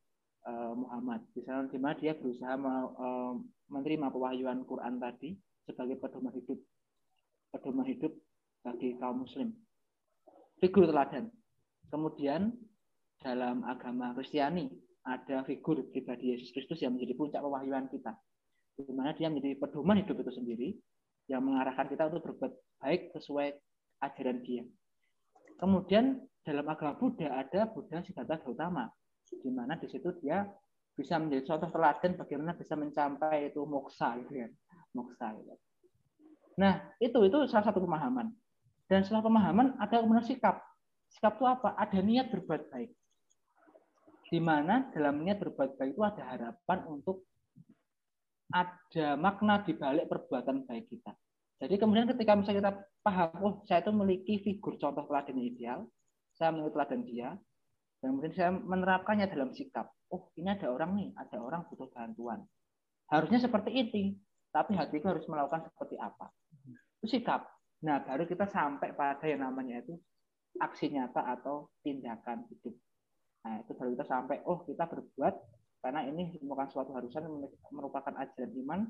eh, 0.46 0.74
Muhammad, 0.78 1.26
misalnya 1.34 1.72
di 1.72 1.80
mana 1.82 1.96
dia 1.98 2.14
berusaha 2.14 2.54
eh, 2.58 3.34
menerima 3.72 4.08
pewahyuan 4.14 4.62
Quran 4.68 5.02
tadi 5.02 5.38
sebagai 5.66 5.98
pedoman 6.02 6.34
hidup 6.34 6.60
pedoman 7.52 7.88
hidup 7.88 8.14
bagi 8.62 8.96
kaum 8.98 9.26
muslim. 9.26 9.52
Figur 10.62 10.86
teladan. 10.86 11.34
Kemudian 11.90 12.54
dalam 13.20 13.66
agama 13.68 14.14
Kristiani 14.16 14.70
ada 15.02 15.42
figur 15.44 15.82
pribadi 15.90 16.38
Yesus 16.38 16.54
Kristus 16.54 16.80
yang 16.80 16.94
menjadi 16.96 17.18
puncak 17.18 17.42
pewahyuan 17.42 17.90
kita. 17.90 18.14
Di 18.78 18.94
mana 18.94 19.12
dia 19.18 19.28
menjadi 19.28 19.58
pedoman 19.58 20.00
hidup 20.00 20.22
itu 20.22 20.32
sendiri 20.32 20.70
yang 21.32 21.48
mengarahkan 21.48 21.88
kita 21.88 22.12
untuk 22.12 22.28
berbuat 22.28 22.54
baik 22.84 23.16
sesuai 23.16 23.56
ajaran 24.04 24.44
dia. 24.44 24.64
Kemudian 25.56 26.20
dalam 26.44 26.68
agama 26.68 27.00
Buddha 27.00 27.32
ada 27.32 27.70
Buddha 27.72 28.04
Siddhartha 28.04 28.44
Gautama, 28.44 28.92
di 29.40 29.48
mana 29.48 29.80
di 29.80 29.88
situ 29.88 30.12
dia 30.20 30.44
bisa 30.96 31.16
menjadi 31.16 31.48
contoh 31.48 31.70
teladan 31.72 32.20
bagaimana 32.20 32.52
bisa 32.54 32.76
mencapai 32.76 33.48
itu 33.48 33.64
moksa 33.64 34.20
gitu 34.22 34.44
ya 34.44 34.50
moksa 34.92 35.32
gitu. 35.40 35.56
nah 36.60 36.84
itu 37.00 37.20
itu 37.24 37.38
salah 37.48 37.66
satu 37.72 37.80
pemahaman 37.80 38.28
dan 38.92 39.08
setelah 39.08 39.24
pemahaman 39.24 39.80
ada 39.80 40.04
kemudian 40.04 40.28
sikap 40.28 40.60
sikap 41.16 41.40
itu 41.40 41.46
apa 41.48 41.80
ada 41.80 42.00
niat 42.04 42.28
berbuat 42.28 42.68
baik 42.70 42.92
di 44.28 44.40
mana 44.40 44.92
dalam 44.92 45.24
niat 45.24 45.40
berbuat 45.40 45.80
baik 45.80 45.96
itu 45.96 46.04
ada 46.04 46.24
harapan 46.28 46.80
untuk 46.92 47.24
ada 48.52 49.08
makna 49.16 49.64
di 49.64 49.74
balik 49.74 50.12
perbuatan 50.12 50.68
baik 50.68 50.92
kita 50.92 51.12
jadi 51.62 51.76
kemudian 51.78 52.10
ketika 52.12 52.36
misalnya 52.36 52.60
kita 52.60 52.72
paham 53.02 53.32
oh 53.42 53.54
saya 53.66 53.82
itu 53.82 53.92
memiliki 53.96 54.34
figur 54.44 54.78
contoh 54.78 55.08
teladan 55.08 55.40
ideal 55.40 55.80
saya 56.36 56.54
memiliki 56.54 56.74
teladan 56.76 57.02
dia 57.08 57.30
dan 58.02 58.08
kemudian 58.16 58.34
saya 58.34 58.52
menerapkannya 58.52 59.28
dalam 59.30 59.54
sikap 59.54 59.90
oh 60.12 60.30
ini 60.36 60.52
ada 60.52 60.68
orang 60.70 60.92
nih, 61.00 61.10
ada 61.16 61.38
orang 61.40 61.64
butuh 61.72 61.88
bantuan. 61.90 62.44
Harusnya 63.08 63.40
seperti 63.40 63.72
ini, 63.72 64.04
tapi 64.52 64.76
hatiku 64.76 65.16
harus 65.16 65.26
melakukan 65.28 65.72
seperti 65.72 65.96
apa. 65.98 66.28
Itu 67.00 67.08
sikap. 67.08 67.48
Nah, 67.82 68.04
baru 68.04 68.28
kita 68.28 68.46
sampai 68.46 68.94
pada 68.94 69.26
yang 69.26 69.42
namanya 69.48 69.82
itu 69.82 69.98
aksi 70.60 70.92
nyata 70.92 71.24
atau 71.40 71.72
tindakan 71.82 72.46
hidup. 72.52 72.76
Nah, 73.42 73.64
itu 73.64 73.72
baru 73.74 73.90
kita 73.98 74.06
sampai, 74.06 74.38
oh 74.46 74.62
kita 74.68 74.86
berbuat 74.86 75.34
karena 75.82 76.06
ini 76.06 76.38
merupakan 76.46 76.70
suatu 76.70 76.94
harusan 76.94 77.26
merupakan 77.74 78.14
ajaran 78.14 78.54
iman 78.66 78.82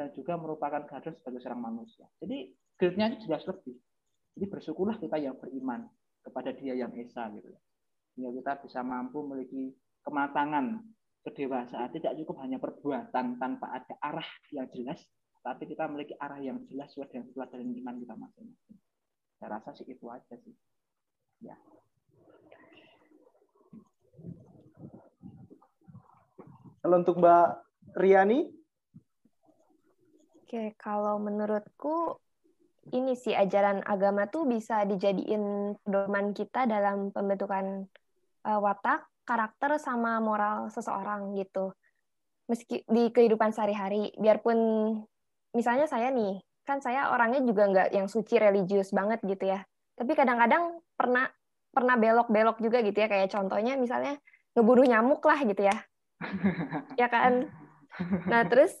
dan 0.00 0.08
juga 0.16 0.40
merupakan 0.40 0.82
gadis 0.88 1.20
sebagai 1.20 1.44
seorang 1.44 1.60
manusia. 1.60 2.08
Jadi 2.24 2.56
grade-nya 2.80 3.12
itu 3.12 3.28
jelas 3.28 3.44
lebih. 3.44 3.76
Jadi 4.38 4.46
bersyukurlah 4.48 4.96
kita 4.96 5.20
yang 5.20 5.36
beriman 5.36 5.84
kepada 6.24 6.54
dia 6.56 6.72
yang 6.72 6.94
esa 6.96 7.28
gitu. 7.34 7.52
Sehingga 8.14 8.30
kita 8.32 8.52
bisa 8.64 8.80
mampu 8.80 9.20
memiliki 9.26 9.74
kematangan 10.06 10.80
kedewasaan 11.26 11.92
tidak 11.92 12.16
cukup 12.24 12.40
hanya 12.40 12.56
perbuatan 12.56 13.36
tanpa 13.36 13.66
ada 13.74 13.94
arah 14.00 14.30
yang 14.54 14.70
jelas, 14.72 15.02
tapi 15.44 15.68
kita 15.68 15.84
memiliki 15.90 16.16
arah 16.16 16.40
yang 16.40 16.64
jelas 16.70 16.88
sesuai 16.94 17.12
dengan 17.12 17.26
pelajaran 17.34 17.68
iman 17.68 17.94
kita 18.00 18.14
masing-masing. 18.16 18.76
Saya 19.38 19.48
rasa 19.58 19.70
sih 19.76 19.86
itu 19.86 20.06
aja 20.08 20.34
sih. 20.40 20.54
Ya. 21.44 21.54
Kalau 26.78 26.96
untuk 27.02 27.18
Mbak 27.18 27.48
Riani? 27.98 28.40
Oke, 30.48 30.72
kalau 30.80 31.20
menurutku 31.20 32.16
ini 32.88 33.12
sih 33.12 33.36
ajaran 33.36 33.84
agama 33.84 34.30
tuh 34.32 34.48
bisa 34.48 34.86
dijadiin 34.88 35.76
pedoman 35.84 36.32
kita 36.32 36.64
dalam 36.64 37.12
pembentukan 37.12 37.84
uh, 38.48 38.60
watak 38.64 39.04
karakter 39.28 39.76
sama 39.76 40.16
moral 40.24 40.72
seseorang 40.72 41.36
gitu. 41.36 41.76
Meski 42.48 42.80
di 42.88 43.12
kehidupan 43.12 43.52
sehari-hari, 43.52 44.08
biarpun 44.16 44.56
misalnya 45.52 45.84
saya 45.84 46.08
nih, 46.08 46.40
kan 46.64 46.80
saya 46.80 47.12
orangnya 47.12 47.44
juga 47.44 47.68
nggak 47.68 47.88
yang 47.92 48.08
suci 48.08 48.40
religius 48.40 48.88
banget 48.96 49.20
gitu 49.28 49.52
ya. 49.52 49.60
Tapi 50.00 50.16
kadang-kadang 50.16 50.80
pernah 50.96 51.28
pernah 51.68 52.00
belok-belok 52.00 52.56
juga 52.64 52.80
gitu 52.80 52.96
ya, 52.96 53.08
kayak 53.12 53.28
contohnya 53.28 53.76
misalnya 53.76 54.16
ngebunuh 54.56 54.88
nyamuk 54.88 55.20
lah 55.28 55.44
gitu 55.44 55.68
ya. 55.68 55.76
Ya 57.00 57.08
kan? 57.10 57.46
Nah, 58.30 58.46
terus 58.46 58.74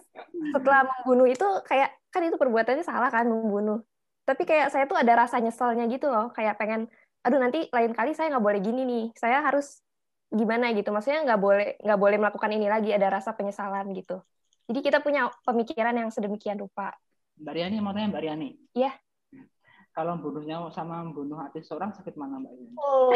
setelah 0.54 0.86
membunuh 0.86 1.26
itu 1.26 1.46
kayak 1.66 1.90
kan 2.14 2.22
itu 2.22 2.38
perbuatannya 2.38 2.84
salah 2.86 3.10
kan 3.10 3.26
membunuh. 3.26 3.82
Tapi 4.22 4.44
kayak 4.44 4.70
saya 4.70 4.84
tuh 4.84 5.00
ada 5.00 5.26
rasa 5.26 5.40
nyeselnya 5.40 5.88
gitu 5.88 6.12
loh, 6.12 6.30
kayak 6.34 6.60
pengen 6.60 6.86
aduh 7.26 7.40
nanti 7.42 7.66
lain 7.74 7.92
kali 7.92 8.14
saya 8.14 8.30
nggak 8.30 8.44
boleh 8.44 8.60
gini 8.62 8.82
nih. 8.86 9.04
Saya 9.18 9.42
harus 9.42 9.82
gimana 10.28 10.68
gitu 10.76 10.92
maksudnya 10.92 11.24
nggak 11.24 11.40
boleh 11.40 11.68
nggak 11.80 12.00
boleh 12.00 12.16
melakukan 12.20 12.52
ini 12.52 12.68
lagi 12.68 12.92
ada 12.92 13.08
rasa 13.08 13.32
penyesalan 13.32 13.88
gitu 13.96 14.20
jadi 14.68 14.80
kita 14.84 14.98
punya 15.00 15.32
pemikiran 15.48 15.96
yang 15.96 16.12
sedemikian 16.12 16.60
rupa 16.60 16.92
Mbak 17.40 17.52
Riani 17.56 17.76
mau 17.80 17.96
tanya 17.96 18.12
Mbak 18.12 18.22
Riani 18.22 18.48
iya 18.76 18.92
kalau 19.96 20.20
membunuhnya 20.20 20.68
sama 20.68 21.00
membunuh 21.00 21.40
hati 21.40 21.64
seorang 21.64 21.96
sakit 21.96 22.12
mana 22.20 22.44
Mbak 22.44 22.52
Riani 22.52 22.76
oh. 22.76 23.12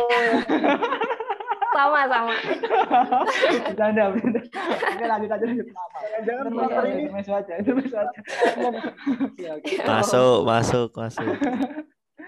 Sama 1.72 2.00
sama 2.06 2.34
Canda, 3.74 4.04
Oke 4.12 5.04
lanjut 5.08 5.30
aja 5.32 5.44
lanjut 5.48 5.66
Jangan 6.22 6.46
motor 6.52 6.84
ini. 6.86 7.08
aja, 7.10 7.52
itu 7.58 7.72
aja. 7.72 8.20
Masuk, 9.88 10.44
masuk, 10.44 10.88
masuk. 10.92 11.34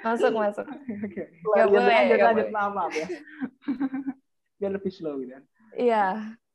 Masuk, 0.00 0.32
masuk. 0.32 0.66
Oke. 1.04 1.22
Gak 1.30 1.66
boleh, 1.68 1.84
lanjut, 1.84 2.18
lanjut, 2.24 2.48
maaf 2.50 2.92
ya 2.96 3.06
biar 4.64 4.80
lebih 4.80 4.92
slow 4.96 5.20
gitu 5.20 5.36
kan. 5.36 5.44
Iya, 5.76 6.06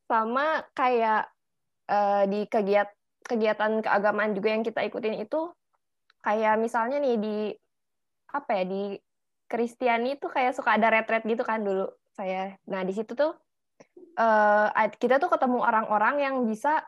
sama 0.10 0.66
kayak 0.74 1.30
uh, 1.92 2.24
di 2.26 2.50
kegiatan 2.50 2.90
kegiatan 3.22 3.86
keagamaan 3.86 4.34
juga 4.34 4.50
yang 4.50 4.66
kita 4.66 4.82
ikutin 4.90 5.22
itu 5.22 5.54
kayak 6.26 6.58
misalnya 6.58 6.98
nih 6.98 7.16
di 7.22 7.38
apa 8.34 8.50
ya 8.58 8.64
di 8.66 8.84
Kristiani 9.46 10.18
itu 10.18 10.26
kayak 10.26 10.58
suka 10.58 10.82
ada 10.82 10.90
retret 10.90 11.22
gitu 11.30 11.46
kan 11.46 11.62
dulu 11.62 11.86
saya. 12.20 12.60
Nah 12.68 12.84
di 12.84 12.92
situ 12.92 13.16
tuh 13.16 13.32
uh, 14.20 14.68
kita 15.00 15.24
tuh 15.24 15.32
ketemu 15.32 15.64
orang-orang 15.64 16.16
yang 16.20 16.36
bisa 16.44 16.84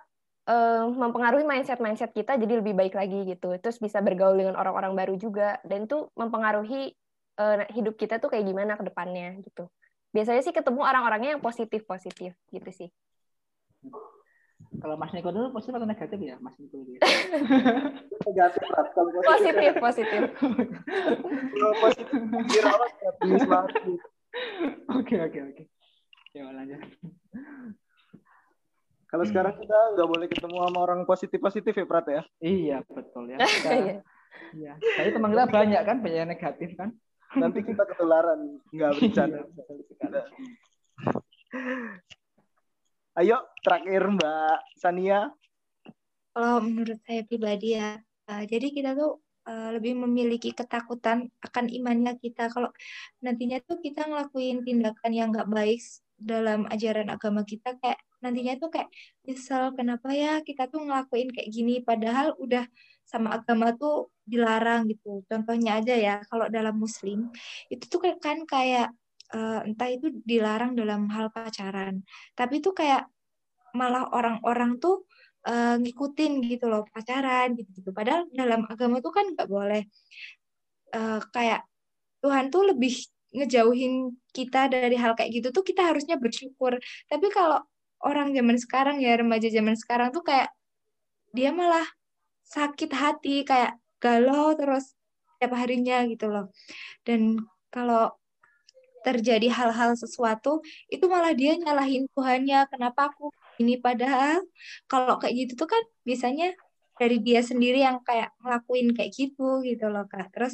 uh, 0.52 0.92
mempengaruhi 0.92 1.48
mindset-mindset 1.48 2.12
kita 2.12 2.36
jadi 2.36 2.60
lebih 2.60 2.76
baik 2.76 3.00
lagi 3.00 3.24
gitu. 3.24 3.56
Terus 3.64 3.80
bisa 3.80 4.04
bergaul 4.04 4.36
dengan 4.36 4.60
orang-orang 4.60 4.92
baru 4.92 5.16
juga. 5.16 5.64
Dan 5.64 5.88
itu 5.88 6.12
mempengaruhi 6.20 6.92
uh, 7.40 7.64
hidup 7.72 7.96
kita 7.96 8.20
tuh 8.20 8.28
kayak 8.28 8.44
gimana 8.44 8.76
ke 8.76 8.84
depannya 8.84 9.40
gitu. 9.40 9.72
Biasanya 10.12 10.44
sih 10.44 10.52
ketemu 10.52 10.84
orang-orangnya 10.84 11.40
yang 11.40 11.44
positif 11.44 11.88
positif 11.88 12.36
gitu 12.52 12.72
sih. 12.76 12.92
Kalau 14.72 14.96
Mas 14.96 15.12
Niko 15.12 15.34
dulu 15.34 15.52
positif 15.52 15.74
atau 15.74 15.90
negatif 15.90 16.20
ya 16.22 16.36
Mas 16.38 16.56
Niko 16.60 16.80
negatif 18.28 18.62
positif 19.26 19.74
positif. 19.80 20.22
positif. 21.82 22.18
Dirawat 22.52 22.92
ya 23.00 23.12
wisma 23.26 23.60
Oke 24.96 25.16
oke 25.20 25.40
oke. 25.52 25.64
Ya 26.32 26.48
lanjut. 26.48 26.80
Kalau 29.12 29.28
sekarang 29.28 29.60
kita 29.60 29.76
nggak 30.00 30.08
boleh 30.08 30.28
ketemu 30.32 30.56
sama 30.64 30.80
orang 30.88 31.04
positif 31.04 31.40
positif 31.44 31.76
ya 31.76 31.84
Prat 31.84 32.08
ya? 32.08 32.24
Iya 32.40 32.78
betul 32.88 33.28
ya. 33.28 33.38
Kita, 33.44 34.00
iya. 34.56 34.80
Tapi 34.80 35.10
teman 35.12 35.36
kita 35.36 35.52
banyak 35.52 35.82
kan, 35.84 35.98
banyak 36.00 36.20
yang 36.24 36.32
negatif 36.32 36.72
kan. 36.80 36.96
Nanti 37.36 37.64
kita 37.64 37.84
ketularan, 37.88 38.60
nggak 38.72 38.92
bercanda. 38.96 39.44
Ayo 43.20 43.44
terakhir 43.60 44.08
Mbak 44.08 44.58
Sania. 44.80 45.36
Kalau 46.32 46.64
menurut 46.64 47.00
saya 47.04 47.28
pribadi 47.28 47.76
ya, 47.76 48.00
uh, 48.32 48.44
jadi 48.48 48.72
kita 48.72 48.96
tuh 48.96 49.20
uh, 49.48 49.70
lebih 49.76 49.98
memiliki 49.98 50.52
ketakutan 50.52 51.30
akan 51.42 51.66
imannya 51.70 52.18
kita. 52.18 52.50
Kalau 52.50 52.70
nantinya 53.24 53.62
tuh 53.64 53.80
kita 53.82 54.08
ngelakuin 54.10 54.66
tindakan 54.66 55.12
yang 55.12 55.30
nggak 55.34 55.50
baik 55.50 55.82
dalam 56.22 56.70
ajaran 56.70 57.10
agama 57.10 57.42
kita, 57.42 57.78
kayak 57.82 57.98
nantinya 58.22 58.54
tuh 58.62 58.70
kayak 58.70 58.90
misal 59.26 59.74
kenapa 59.74 60.14
ya 60.14 60.46
kita 60.46 60.70
tuh 60.70 60.86
ngelakuin 60.86 61.34
kayak 61.34 61.50
gini, 61.50 61.82
padahal 61.82 62.38
udah 62.38 62.70
sama 63.06 63.42
agama 63.42 63.74
tuh 63.74 64.14
dilarang 64.24 64.86
gitu. 64.88 65.26
Contohnya 65.26 65.82
aja 65.82 65.96
ya, 65.98 66.16
kalau 66.30 66.46
dalam 66.48 66.78
Muslim 66.78 67.34
itu 67.74 67.86
tuh 67.90 68.00
kan 68.22 68.46
kayak 68.46 68.94
uh, 69.34 69.60
entah 69.66 69.90
itu 69.90 70.12
dilarang 70.28 70.76
dalam 70.76 71.08
hal 71.12 71.32
pacaran 71.32 72.04
tapi 72.36 72.60
itu 72.60 72.76
kayak 72.76 73.08
malah 73.72 74.12
orang-orang 74.12 74.78
tuh 74.84 75.08
uh, 75.48 75.76
ngikutin 75.82 76.32
gitu 76.46 76.66
loh 76.70 76.86
pacaran 76.90 77.54
gitu 77.58 77.70
gitu 77.82 77.90
padahal 77.96 78.28
dalam 78.34 78.66
agama 78.70 79.00
tuh 79.00 79.14
kan 79.14 79.26
nggak 79.34 79.50
boleh 79.50 79.84
uh, 80.94 81.20
kayak 81.32 81.66
Tuhan 82.22 82.54
tuh 82.54 82.70
lebih 82.70 82.94
ngejauhin 83.32 84.14
kita 84.36 84.68
dari 84.68 84.96
hal 85.00 85.16
kayak 85.16 85.32
gitu 85.42 85.48
tuh 85.56 85.64
kita 85.64 85.88
harusnya 85.88 86.20
bersyukur. 86.20 86.78
Tapi 87.08 87.28
kalau 87.32 87.64
orang 88.04 88.36
zaman 88.36 88.58
sekarang 88.60 88.98
ya 89.00 89.16
remaja 89.18 89.48
zaman 89.48 89.76
sekarang 89.80 90.12
tuh 90.12 90.24
kayak 90.24 90.52
dia 91.32 91.50
malah 91.56 91.88
sakit 92.46 92.92
hati 92.92 93.48
kayak 93.48 93.80
galau 94.04 94.52
terus 94.60 94.94
tiap 95.40 95.56
harinya 95.56 96.04
gitu 96.06 96.28
loh. 96.28 96.52
Dan 97.08 97.40
kalau 97.72 98.12
terjadi 99.02 99.50
hal-hal 99.50 99.98
sesuatu 99.98 100.62
itu 100.86 101.06
malah 101.10 101.34
dia 101.34 101.58
nyalahin 101.58 102.06
Tuhannya 102.14 102.70
kenapa 102.70 103.10
aku 103.10 103.34
ini. 103.62 103.78
Padahal 103.78 104.42
kalau 104.90 105.22
kayak 105.22 105.46
gitu 105.46 105.54
tuh 105.66 105.70
kan 105.70 105.84
biasanya 106.04 106.54
dari 106.98 107.18
dia 107.22 107.42
sendiri 107.42 107.82
yang 107.82 108.02
kayak 108.06 108.34
ngelakuin 108.42 108.94
kayak 108.94 109.12
gitu 109.14 109.62
gitu 109.66 109.86
loh 109.90 110.06
kak. 110.10 110.30
Terus 110.34 110.54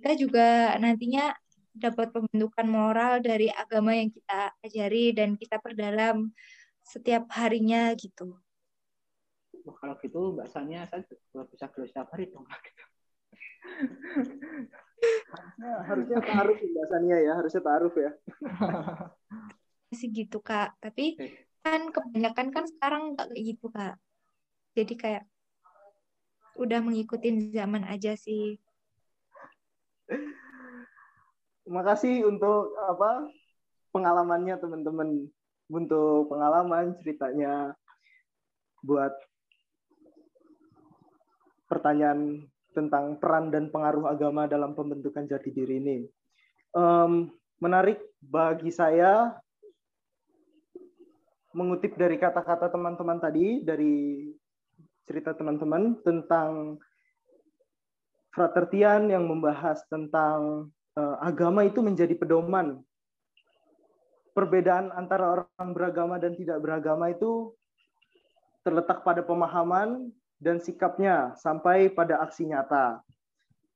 kita 0.00 0.12
juga 0.16 0.76
nantinya 0.80 1.32
dapat 1.76 2.08
pembentukan 2.12 2.66
moral 2.68 3.20
dari 3.20 3.52
agama 3.52 3.92
yang 3.92 4.08
kita 4.08 4.56
ajari 4.64 5.12
dan 5.12 5.36
kita 5.36 5.60
perdalam 5.60 6.32
setiap 6.80 7.28
harinya 7.36 7.92
gitu. 7.96 8.40
Wah, 9.66 9.76
kalau 9.76 9.98
gitu 10.00 10.36
Mbak 10.36 10.48
Sania 10.48 10.88
saya 10.88 11.04
bisa 11.04 11.66
gelar 11.68 11.88
setiap 11.90 12.08
hari 12.12 12.32
dong 12.32 12.46
gitu 12.48 12.84
harusnya 15.26 15.70
harusnya 15.84 16.18
taruh 16.24 16.56
pembahasannya 16.56 17.16
ya 17.20 17.32
harusnya 17.36 17.62
taruh 17.62 17.94
ya. 17.94 18.12
Masih 19.92 20.08
gitu 20.10 20.38
kak. 20.40 20.74
Tapi 20.80 21.16
kan 21.66 21.82
kebanyakan 21.90 22.48
kan 22.54 22.64
sekarang 22.70 23.02
nggak 23.18 23.26
kayak 23.34 23.42
gitu 23.42 23.66
kak. 23.74 23.98
Jadi 24.78 24.94
kayak 24.94 25.24
udah 26.54 26.78
mengikuti 26.78 27.50
zaman 27.50 27.82
aja 27.90 28.14
sih. 28.14 28.54
Terima 31.66 31.82
kasih 31.82 32.22
untuk 32.30 32.70
apa 32.78 33.26
pengalamannya 33.90 34.54
teman-teman. 34.62 35.26
Untuk 35.66 36.30
pengalaman 36.30 36.94
ceritanya 37.02 37.74
buat 38.86 39.10
pertanyaan 41.66 42.46
tentang 42.70 43.18
peran 43.18 43.50
dan 43.50 43.74
pengaruh 43.74 44.06
agama 44.06 44.46
dalam 44.46 44.78
pembentukan 44.78 45.26
jati 45.26 45.50
diri 45.50 45.82
ini. 45.82 45.96
Um, 46.70 47.34
menarik 47.58 47.98
bagi 48.22 48.70
saya 48.70 49.34
mengutip 51.56 51.96
dari 51.96 52.20
kata-kata 52.20 52.68
teman-teman 52.68 53.16
tadi, 53.16 53.64
dari 53.64 54.28
cerita 55.08 55.32
teman-teman 55.32 55.96
tentang 56.04 56.76
fratertian 58.36 59.08
yang 59.08 59.24
membahas 59.24 59.80
tentang 59.88 60.68
uh, 61.00 61.16
agama 61.24 61.64
itu 61.64 61.80
menjadi 61.80 62.12
pedoman. 62.12 62.84
Perbedaan 64.36 64.92
antara 64.92 65.32
orang 65.32 65.70
beragama 65.72 66.20
dan 66.20 66.36
tidak 66.36 66.60
beragama 66.60 67.08
itu 67.08 67.56
terletak 68.60 69.00
pada 69.00 69.24
pemahaman 69.24 70.12
dan 70.36 70.60
sikapnya 70.60 71.32
sampai 71.40 71.88
pada 71.88 72.20
aksi 72.20 72.44
nyata. 72.44 73.00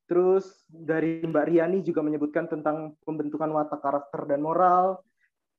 Terus 0.04 0.68
dari 0.68 1.24
Mbak 1.24 1.46
Riani 1.48 1.78
juga 1.80 2.04
menyebutkan 2.04 2.44
tentang 2.44 2.92
pembentukan 3.08 3.48
watak 3.48 3.80
karakter 3.80 4.28
dan 4.28 4.44
moral, 4.44 5.00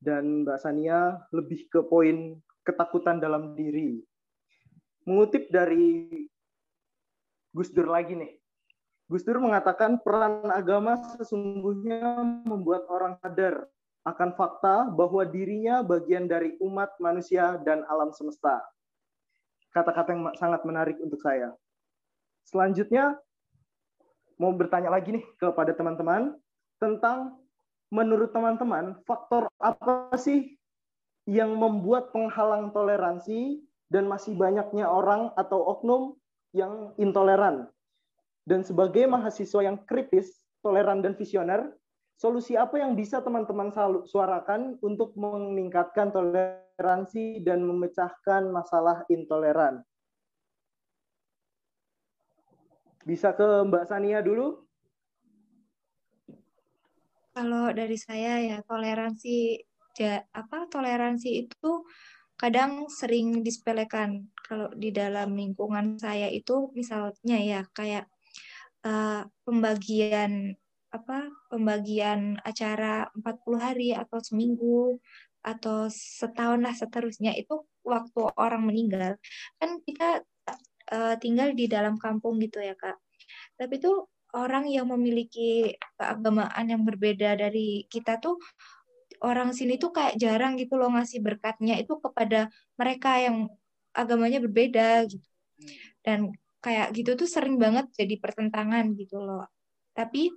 dan 0.02 0.44
Mbak 0.44 0.58
Sania 0.58 1.22
lebih 1.30 1.70
ke 1.70 1.86
poin 1.86 2.42
ketakutan 2.66 3.22
dalam 3.22 3.54
diri. 3.54 4.02
Mengutip 5.06 5.48
dari 5.54 6.10
Gus 7.54 7.70
Dur 7.70 7.88
lagi 7.88 8.18
nih. 8.18 8.34
Gus 9.06 9.22
Dur 9.22 9.38
mengatakan 9.38 10.02
peran 10.02 10.50
agama 10.50 10.98
sesungguhnya 11.22 12.22
membuat 12.50 12.90
orang 12.90 13.18
sadar 13.22 13.70
akan 14.02 14.34
fakta 14.34 14.90
bahwa 14.90 15.22
dirinya 15.22 15.86
bagian 15.86 16.26
dari 16.26 16.58
umat 16.58 16.98
manusia 16.98 17.62
dan 17.62 17.86
alam 17.86 18.10
semesta 18.10 18.66
kata-kata 19.72 20.10
yang 20.12 20.24
sangat 20.36 20.62
menarik 20.68 20.98
untuk 21.00 21.20
saya. 21.24 21.56
Selanjutnya, 22.44 23.16
mau 24.36 24.52
bertanya 24.52 24.92
lagi 24.92 25.16
nih 25.16 25.24
kepada 25.40 25.72
teman-teman 25.72 26.36
tentang 26.78 27.40
menurut 27.92 28.32
teman-teman 28.32 28.96
faktor 29.04 29.52
apa 29.60 30.16
sih 30.16 30.56
yang 31.28 31.54
membuat 31.60 32.16
penghalang 32.16 32.72
toleransi 32.72 33.62
dan 33.92 34.08
masih 34.08 34.34
banyaknya 34.40 34.88
orang 34.88 35.30
atau 35.36 35.60
oknum 35.78 36.16
yang 36.56 36.96
intoleran. 36.96 37.68
Dan 38.48 38.66
sebagai 38.66 39.06
mahasiswa 39.06 39.62
yang 39.62 39.78
kritis, 39.86 40.48
toleran 40.64 41.04
dan 41.04 41.14
visioner, 41.14 41.70
solusi 42.18 42.58
apa 42.58 42.80
yang 42.80 42.96
bisa 42.98 43.22
teman-teman 43.22 43.70
suarakan 44.08 44.80
untuk 44.82 45.14
meningkatkan 45.20 46.10
toleransi 46.10 47.44
dan 47.46 47.62
memecahkan 47.68 48.50
masalah 48.50 49.04
intoleran? 49.12 49.84
Bisa 53.06 53.34
ke 53.36 53.66
Mbak 53.68 53.86
Sania 53.90 54.22
dulu? 54.24 54.62
Kalau 57.32 57.72
dari 57.72 57.96
saya 57.96 58.44
ya 58.44 58.58
toleransi 58.68 59.64
ja, 59.96 60.20
apa 60.36 60.68
toleransi 60.68 61.48
itu 61.48 61.88
kadang 62.36 62.90
sering 62.92 63.46
disepelekan. 63.46 64.28
Kalau 64.36 64.68
di 64.76 64.92
dalam 64.92 65.32
lingkungan 65.38 65.96
saya 65.96 66.28
itu 66.28 66.74
misalnya 66.76 67.38
ya 67.40 67.62
kayak 67.72 68.12
uh, 68.84 69.24
pembagian 69.48 70.58
apa 70.92 71.32
pembagian 71.48 72.36
acara 72.44 73.08
40 73.16 73.56
hari 73.56 73.90
atau 73.96 74.20
seminggu 74.20 75.00
atau 75.40 75.88
setahun 75.88 76.60
lah 76.60 76.76
seterusnya 76.76 77.32
itu 77.40 77.64
waktu 77.88 78.22
orang 78.36 78.68
meninggal 78.68 79.16
kan 79.58 79.80
kita 79.88 80.22
uh, 80.92 81.16
tinggal 81.18 81.56
di 81.56 81.66
dalam 81.72 81.96
kampung 81.96 82.38
gitu 82.44 82.60
ya 82.60 82.76
kak. 82.76 83.00
Tapi 83.56 83.80
itu 83.80 83.94
orang 84.36 84.68
yang 84.68 84.88
memiliki 84.90 85.76
keagamaan 86.00 86.66
yang 86.68 86.82
berbeda 86.88 87.36
dari 87.36 87.86
kita 87.92 88.18
tuh 88.18 88.40
orang 89.22 89.54
sini 89.54 89.78
tuh 89.78 89.94
kayak 89.94 90.18
jarang 90.18 90.58
gitu 90.58 90.80
loh 90.80 90.90
ngasih 90.94 91.22
berkatnya 91.22 91.78
itu 91.78 92.00
kepada 92.02 92.50
mereka 92.80 93.22
yang 93.22 93.52
agamanya 93.92 94.40
berbeda 94.40 95.06
gitu 95.06 95.28
dan 96.02 96.32
kayak 96.64 96.96
gitu 96.96 97.14
tuh 97.14 97.30
sering 97.30 97.60
banget 97.62 97.92
jadi 97.94 98.18
pertentangan 98.18 98.96
gitu 98.98 99.22
loh 99.22 99.46
tapi 99.94 100.32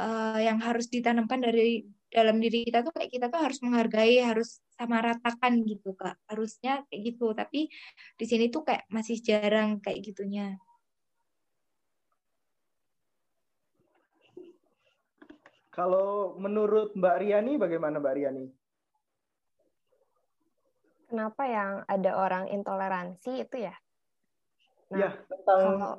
uh, 0.00 0.40
yang 0.40 0.58
harus 0.58 0.90
ditanamkan 0.90 1.42
dari 1.44 1.86
dalam 2.14 2.38
diri 2.38 2.62
kita 2.62 2.86
tuh 2.86 2.94
kayak 2.94 3.10
kita 3.10 3.26
tuh 3.26 3.40
harus 3.42 3.58
menghargai, 3.58 4.22
harus 4.22 4.62
sama 4.78 5.02
ratakan 5.02 5.66
gitu 5.66 5.98
kak. 5.98 6.14
Harusnya 6.30 6.86
kayak 6.86 7.00
gitu. 7.10 7.34
Tapi 7.34 7.66
di 8.14 8.24
sini 8.24 8.54
tuh 8.54 8.62
kayak 8.62 8.86
masih 8.86 9.18
jarang 9.18 9.82
kayak 9.82 9.98
gitunya. 10.06 10.54
Kalau 15.74 16.38
menurut 16.38 16.94
Mbak 16.94 17.16
Riani, 17.18 17.58
bagaimana 17.58 17.98
Mbak 17.98 18.14
Riani? 18.14 18.46
Kenapa 21.10 21.42
yang 21.50 21.82
ada 21.90 22.10
orang 22.14 22.46
intoleransi 22.46 23.42
itu 23.42 23.66
ya? 23.66 23.74
Nah, 24.94 24.98
ya, 25.02 25.10
tentang 25.26 25.62
kalau... 25.82 25.94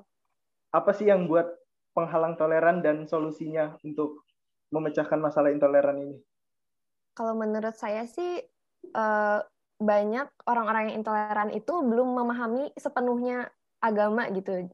apa 0.72 0.92
sih 0.96 1.12
yang 1.12 1.28
buat 1.28 1.52
penghalang 1.92 2.40
toleran 2.40 2.80
dan 2.80 3.04
solusinya 3.04 3.76
untuk 3.84 4.24
memecahkan 4.72 5.20
masalah 5.20 5.52
intoleran 5.52 6.00
ini? 6.00 6.18
Kalau 7.16 7.36
menurut 7.36 7.76
saya 7.76 8.08
sih 8.08 8.44
uh, 8.96 9.40
banyak 9.76 10.28
orang-orang 10.48 10.92
yang 10.92 11.04
intoleran 11.04 11.52
itu 11.52 11.74
belum 11.84 12.16
memahami 12.16 12.72
sepenuhnya 12.80 13.52
agama 13.84 14.32
gitu. 14.32 14.72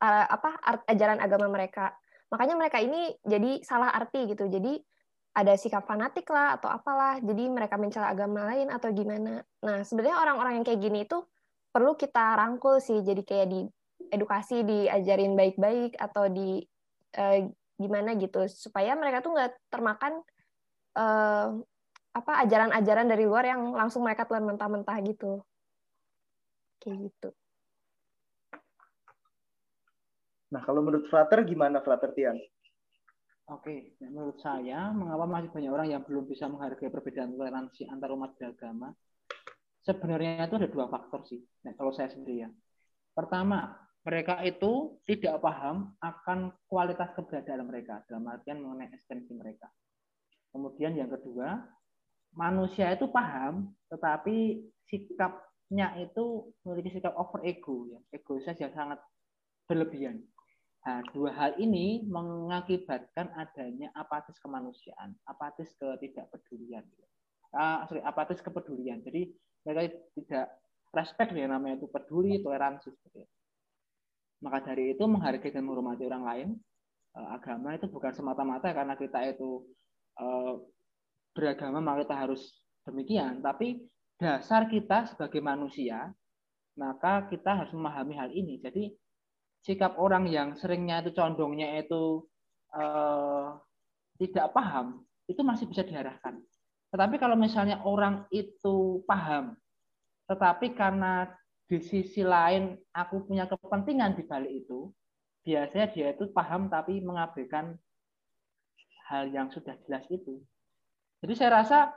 Uh, 0.00 0.26
apa 0.28 0.60
ajaran 0.88 1.20
agama 1.20 1.48
mereka. 1.48 1.96
Makanya 2.30 2.54
mereka 2.54 2.78
ini 2.78 3.14
jadi 3.26 3.60
salah 3.66 3.90
arti 3.90 4.30
gitu. 4.30 4.46
Jadi 4.46 4.78
ada 5.34 5.54
sikap 5.54 5.86
fanatik 5.86 6.26
lah 6.30 6.58
atau 6.58 6.70
apalah. 6.70 7.18
Jadi 7.22 7.50
mereka 7.50 7.78
mencela 7.78 8.10
agama 8.10 8.46
lain 8.50 8.70
atau 8.70 8.90
gimana. 8.90 9.42
Nah, 9.62 9.82
sebenarnya 9.82 10.18
orang-orang 10.18 10.62
yang 10.62 10.64
kayak 10.66 10.80
gini 10.82 11.06
itu 11.06 11.18
perlu 11.70 11.94
kita 11.98 12.38
rangkul 12.38 12.78
sih. 12.78 13.02
Jadi 13.02 13.22
kayak 13.26 13.46
di 13.50 13.60
edukasi 14.10 14.66
diajarin 14.66 15.38
baik-baik 15.38 15.94
atau 15.98 16.26
di 16.26 16.62
uh, 17.18 17.38
gimana 17.80 18.12
gitu 18.18 18.44
supaya 18.50 18.92
mereka 18.92 19.24
tuh 19.24 19.32
nggak 19.32 19.52
termakan 19.72 20.20
uh, 20.98 21.56
apa 22.10 22.32
ajaran-ajaran 22.44 23.06
dari 23.06 23.24
luar 23.24 23.46
yang 23.46 23.70
langsung 23.72 24.02
mereka 24.02 24.26
telan 24.26 24.44
mentah-mentah 24.50 24.98
gitu 25.06 25.40
kayak 26.82 27.08
gitu. 27.08 27.30
Nah 30.50 30.62
kalau 30.66 30.82
menurut 30.82 31.06
Frater 31.06 31.46
gimana 31.46 31.82
Frater 31.82 32.10
Tian? 32.14 32.38
Oke, 33.50 33.98
menurut 33.98 34.38
saya 34.38 34.94
mengapa 34.94 35.26
masih 35.26 35.50
banyak 35.50 35.70
orang 35.74 35.88
yang 35.90 36.02
belum 36.06 36.22
bisa 36.30 36.46
menghargai 36.46 36.86
perbedaan 36.86 37.34
toleransi 37.34 37.82
antar 37.90 38.14
umat 38.14 38.38
beragama? 38.38 38.94
Sebenarnya 39.82 40.46
itu 40.46 40.54
ada 40.54 40.70
dua 40.70 40.86
faktor 40.86 41.26
sih. 41.26 41.42
Nah, 41.66 41.74
kalau 41.74 41.90
saya 41.90 42.14
sendiri 42.14 42.46
ya. 42.46 42.48
Pertama, 43.10 43.74
mereka 44.06 44.38
itu 44.46 45.02
tidak 45.02 45.42
paham 45.42 45.98
akan 45.98 46.54
kualitas 46.70 47.10
keberadaan 47.18 47.66
mereka 47.66 48.06
dalam 48.06 48.30
artian 48.30 48.62
mengenai 48.62 48.86
eksistensi 48.86 49.34
mereka. 49.34 49.66
Kemudian 50.54 50.94
yang 50.94 51.10
kedua, 51.10 51.58
manusia 52.38 52.94
itu 52.94 53.10
paham, 53.10 53.74
tetapi 53.90 54.62
sikapnya 54.86 55.98
itu 55.98 56.54
memiliki 56.62 56.98
sikap 56.98 57.18
over 57.18 57.42
ego, 57.42 57.90
ya. 57.90 57.98
ego 58.14 58.38
saja 58.46 58.70
sangat 58.70 59.02
berlebihan. 59.66 60.22
Nah, 60.80 61.04
dua 61.12 61.30
hal 61.36 61.52
ini 61.60 62.08
mengakibatkan 62.08 63.28
adanya 63.36 63.92
apatis 63.92 64.40
kemanusiaan, 64.40 65.12
apatis 65.28 65.76
ketidakpedulian. 65.76 66.88
Uh, 67.52 67.84
sorry, 67.84 68.00
apatis 68.00 68.40
kepedulian. 68.40 69.04
Jadi 69.04 69.28
mereka 69.66 69.92
tidak 70.16 70.46
respect 70.96 71.36
yang 71.36 71.52
namanya 71.52 71.84
itu 71.84 71.88
peduli, 71.92 72.40
toleransi 72.40 72.88
seperti 72.96 73.28
itu. 73.28 73.36
Maka 74.40 74.72
dari 74.72 74.96
itu 74.96 75.04
menghargai 75.04 75.52
dan 75.52 75.68
menghormati 75.68 76.02
orang 76.08 76.24
lain, 76.24 76.48
uh, 77.12 77.28
agama 77.36 77.76
itu 77.76 77.84
bukan 77.92 78.16
semata-mata 78.16 78.72
karena 78.72 78.96
kita 78.96 79.20
itu 79.36 79.68
uh, 80.16 80.64
beragama 81.36 81.84
maka 81.84 82.08
kita 82.08 82.16
harus 82.16 82.42
demikian, 82.88 83.44
tapi 83.44 83.84
dasar 84.16 84.64
kita 84.64 85.12
sebagai 85.12 85.44
manusia 85.44 86.08
maka 86.80 87.28
kita 87.28 87.52
harus 87.52 87.72
memahami 87.76 88.14
hal 88.16 88.32
ini. 88.32 88.56
Jadi 88.64 88.88
sikap 89.60 89.96
orang 90.00 90.28
yang 90.28 90.56
seringnya 90.56 91.04
itu 91.04 91.12
condongnya 91.12 91.80
itu 91.80 92.24
uh, 92.72 93.56
tidak 94.16 94.52
paham 94.56 95.04
itu 95.30 95.40
masih 95.46 95.70
bisa 95.70 95.86
diarahkan. 95.86 96.42
Tetapi 96.90 97.22
kalau 97.22 97.38
misalnya 97.38 97.78
orang 97.86 98.26
itu 98.34 99.06
paham, 99.06 99.54
tetapi 100.26 100.74
karena 100.74 101.30
di 101.70 101.78
sisi 101.78 102.26
lain 102.26 102.74
aku 102.90 103.30
punya 103.30 103.46
kepentingan 103.46 104.18
di 104.18 104.26
balik 104.26 104.66
itu, 104.66 104.90
biasanya 105.46 105.86
dia 105.94 106.06
itu 106.10 106.26
paham 106.34 106.66
tapi 106.66 106.98
mengabaikan 106.98 107.78
hal 109.06 109.30
yang 109.30 109.54
sudah 109.54 109.78
jelas 109.86 110.02
itu. 110.10 110.42
Jadi 111.22 111.32
saya 111.38 111.62
rasa 111.62 111.94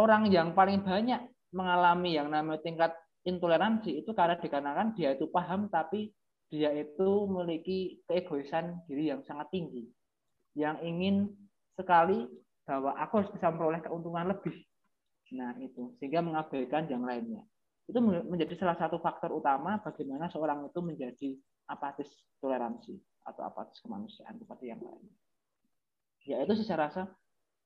orang 0.00 0.32
yang 0.32 0.56
paling 0.56 0.80
banyak 0.80 1.28
mengalami 1.52 2.16
yang 2.16 2.32
namanya 2.32 2.64
tingkat 2.64 2.96
intoleransi 3.28 4.00
itu 4.00 4.16
karena 4.16 4.40
dikarenakan 4.40 4.96
dia 4.96 5.12
itu 5.12 5.28
paham 5.28 5.68
tapi 5.68 6.08
dia 6.52 6.68
itu 6.76 7.08
memiliki 7.24 8.04
keegoisan 8.04 8.84
diri 8.84 9.08
yang 9.08 9.24
sangat 9.24 9.48
tinggi 9.48 9.88
yang 10.52 10.76
ingin 10.84 11.32
sekali 11.72 12.28
bahwa 12.68 12.92
aku 13.00 13.24
harus 13.24 13.32
bisa 13.32 13.48
memperoleh 13.48 13.80
keuntungan 13.80 14.28
lebih. 14.28 14.52
Nah, 15.32 15.56
itu 15.56 15.96
sehingga 15.96 16.20
mengabaikan 16.20 16.84
yang 16.92 17.08
lainnya 17.08 17.40
itu 17.88 17.98
menjadi 18.04 18.54
salah 18.60 18.78
satu 18.78 19.02
faktor 19.02 19.34
utama 19.34 19.82
bagaimana 19.82 20.30
seorang 20.30 20.70
itu 20.70 20.80
menjadi 20.80 21.30
apatis 21.66 22.06
toleransi 22.38 22.94
atau 23.26 23.42
apatis 23.42 23.82
kemanusiaan 23.82 24.38
seperti 24.38 24.70
yang 24.70 24.80
lain. 24.82 25.02
Ya 26.22 26.38
itu 26.46 26.54
sih 26.54 26.66
saya 26.66 26.86
rasa. 26.86 27.10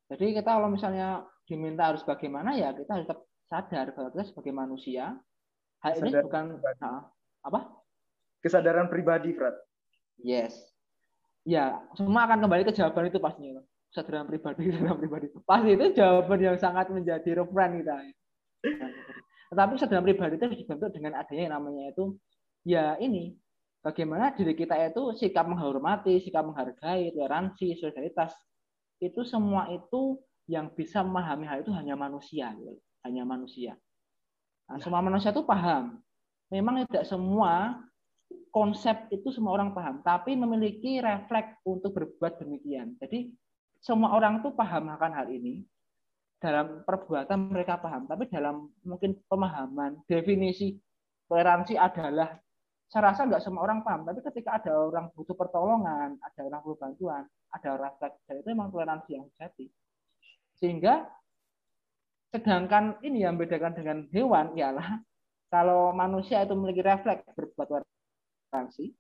Jadi 0.09 0.39
kita 0.39 0.57
kalau 0.57 0.73
misalnya 0.73 1.27
diminta 1.45 1.93
harus 1.93 2.01
bagaimana 2.07 2.57
ya 2.57 2.73
kita 2.73 2.97
harus 2.97 3.07
tetap 3.11 3.21
sadar 3.47 3.93
bahwa 3.93 4.09
kita 4.15 4.25
sebagai 4.33 4.55
manusia 4.55 5.05
hal 5.85 5.93
ini 6.01 6.11
bukan 6.25 6.59
nah, 6.81 7.13
apa? 7.45 7.76
Kesadaran 8.47 8.87
pribadi, 8.87 9.35
Fred. 9.35 9.59
Yes. 10.23 10.55
Ya, 11.43 11.83
semua 11.99 12.31
akan 12.31 12.47
kembali 12.47 12.63
ke 12.63 12.73
jawaban 12.79 13.11
itu 13.11 13.19
pastinya. 13.19 13.59
Kesadaran 13.91 14.31
pribadi, 14.31 14.63
kesadaran 14.71 14.99
pribadi. 15.03 15.27
Pasti 15.43 15.71
itu 15.75 15.87
jawaban 15.99 16.39
yang 16.39 16.57
sangat 16.63 16.87
menjadi 16.95 17.43
referensi 17.43 17.83
kita. 17.83 17.99
Tetapi 19.51 19.71
kesadaran 19.75 20.07
pribadi 20.07 20.35
itu 20.39 20.47
dibentuk 20.63 20.91
dengan 20.95 21.19
adanya 21.19 21.43
yang 21.51 21.55
namanya 21.59 21.83
itu 21.91 22.05
ya 22.67 22.99
ini 22.99 23.35
bagaimana 23.87 24.35
diri 24.35 24.59
kita 24.59 24.75
itu 24.91 25.15
sikap 25.15 25.47
menghormati, 25.47 26.19
sikap 26.19 26.43
menghargai, 26.43 27.15
toleransi, 27.15 27.79
solidaritas 27.79 28.35
itu 28.99 29.23
semua 29.23 29.71
itu 29.71 30.19
yang 30.51 30.71
bisa 30.75 31.03
memahami 31.03 31.47
hal 31.47 31.63
itu 31.63 31.71
hanya 31.75 31.95
manusia, 31.95 32.51
gitu. 32.59 32.75
hanya 33.07 33.23
manusia. 33.23 33.79
Nah, 34.67 34.83
semua 34.83 34.99
manusia 34.99 35.31
itu 35.31 35.47
paham. 35.47 36.03
Memang 36.51 36.87
tidak 36.91 37.07
semua 37.07 37.83
konsep 38.57 39.13
itu 39.13 39.29
semua 39.37 39.53
orang 39.53 39.77
paham, 39.77 40.01
tapi 40.01 40.33
memiliki 40.33 40.97
refleks 41.05 41.61
untuk 41.69 41.93
berbuat 41.93 42.41
demikian. 42.41 42.97
Jadi 42.97 43.29
semua 43.85 44.17
orang 44.17 44.41
itu 44.41 44.49
paham 44.57 44.89
akan 44.97 45.13
hal 45.13 45.29
ini, 45.29 45.61
dalam 46.41 46.81
perbuatan 46.89 47.53
mereka 47.53 47.77
paham, 47.77 48.09
tapi 48.09 48.33
dalam 48.33 48.73
mungkin 48.81 49.21
pemahaman 49.29 50.01
definisi 50.09 50.73
toleransi 51.29 51.77
adalah 51.77 52.33
saya 52.89 53.13
rasa 53.13 53.29
nggak 53.29 53.45
semua 53.45 53.69
orang 53.69 53.85
paham, 53.85 54.09
tapi 54.09 54.25
ketika 54.25 54.57
ada 54.57 54.73
orang 54.73 55.13
butuh 55.13 55.37
pertolongan, 55.37 56.17
ada 56.17 56.41
orang 56.41 56.61
butuh 56.65 56.81
bantuan, 56.81 57.29
ada 57.53 57.71
refleks, 57.77 58.25
dan 58.25 58.41
itu 58.41 58.49
memang 58.57 58.73
toleransi 58.73 59.21
yang 59.21 59.29
sejati. 59.37 59.69
Sehingga 60.57 61.05
sedangkan 62.33 63.05
ini 63.05 63.21
yang 63.21 63.37
membedakan 63.37 63.77
dengan 63.77 64.09
hewan 64.17 64.57
ialah 64.57 65.05
kalau 65.53 65.93
manusia 65.93 66.41
itu 66.41 66.57
memiliki 66.57 66.81
refleks 66.81 67.27
berbuat 67.37 67.85
toleransi, 68.49 68.95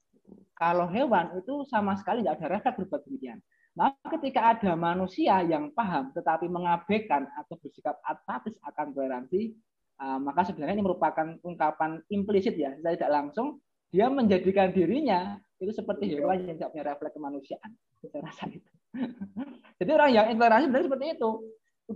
kalau 0.56 0.88
hewan 0.88 1.36
itu 1.38 1.62
sama 1.68 1.94
sekali 2.00 2.24
tidak 2.24 2.40
ada 2.40 2.46
refleks 2.58 2.78
berbuat 2.80 3.02
demikian. 3.06 3.38
Nah, 3.76 3.92
ketika 4.08 4.56
ada 4.56 4.72
manusia 4.72 5.44
yang 5.44 5.68
paham 5.76 6.08
tetapi 6.16 6.48
mengabaikan 6.48 7.28
atau 7.36 7.60
bersikap 7.60 8.00
apatis 8.08 8.56
akan 8.64 8.96
toleransi, 8.96 9.52
uh, 10.00 10.16
maka 10.16 10.48
sebenarnya 10.48 10.80
ini 10.80 10.84
merupakan 10.84 11.36
ungkapan 11.44 12.00
implisit 12.08 12.56
ya, 12.56 12.72
tidak 12.80 13.12
langsung 13.12 13.60
dia 13.92 14.08
menjadikan 14.08 14.72
dirinya 14.72 15.36
itu 15.60 15.72
seperti 15.72 16.16
hewan 16.16 16.48
yang 16.48 16.56
tidak 16.56 16.72
punya 16.72 16.84
refleks 16.88 17.14
kemanusiaan. 17.16 17.70
Saya 18.12 18.22
rasa 18.24 18.44
itu. 18.48 18.70
Jadi 19.80 19.90
orang 19.92 20.10
yang 20.12 20.26
intoleransi 20.32 20.64
sebenarnya 20.68 20.86
seperti 20.88 21.06
itu. 21.20 21.30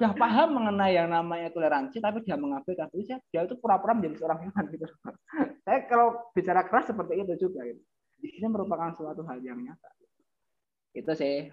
Udah 0.01 0.17
paham 0.17 0.57
mengenai 0.57 0.97
yang 0.97 1.13
namanya 1.13 1.53
toleransi, 1.53 2.01
tapi 2.01 2.25
dia 2.25 2.41
mengabaikan. 2.41 2.89
Jadi 2.89 3.21
dia 3.29 3.45
itu 3.45 3.53
pura-pura 3.61 3.93
menjadi 3.93 4.25
seorang 4.25 4.49
hewan. 4.49 4.65
Gitu. 4.73 4.89
Saya 5.69 5.85
kalau 5.85 6.33
bicara 6.33 6.65
keras 6.65 6.89
seperti 6.89 7.21
itu 7.21 7.37
juga. 7.37 7.69
Gitu. 7.69 7.85
Ini 8.25 8.49
merupakan 8.49 8.97
suatu 8.97 9.21
hal 9.29 9.45
yang 9.45 9.61
nyata. 9.61 9.93
Itu 10.97 11.13
sih. 11.13 11.53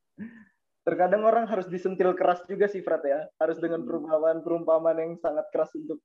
Terkadang 0.86 1.24
orang 1.24 1.48
harus 1.48 1.64
disentil 1.64 2.12
keras 2.12 2.44
juga 2.44 2.68
sih, 2.68 2.84
Fred 2.84 3.00
ya. 3.08 3.24
Harus 3.40 3.56
dengan 3.56 3.80
perumpamaan-perumpamaan 3.88 5.00
yang 5.00 5.12
sangat 5.16 5.48
keras 5.48 5.72
untuk 5.72 6.04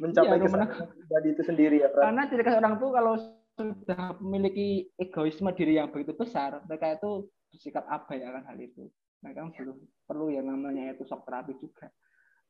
mencapai 0.00 0.40
ya, 0.40 0.44
kesadaran 0.48 0.88
pribadi 0.88 1.28
itu 1.36 1.42
sendiri 1.44 1.76
ya, 1.84 1.92
Fred. 1.92 2.00
Karena 2.00 2.22
tidak 2.32 2.48
orang 2.64 2.80
tuh 2.80 2.90
kalau 2.96 3.14
sudah 3.60 4.16
memiliki 4.24 4.88
egoisme 4.96 5.52
diri 5.52 5.76
yang 5.76 5.92
begitu 5.92 6.16
besar, 6.16 6.64
mereka 6.64 6.96
itu 6.96 7.28
bersikap 7.52 7.84
abai 7.92 8.24
akan 8.24 8.44
hal 8.48 8.56
itu. 8.56 8.88
Mereka 9.24 9.56
belum 9.56 9.78
perlu 10.04 10.28
yang 10.28 10.52
namanya 10.52 10.92
itu 10.92 11.08
shock 11.08 11.24
terapi 11.24 11.56
juga. 11.56 11.88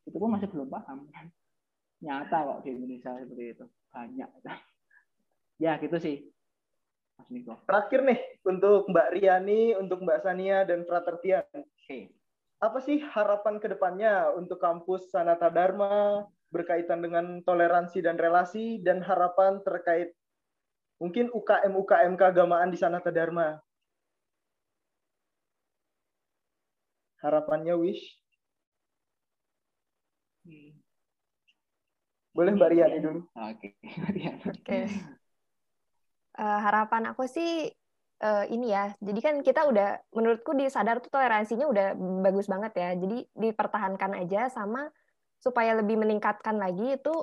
Itu 0.02 0.18
pun 0.18 0.34
masih 0.34 0.50
belum 0.50 0.66
paham. 0.66 1.06
Nyata 2.02 2.38
kok 2.42 2.58
di 2.66 2.74
Indonesia 2.74 3.14
seperti 3.14 3.44
itu. 3.54 3.64
Banyak. 3.94 4.28
Ya 5.62 5.78
gitu 5.78 5.96
sih. 6.02 6.26
Mas 7.14 7.30
Niko. 7.30 7.54
Terakhir 7.62 8.02
nih 8.02 8.20
untuk 8.42 8.90
Mbak 8.90 9.08
Riani, 9.14 9.78
untuk 9.78 10.02
Mbak 10.02 10.18
Sania 10.26 10.66
dan 10.66 10.82
Frater 10.82 11.14
Tian. 11.22 11.46
Oke. 11.54 12.10
Apa 12.58 12.78
sih 12.82 12.98
harapan 12.98 13.62
ke 13.62 13.70
depannya 13.70 14.34
untuk 14.34 14.58
kampus 14.58 15.14
Sanata 15.14 15.46
Dharma 15.46 16.26
berkaitan 16.50 17.02
dengan 17.02 17.42
toleransi 17.46 18.02
dan 18.02 18.18
relasi 18.18 18.82
dan 18.82 19.02
harapan 19.02 19.62
terkait 19.62 20.14
mungkin 21.02 21.30
UKM 21.34 21.74
UKM 21.74 22.14
keagamaan 22.14 22.70
di 22.70 22.78
Sanata 22.78 23.10
Dharma 23.10 23.58
harapannya 27.24 27.74
Wish. 27.80 28.04
Hmm. 30.44 30.76
Boleh 32.36 32.52
Mbak 32.52 32.70
Riani 32.76 32.98
dulu. 33.00 33.20
Oke. 33.32 33.80
Okay. 34.12 34.28
Oke. 34.52 34.80
Uh, 36.34 36.58
harapan 36.60 37.14
aku 37.14 37.24
sih 37.30 37.70
uh, 38.20 38.44
ini 38.50 38.74
ya. 38.74 38.92
Jadi 39.00 39.20
kan 39.22 39.34
kita 39.40 39.64
udah 39.70 40.02
menurutku 40.12 40.52
di 40.52 40.68
sadar 40.68 40.98
tuh 41.00 41.08
toleransinya 41.08 41.64
udah 41.70 41.86
bagus 42.20 42.50
banget 42.50 42.76
ya. 42.76 42.90
Jadi 42.98 43.24
dipertahankan 43.32 44.18
aja 44.18 44.50
sama 44.50 44.90
supaya 45.38 45.78
lebih 45.78 45.96
meningkatkan 45.96 46.58
lagi 46.58 46.98
itu 46.98 47.14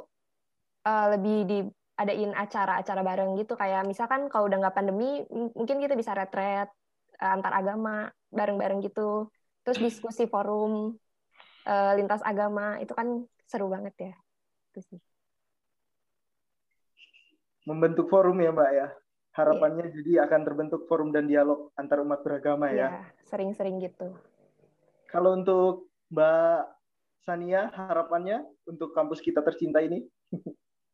uh, 0.88 1.08
lebih 1.12 1.38
diadain 1.46 2.32
acara-acara 2.32 3.02
bareng 3.04 3.36
gitu 3.36 3.60
kayak 3.60 3.84
misalkan 3.84 4.32
kalau 4.32 4.48
udah 4.48 4.58
nggak 4.64 4.78
pandemi 4.78 5.26
mungkin 5.58 5.82
kita 5.84 5.94
bisa 6.00 6.16
retret 6.16 6.72
uh, 7.20 7.36
antar 7.36 7.52
agama 7.52 8.08
bareng-bareng 8.32 8.80
gitu. 8.80 9.28
Terus 9.62 9.80
diskusi 9.80 10.26
forum 10.26 10.98
uh, 11.68 11.94
lintas 11.98 12.22
agama 12.26 12.82
itu 12.82 12.94
kan 12.98 13.26
seru 13.46 13.70
banget 13.70 13.96
ya. 13.98 14.14
Itu 14.74 14.80
sih 14.82 15.02
membentuk 17.66 18.10
forum 18.10 18.38
ya 18.42 18.52
Mbak 18.54 18.72
ya. 18.74 18.88
Harapannya 19.32 19.88
yeah. 19.88 19.96
jadi 19.96 20.12
akan 20.28 20.42
terbentuk 20.44 20.82
forum 20.92 21.16
dan 21.16 21.30
dialog 21.30 21.72
antar 21.80 22.04
umat 22.04 22.20
beragama 22.20 22.68
ya. 22.68 22.76
Yeah, 22.76 23.04
sering-sering 23.32 23.80
gitu. 23.80 24.12
Kalau 25.08 25.40
untuk 25.40 25.88
Mbak 26.12 26.68
Sania, 27.24 27.72
harapannya 27.72 28.44
untuk 28.68 28.92
kampus 28.92 29.24
kita 29.24 29.40
tercinta 29.46 29.80
ini? 29.80 30.04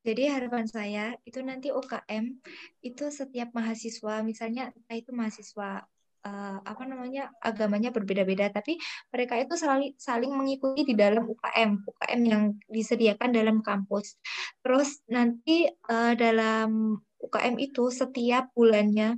Jadi 0.08 0.24
harapan 0.30 0.70
saya 0.70 1.18
itu 1.26 1.42
nanti 1.42 1.74
UKM 1.74 2.38
itu 2.86 3.06
setiap 3.10 3.52
mahasiswa, 3.58 4.22
misalnya 4.22 4.70
entah 4.72 4.98
itu 4.98 5.12
mahasiswa 5.12 5.84
uh, 6.28 6.60
apa 6.60 6.84
namanya 6.84 7.32
agamanya 7.40 7.96
berbeda-beda. 7.96 8.52
Tapi 8.52 8.76
mereka 9.16 9.40
itu 9.40 9.56
saling 9.56 9.96
saling 9.96 10.32
mengikuti 10.36 10.84
di 10.84 10.96
dalam 11.00 11.24
UKM 11.24 11.88
UKM 11.88 12.22
yang 12.28 12.44
disediakan 12.68 13.32
dalam 13.32 13.64
kampus. 13.64 14.20
Terus 14.60 15.00
nanti 15.08 15.72
uh, 15.88 16.14
dalam 16.20 17.00
UKM 17.24 17.56
itu 17.64 17.90
setiap 17.90 18.52
bulannya 18.54 19.18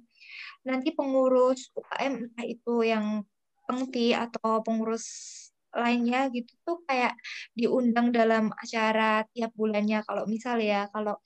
nanti 0.68 0.92
pengurus 0.94 1.72
UKM 1.74 2.36
itu 2.46 2.84
yang 2.84 3.24
pengti 3.66 4.12
atau 4.12 4.62
pengurus 4.66 5.06
lainnya 5.70 6.34
gitu 6.34 6.50
tuh 6.66 6.78
kayak 6.90 7.14
diundang 7.54 8.10
dalam 8.10 8.50
acara 8.58 9.26
tiap 9.34 9.54
bulannya. 9.54 10.02
Kalau 10.02 10.26
misal 10.26 10.58
ya 10.58 10.90
kalau 10.90 11.22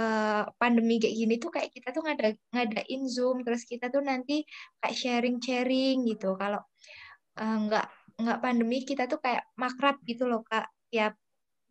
uh, 0.00 0.44
pandemi 0.60 1.00
kayak 1.02 1.16
gini 1.16 1.34
tuh 1.40 1.50
kayak 1.52 1.70
kita 1.72 1.88
tuh 1.92 2.02
ngada 2.04 2.36
ngadain 2.52 3.02
zoom 3.08 3.42
terus 3.42 3.64
kita 3.64 3.88
tuh 3.88 4.04
nanti 4.04 4.44
kayak 4.80 4.96
sharing 4.96 5.36
sharing 5.42 6.06
gitu. 6.08 6.36
Kalau 6.36 6.60
uh, 7.40 7.56
nggak 7.66 7.86
nggak 8.16 8.38
pandemi 8.40 8.84
kita 8.84 9.04
tuh 9.08 9.20
kayak 9.20 9.44
makrab 9.60 9.96
gitu 10.04 10.28
loh 10.28 10.44
kak. 10.46 10.68
Tiap 10.92 11.14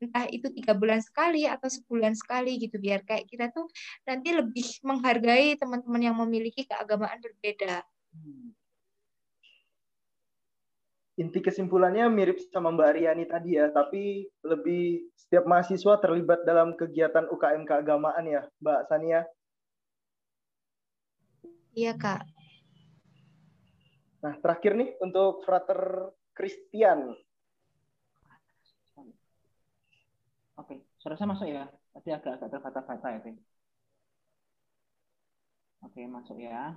entah 0.03 0.27
itu 0.27 0.51
tiga 0.51 0.75
bulan 0.75 0.99
sekali 0.99 1.47
atau 1.47 1.71
sebulan 1.71 2.13
sekali 2.19 2.59
gitu 2.59 2.77
biar 2.83 3.07
kayak 3.07 3.31
kita 3.31 3.47
tuh 3.55 3.65
nanti 4.03 4.35
lebih 4.35 4.67
menghargai 4.83 5.55
teman-teman 5.55 6.01
yang 6.03 6.17
memiliki 6.19 6.67
keagamaan 6.67 7.17
berbeda. 7.23 7.81
Hmm 8.11 8.64
inti 11.15 11.39
kesimpulannya 11.39 12.11
mirip 12.11 12.35
sama 12.51 12.75
Mbak 12.75 12.91
Riani 12.99 13.25
tadi 13.27 13.55
ya, 13.55 13.71
tapi 13.71 14.27
lebih 14.43 15.07
setiap 15.15 15.47
mahasiswa 15.47 15.95
terlibat 16.03 16.43
dalam 16.43 16.75
kegiatan 16.75 17.31
UKM 17.31 17.63
keagamaan 17.63 18.27
ya, 18.27 18.43
Mbak 18.59 18.79
Sania. 18.91 19.23
Iya, 21.71 21.95
Kak. 21.95 22.27
Nah, 24.23 24.35
terakhir 24.43 24.75
nih 24.75 24.89
untuk 24.99 25.43
Frater 25.47 26.11
Christian. 26.35 27.15
Oke, 30.55 30.87
suara 30.99 31.15
saya 31.15 31.31
masuk 31.31 31.47
ya. 31.47 31.67
Tadi 31.95 32.09
agak-agak 32.11 32.49
terkata-kata 32.51 33.07
ya, 33.11 33.19
Oke, 35.83 36.01
masuk 36.11 36.37
ya. 36.43 36.75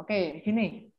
Oke, 0.00 0.40
gini 0.40 0.92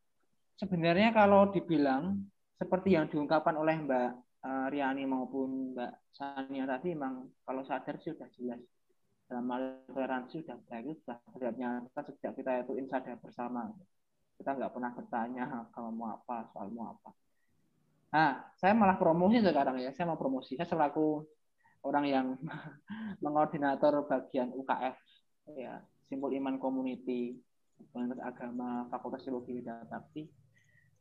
sebenarnya 0.57 1.13
kalau 1.13 1.49
dibilang 1.49 2.21
seperti 2.57 2.95
yang 2.95 3.09
diungkapkan 3.09 3.57
oleh 3.57 3.75
Mbak 3.83 4.09
uh, 4.45 4.67
Riani 4.69 5.03
maupun 5.03 5.73
Mbak 5.73 5.91
Sania 6.13 6.63
tadi 6.69 6.93
memang 6.93 7.27
kalau 7.43 7.65
sadar 7.65 7.97
sih 7.99 8.13
sudah 8.13 8.29
jelas. 8.37 8.61
Dalam 9.23 9.49
toleransi 9.89 10.45
sudah 10.45 10.59
baik 10.69 10.99
sudah 11.01 11.17
terlihat 11.33 11.55
nyata 11.57 12.01
sejak 12.11 12.37
kita 12.37 12.67
itu 12.67 12.73
insadar 12.77 13.17
bersama. 13.17 13.71
Kita 14.37 14.53
nggak 14.53 14.71
pernah 14.75 14.91
bertanya 14.93 15.43
kalau 15.73 15.89
mau 15.89 16.13
apa 16.13 16.51
soal 16.53 16.69
mau 16.69 16.93
apa. 16.93 17.09
Nah 18.13 18.31
saya 18.59 18.77
malah 18.77 18.99
promosi 18.99 19.41
sekarang 19.41 19.81
ya. 19.81 19.89
Saya 19.95 20.11
mau 20.11 20.19
promosi. 20.19 20.53
Saya 20.59 20.69
selaku 20.69 21.23
orang 21.83 22.05
yang 22.05 22.27
mengoordinator 23.23 24.05
bagian 24.05 24.53
UKF 24.53 24.95
ya 25.59 25.83
simbol 26.07 26.31
iman 26.31 26.55
community 26.55 27.35
Fakultas 27.91 28.21
Agama 28.23 28.87
Fakultas 28.87 29.27
Teologi 29.27 29.59
dan 29.59 29.83
Bakti 29.91 30.42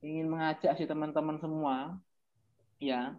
ingin 0.02 0.26
mengajak 0.26 0.74
si 0.74 0.84
teman-teman 0.84 1.38
semua 1.38 1.96
ya 2.82 3.14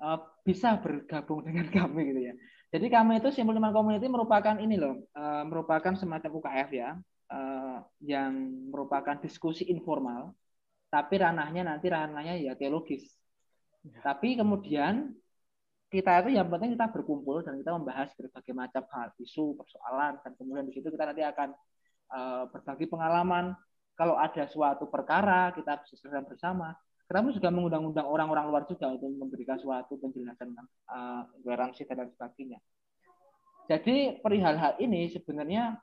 uh, 0.00 0.20
bisa 0.44 0.76
bergabung 0.80 1.44
dengan 1.48 1.68
kami 1.68 2.12
gitu 2.12 2.20
ya. 2.32 2.34
Jadi 2.70 2.86
kami 2.86 3.18
itu 3.18 3.34
Simpul 3.34 3.58
Iman 3.58 3.74
Community 3.74 4.06
merupakan 4.06 4.54
ini 4.54 4.78
loh, 4.78 5.10
uh, 5.18 5.42
merupakan 5.42 5.90
semacam 5.98 6.30
UKF 6.38 6.68
ya, 6.70 6.94
uh, 7.34 7.82
yang 7.98 8.30
merupakan 8.70 9.18
diskusi 9.18 9.66
informal, 9.66 10.38
tapi 10.86 11.18
ranahnya 11.18 11.66
nanti 11.66 11.90
ranahnya 11.90 12.38
ya 12.38 12.54
teologis. 12.54 13.10
Ya. 13.82 13.98
Tapi 14.14 14.38
kemudian 14.38 15.18
kita 15.90 16.22
itu 16.22 16.38
yang 16.38 16.46
penting 16.46 16.78
kita 16.78 16.86
berkumpul 16.94 17.42
dan 17.42 17.58
kita 17.58 17.74
membahas 17.74 18.14
berbagai 18.14 18.54
macam 18.54 18.86
hal, 18.94 19.10
isu, 19.18 19.58
persoalan, 19.58 20.22
dan 20.22 20.32
kemudian 20.38 20.70
di 20.70 20.72
situ 20.78 20.86
kita 20.94 21.10
nanti 21.10 21.26
akan 21.26 21.50
uh, 22.14 22.46
berbagi 22.54 22.86
pengalaman, 22.86 23.58
kalau 24.00 24.16
ada 24.16 24.48
suatu 24.48 24.88
perkara 24.88 25.52
kita 25.52 25.84
bisa 25.84 26.00
selesaikan 26.00 26.24
bersama. 26.24 26.72
Kenapa 27.04 27.36
juga 27.36 27.52
mengundang-undang 27.52 28.06
orang-orang 28.08 28.48
luar 28.48 28.64
juga 28.64 28.88
untuk 28.96 29.12
memberikan 29.12 29.60
suatu 29.60 30.00
penjelasan 30.00 30.56
uh, 30.88 31.28
toleransi 31.44 31.84
dan 31.84 32.08
sebagainya. 32.08 32.56
Jadi 33.68 34.24
perihal 34.24 34.56
hal 34.56 34.80
ini 34.80 35.12
sebenarnya 35.12 35.76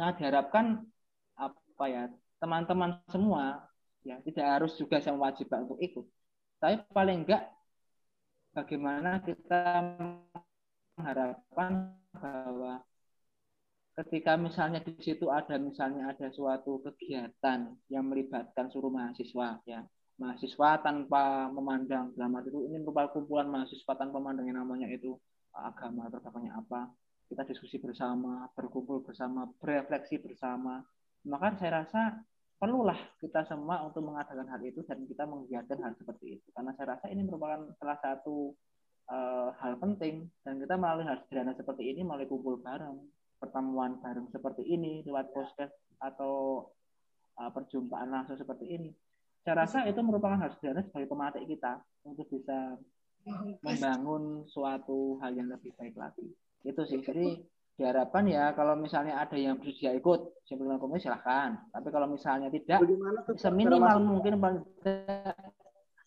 sangat 0.00 0.24
diharapkan 0.24 0.80
apa 1.36 1.84
ya 1.90 2.08
teman-teman 2.40 3.04
semua 3.12 3.68
ya 4.00 4.16
tidak 4.24 4.46
harus 4.48 4.72
juga 4.80 5.04
saya 5.04 5.12
wajib 5.18 5.52
untuk 5.52 5.76
ikut. 5.76 6.08
Tapi 6.56 6.88
paling 6.88 7.28
enggak 7.28 7.52
bagaimana 8.56 9.20
kita 9.20 9.60
mengharapkan 10.96 11.92
bahwa 12.16 12.80
ketika 14.00 14.32
misalnya 14.40 14.80
di 14.80 14.96
situ 14.96 15.28
ada 15.28 15.60
misalnya 15.60 16.08
ada 16.08 16.32
suatu 16.32 16.80
kegiatan 16.80 17.68
yang 17.92 18.04
melibatkan 18.08 18.72
seluruh 18.72 18.88
mahasiswa 18.88 19.60
ya. 19.68 19.84
Mahasiswa 20.20 20.84
tanpa 20.84 21.48
memandang 21.48 22.12
dalam 22.12 22.36
arti 22.36 22.52
itu 22.52 22.60
ini 22.68 22.76
merupakan 22.84 23.16
kumpulan 23.16 23.48
mahasiswa 23.48 23.92
tanpa 23.96 24.20
memandang 24.20 24.52
yang 24.52 24.60
namanya 24.60 24.88
itu 24.92 25.16
agama 25.56 26.12
atau 26.12 26.20
apa 26.20 26.92
kita 27.26 27.42
diskusi 27.48 27.80
bersama 27.80 28.44
berkumpul 28.52 29.00
bersama 29.00 29.48
berefleksi 29.58 30.20
bersama 30.20 30.84
maka 31.24 31.56
saya 31.56 31.82
rasa 31.82 32.20
perlulah 32.60 32.96
kita 33.16 33.48
semua 33.48 33.80
untuk 33.88 34.04
mengadakan 34.04 34.44
hal 34.44 34.60
itu 34.60 34.84
dan 34.84 35.00
kita 35.08 35.24
menggiatkan 35.24 35.80
hal 35.80 35.96
seperti 35.96 36.36
itu. 36.36 36.48
Karena 36.52 36.76
saya 36.76 36.96
rasa 36.96 37.08
ini 37.08 37.24
merupakan 37.24 37.64
salah 37.80 37.96
satu 38.04 38.52
uh, 39.08 39.56
hal 39.56 39.80
penting 39.80 40.28
dan 40.44 40.60
kita 40.60 40.76
melalui 40.76 41.08
hal 41.08 41.16
sederhana 41.24 41.56
seperti 41.56 41.88
ini 41.88 42.04
melalui 42.04 42.28
kumpul 42.28 42.60
bareng 42.60 43.00
pertemuan 43.40 43.96
bareng 44.04 44.28
seperti 44.28 44.62
ini 44.68 45.00
lewat 45.08 45.32
podcast 45.32 45.72
atau 45.98 46.68
uh, 47.40 47.50
perjumpaan 47.50 48.12
langsung 48.12 48.36
seperti 48.36 48.68
ini 48.68 48.90
saya 49.40 49.64
rasa 49.64 49.88
itu 49.88 50.00
merupakan 50.04 50.36
hal 50.36 50.52
sederhana 50.52 50.84
sebagai 50.84 51.08
pematik 51.08 51.48
kita 51.48 51.80
untuk 52.04 52.28
bisa 52.28 52.76
membangun 53.64 54.44
suatu 54.48 55.16
hal 55.24 55.32
yang 55.32 55.48
lebih 55.48 55.72
baik 55.80 55.96
lagi. 55.96 56.28
Itu 56.60 56.84
sih. 56.84 57.00
Jadi 57.00 57.40
diharapkan 57.80 58.28
ya 58.28 58.52
kalau 58.52 58.76
misalnya 58.76 59.16
ada 59.16 59.36
yang 59.40 59.56
bersedia 59.56 59.96
ikut 59.96 60.44
simpulkan 60.44 60.76
komisi 60.76 61.08
silahkan. 61.08 61.56
Tapi 61.72 61.88
kalau 61.88 62.12
misalnya 62.12 62.52
tidak 62.52 62.84
seminimal 63.40 63.96
mungkin 64.04 64.36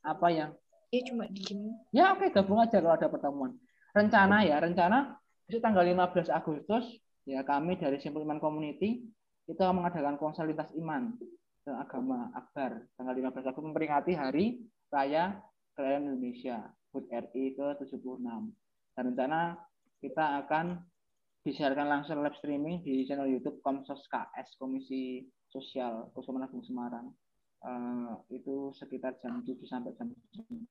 apa 0.04 0.28
yang 0.30 0.54
ya 0.94 1.02
cuma 1.10 1.26
diem 1.26 1.74
ya 1.90 2.14
oke 2.14 2.30
gabung 2.30 2.62
aja 2.62 2.78
kalau 2.78 2.94
ada 2.94 3.10
pertemuan. 3.10 3.58
Rencana 3.98 4.46
ya 4.46 4.62
rencana 4.62 5.18
itu 5.50 5.58
tanggal 5.58 5.82
15 5.82 6.30
Agustus 6.30 6.86
ya 7.24 7.42
kami 7.44 7.80
dari 7.80 8.00
Simpul 8.04 8.28
Iman 8.28 8.40
Community 8.40 9.04
itu 9.48 9.60
mengadakan 9.60 10.16
konser 10.16 10.48
lintas 10.48 10.72
iman 10.80 11.16
dan 11.64 11.76
agama 11.80 12.32
Akbar 12.36 12.88
tanggal 12.96 13.16
15 13.16 13.44
Agustus 13.44 13.64
memperingati 13.64 14.12
hari 14.16 14.64
raya 14.92 15.40
kelahiran 15.76 16.16
Indonesia 16.16 16.64
HUT 16.92 17.08
RI 17.10 17.56
ke-76 17.56 18.24
dan 18.94 19.04
rencana 19.10 19.58
kita 20.04 20.44
akan 20.46 20.84
disiarkan 21.44 21.88
langsung 21.92 22.24
live 22.24 22.36
streaming 22.40 22.84
di 22.84 23.04
channel 23.04 23.28
YouTube 23.28 23.60
Komsos 23.60 24.04
KS 24.08 24.56
Komisi 24.56 25.28
Sosial 25.52 26.08
Kusuman 26.16 26.48
Agung 26.48 26.64
Semarang. 26.64 27.12
Uh, 27.64 28.20
itu 28.28 28.76
sekitar 28.76 29.16
jam 29.24 29.40
7 29.40 29.56
sampai 29.64 29.96
jam 29.96 30.12
9 30.12 30.68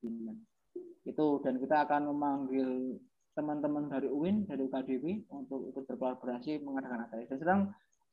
itu 1.08 1.26
dan 1.40 1.56
kita 1.56 1.88
akan 1.88 2.12
memanggil 2.12 3.00
teman-teman 3.32 3.88
dari 3.88 4.08
UIN 4.12 4.44
dari 4.44 4.68
UKDW 4.68 5.28
untuk 5.32 5.72
ikut 5.72 5.84
berkolaborasi 5.88 6.60
mengadakan 6.60 7.08
acara 7.08 7.24
dan 7.24 7.38
sedang 7.40 7.60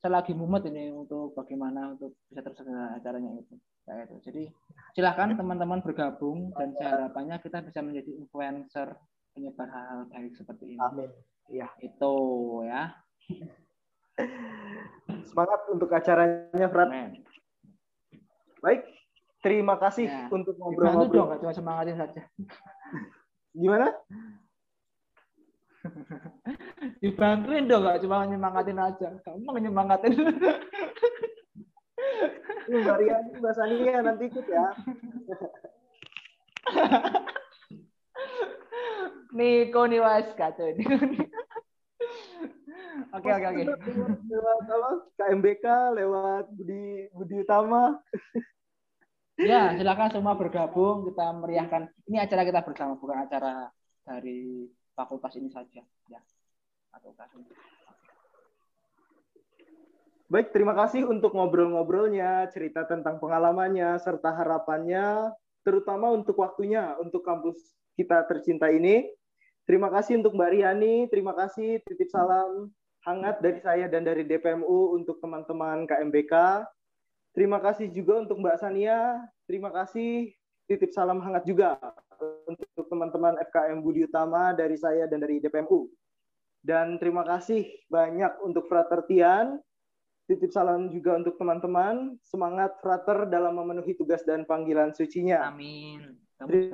saya 0.00 0.16
lagi 0.16 0.32
mumet 0.32 0.64
ini 0.64 0.88
untuk 0.96 1.36
bagaimana 1.36 1.92
untuk 1.92 2.16
bisa 2.32 2.40
terselenggara 2.40 2.96
acaranya 2.96 3.36
itu. 3.36 3.54
Kayak 3.84 4.08
itu. 4.08 4.16
Jadi 4.24 4.42
silahkan 4.96 5.36
teman-teman 5.36 5.84
bergabung 5.84 6.56
dan 6.56 6.72
saya 6.80 6.96
harapannya 6.96 7.36
kita 7.44 7.60
bisa 7.60 7.84
menjadi 7.84 8.16
influencer 8.16 8.96
penyebar 9.36 9.68
hal-hal 9.68 10.08
baik 10.08 10.32
seperti 10.40 10.72
ini. 10.72 10.80
Amin. 10.80 11.10
Ya 11.52 11.68
itu 11.84 12.14
ya. 12.64 12.96
Semangat 15.28 15.60
untuk 15.68 15.92
acaranya 15.92 16.66
Frat 16.72 16.88
Amen. 16.88 17.20
baik 18.60 18.84
terima 19.40 19.80
kasih 19.80 20.04
ya. 20.04 20.28
untuk 20.28 20.52
ngobrol-ngobrol 20.60 21.32
dong 21.32 21.40
cuma 21.44 21.52
semangatin 21.52 21.96
saja. 21.96 22.24
Gimana 23.52 23.92
dibantuin 27.02 27.68
dong 27.68 27.84
gak 27.86 28.00
cuma 28.04 28.26
nyemangatin 28.26 28.78
aja 28.78 29.08
kamu 29.24 29.40
mau 29.44 29.58
nyemangatin 29.58 30.14
Mbak 32.70 32.96
Rian, 33.02 33.24
Mbak 33.42 33.52
Sania 33.58 33.98
nanti 34.02 34.24
ikut 34.30 34.46
ya 34.46 34.66
Niko 39.36 39.86
nih 39.86 40.02
was 40.02 40.28
kacau 40.34 40.66
ini 40.70 40.84
Oke 43.10 43.26
oke 43.26 43.46
oke. 43.50 43.62
Lewat 44.30 44.58
apa? 44.70 44.90
KMBK, 45.18 45.66
lewat 45.98 46.44
Budi 46.54 47.10
Budi 47.10 47.42
Utama. 47.42 47.98
Ya, 49.34 49.74
silakan 49.74 50.14
semua 50.14 50.38
bergabung 50.38 51.10
kita 51.10 51.26
meriahkan. 51.34 51.90
Ini 52.06 52.22
acara 52.22 52.46
kita 52.46 52.60
bersama, 52.62 52.94
bukan 53.00 53.26
acara 53.26 53.66
dari 54.06 54.68
fakultas 55.00 55.32
ini 55.40 55.48
saja 55.48 55.80
ya 56.12 56.20
atau 56.92 57.16
Baik, 60.30 60.54
terima 60.54 60.78
kasih 60.78 61.10
untuk 61.10 61.34
ngobrol-ngobrolnya, 61.34 62.46
cerita 62.54 62.86
tentang 62.86 63.18
pengalamannya, 63.18 63.98
serta 63.98 64.30
harapannya, 64.30 65.34
terutama 65.66 66.14
untuk 66.14 66.38
waktunya, 66.38 66.94
untuk 67.02 67.26
kampus 67.26 67.58
kita 67.98 68.22
tercinta 68.30 68.70
ini. 68.70 69.10
Terima 69.66 69.90
kasih 69.90 70.22
untuk 70.22 70.38
Mbak 70.38 70.50
Riani, 70.54 70.94
terima 71.10 71.34
kasih, 71.34 71.82
titip 71.82 72.14
salam 72.14 72.70
hangat 73.02 73.42
dari 73.42 73.58
saya 73.58 73.90
dan 73.90 74.06
dari 74.06 74.22
DPMU 74.22 74.94
untuk 74.94 75.18
teman-teman 75.18 75.90
KMBK. 75.90 76.62
Terima 77.34 77.58
kasih 77.58 77.90
juga 77.90 78.22
untuk 78.22 78.38
Mbak 78.38 78.58
Sania, 78.62 79.26
terima 79.50 79.74
kasih, 79.74 80.30
titip 80.70 80.94
salam 80.94 81.18
hangat 81.18 81.42
juga 81.42 81.74
teman-teman 82.90 83.38
FKM 83.46 83.78
Budi 83.80 84.10
Utama 84.10 84.50
dari 84.50 84.74
saya 84.74 85.06
dan 85.06 85.22
dari 85.22 85.38
DPMU. 85.38 85.86
Dan 86.60 86.98
terima 87.00 87.24
kasih 87.24 87.64
banyak 87.88 88.42
untuk 88.44 88.66
Frater 88.66 89.06
Tian. 89.06 89.62
Titip 90.28 90.52
salam 90.52 90.92
juga 90.92 91.16
untuk 91.16 91.38
teman-teman. 91.38 92.18
Semangat 92.26 92.76
Frater 92.84 93.30
dalam 93.30 93.56
memenuhi 93.56 93.96
tugas 93.96 94.26
dan 94.26 94.44
panggilan 94.44 94.92
sucinya. 94.92 95.48
Amin. 95.48 96.18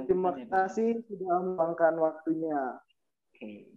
Terima 0.07 0.35
kasih 0.35 1.05
sudah 1.07 1.43
meluangkan 1.43 1.95
waktunya. 2.01 2.81
Oke. 3.33 3.77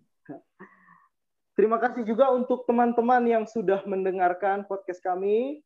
Terima 1.60 1.76
kasih 1.76 2.08
juga 2.08 2.32
untuk 2.32 2.64
teman-teman 2.64 3.20
yang 3.28 3.44
sudah 3.44 3.84
mendengarkan 3.84 4.64
podcast 4.64 5.04
kami. 5.04 5.60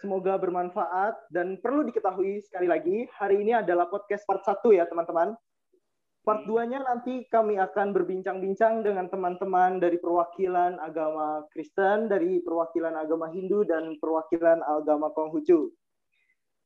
Semoga 0.00 0.36
bermanfaat 0.36 1.16
dan 1.32 1.56
perlu 1.56 1.86
diketahui 1.88 2.44
sekali 2.44 2.68
lagi, 2.68 3.08
hari 3.16 3.40
ini 3.40 3.56
adalah 3.56 3.88
podcast 3.88 4.28
part 4.28 4.44
1 4.44 4.76
ya 4.76 4.84
teman-teman. 4.84 5.32
Part 6.26 6.42
2-nya 6.42 6.82
nanti 6.82 7.22
kami 7.30 7.54
akan 7.56 7.94
berbincang-bincang 7.94 8.82
dengan 8.82 9.06
teman-teman 9.06 9.78
dari 9.78 9.96
perwakilan 9.96 10.76
agama 10.82 11.46
Kristen, 11.54 12.10
dari 12.10 12.42
perwakilan 12.42 12.98
agama 12.98 13.30
Hindu, 13.30 13.62
dan 13.62 13.94
perwakilan 14.02 14.58
agama 14.66 15.14
Konghucu. 15.14 15.70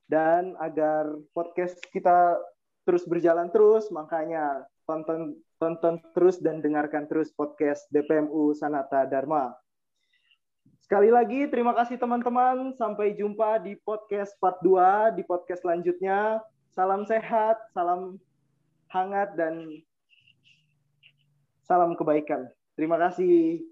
Dan 0.09 0.57
agar 0.59 1.13
podcast 1.37 1.77
kita 1.93 2.41
terus 2.89 3.05
berjalan 3.05 3.53
terus, 3.53 3.93
makanya 3.93 4.65
tonton 4.89 5.39
tonton 5.61 6.01
terus 6.17 6.41
dan 6.41 6.65
dengarkan 6.65 7.05
terus 7.05 7.29
podcast 7.37 7.85
DPMU 7.93 8.57
Sanata 8.57 9.05
Dharma. 9.05 9.53
Sekali 10.91 11.07
lagi 11.07 11.47
terima 11.47 11.71
kasih 11.71 12.03
teman-teman. 12.03 12.75
Sampai 12.75 13.15
jumpa 13.15 13.63
di 13.63 13.79
podcast 13.79 14.35
part 14.43 14.59
2 14.59 15.15
di 15.15 15.23
podcast 15.23 15.63
selanjutnya. 15.63 16.43
Salam 16.75 17.07
sehat, 17.07 17.63
salam 17.71 18.19
hangat 18.91 19.39
dan 19.39 19.71
salam 21.63 21.95
kebaikan. 21.95 22.51
Terima 22.75 22.99
kasih. 22.99 23.63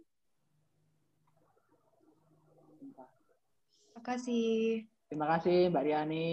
Terima 2.87 4.03
kasih. 4.07 4.87
Terima 5.11 5.27
kasih 5.27 5.75
Mbak 5.75 5.85
Riani, 5.91 6.31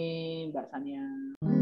Mbak 0.53 0.65
Sania. 0.69 1.54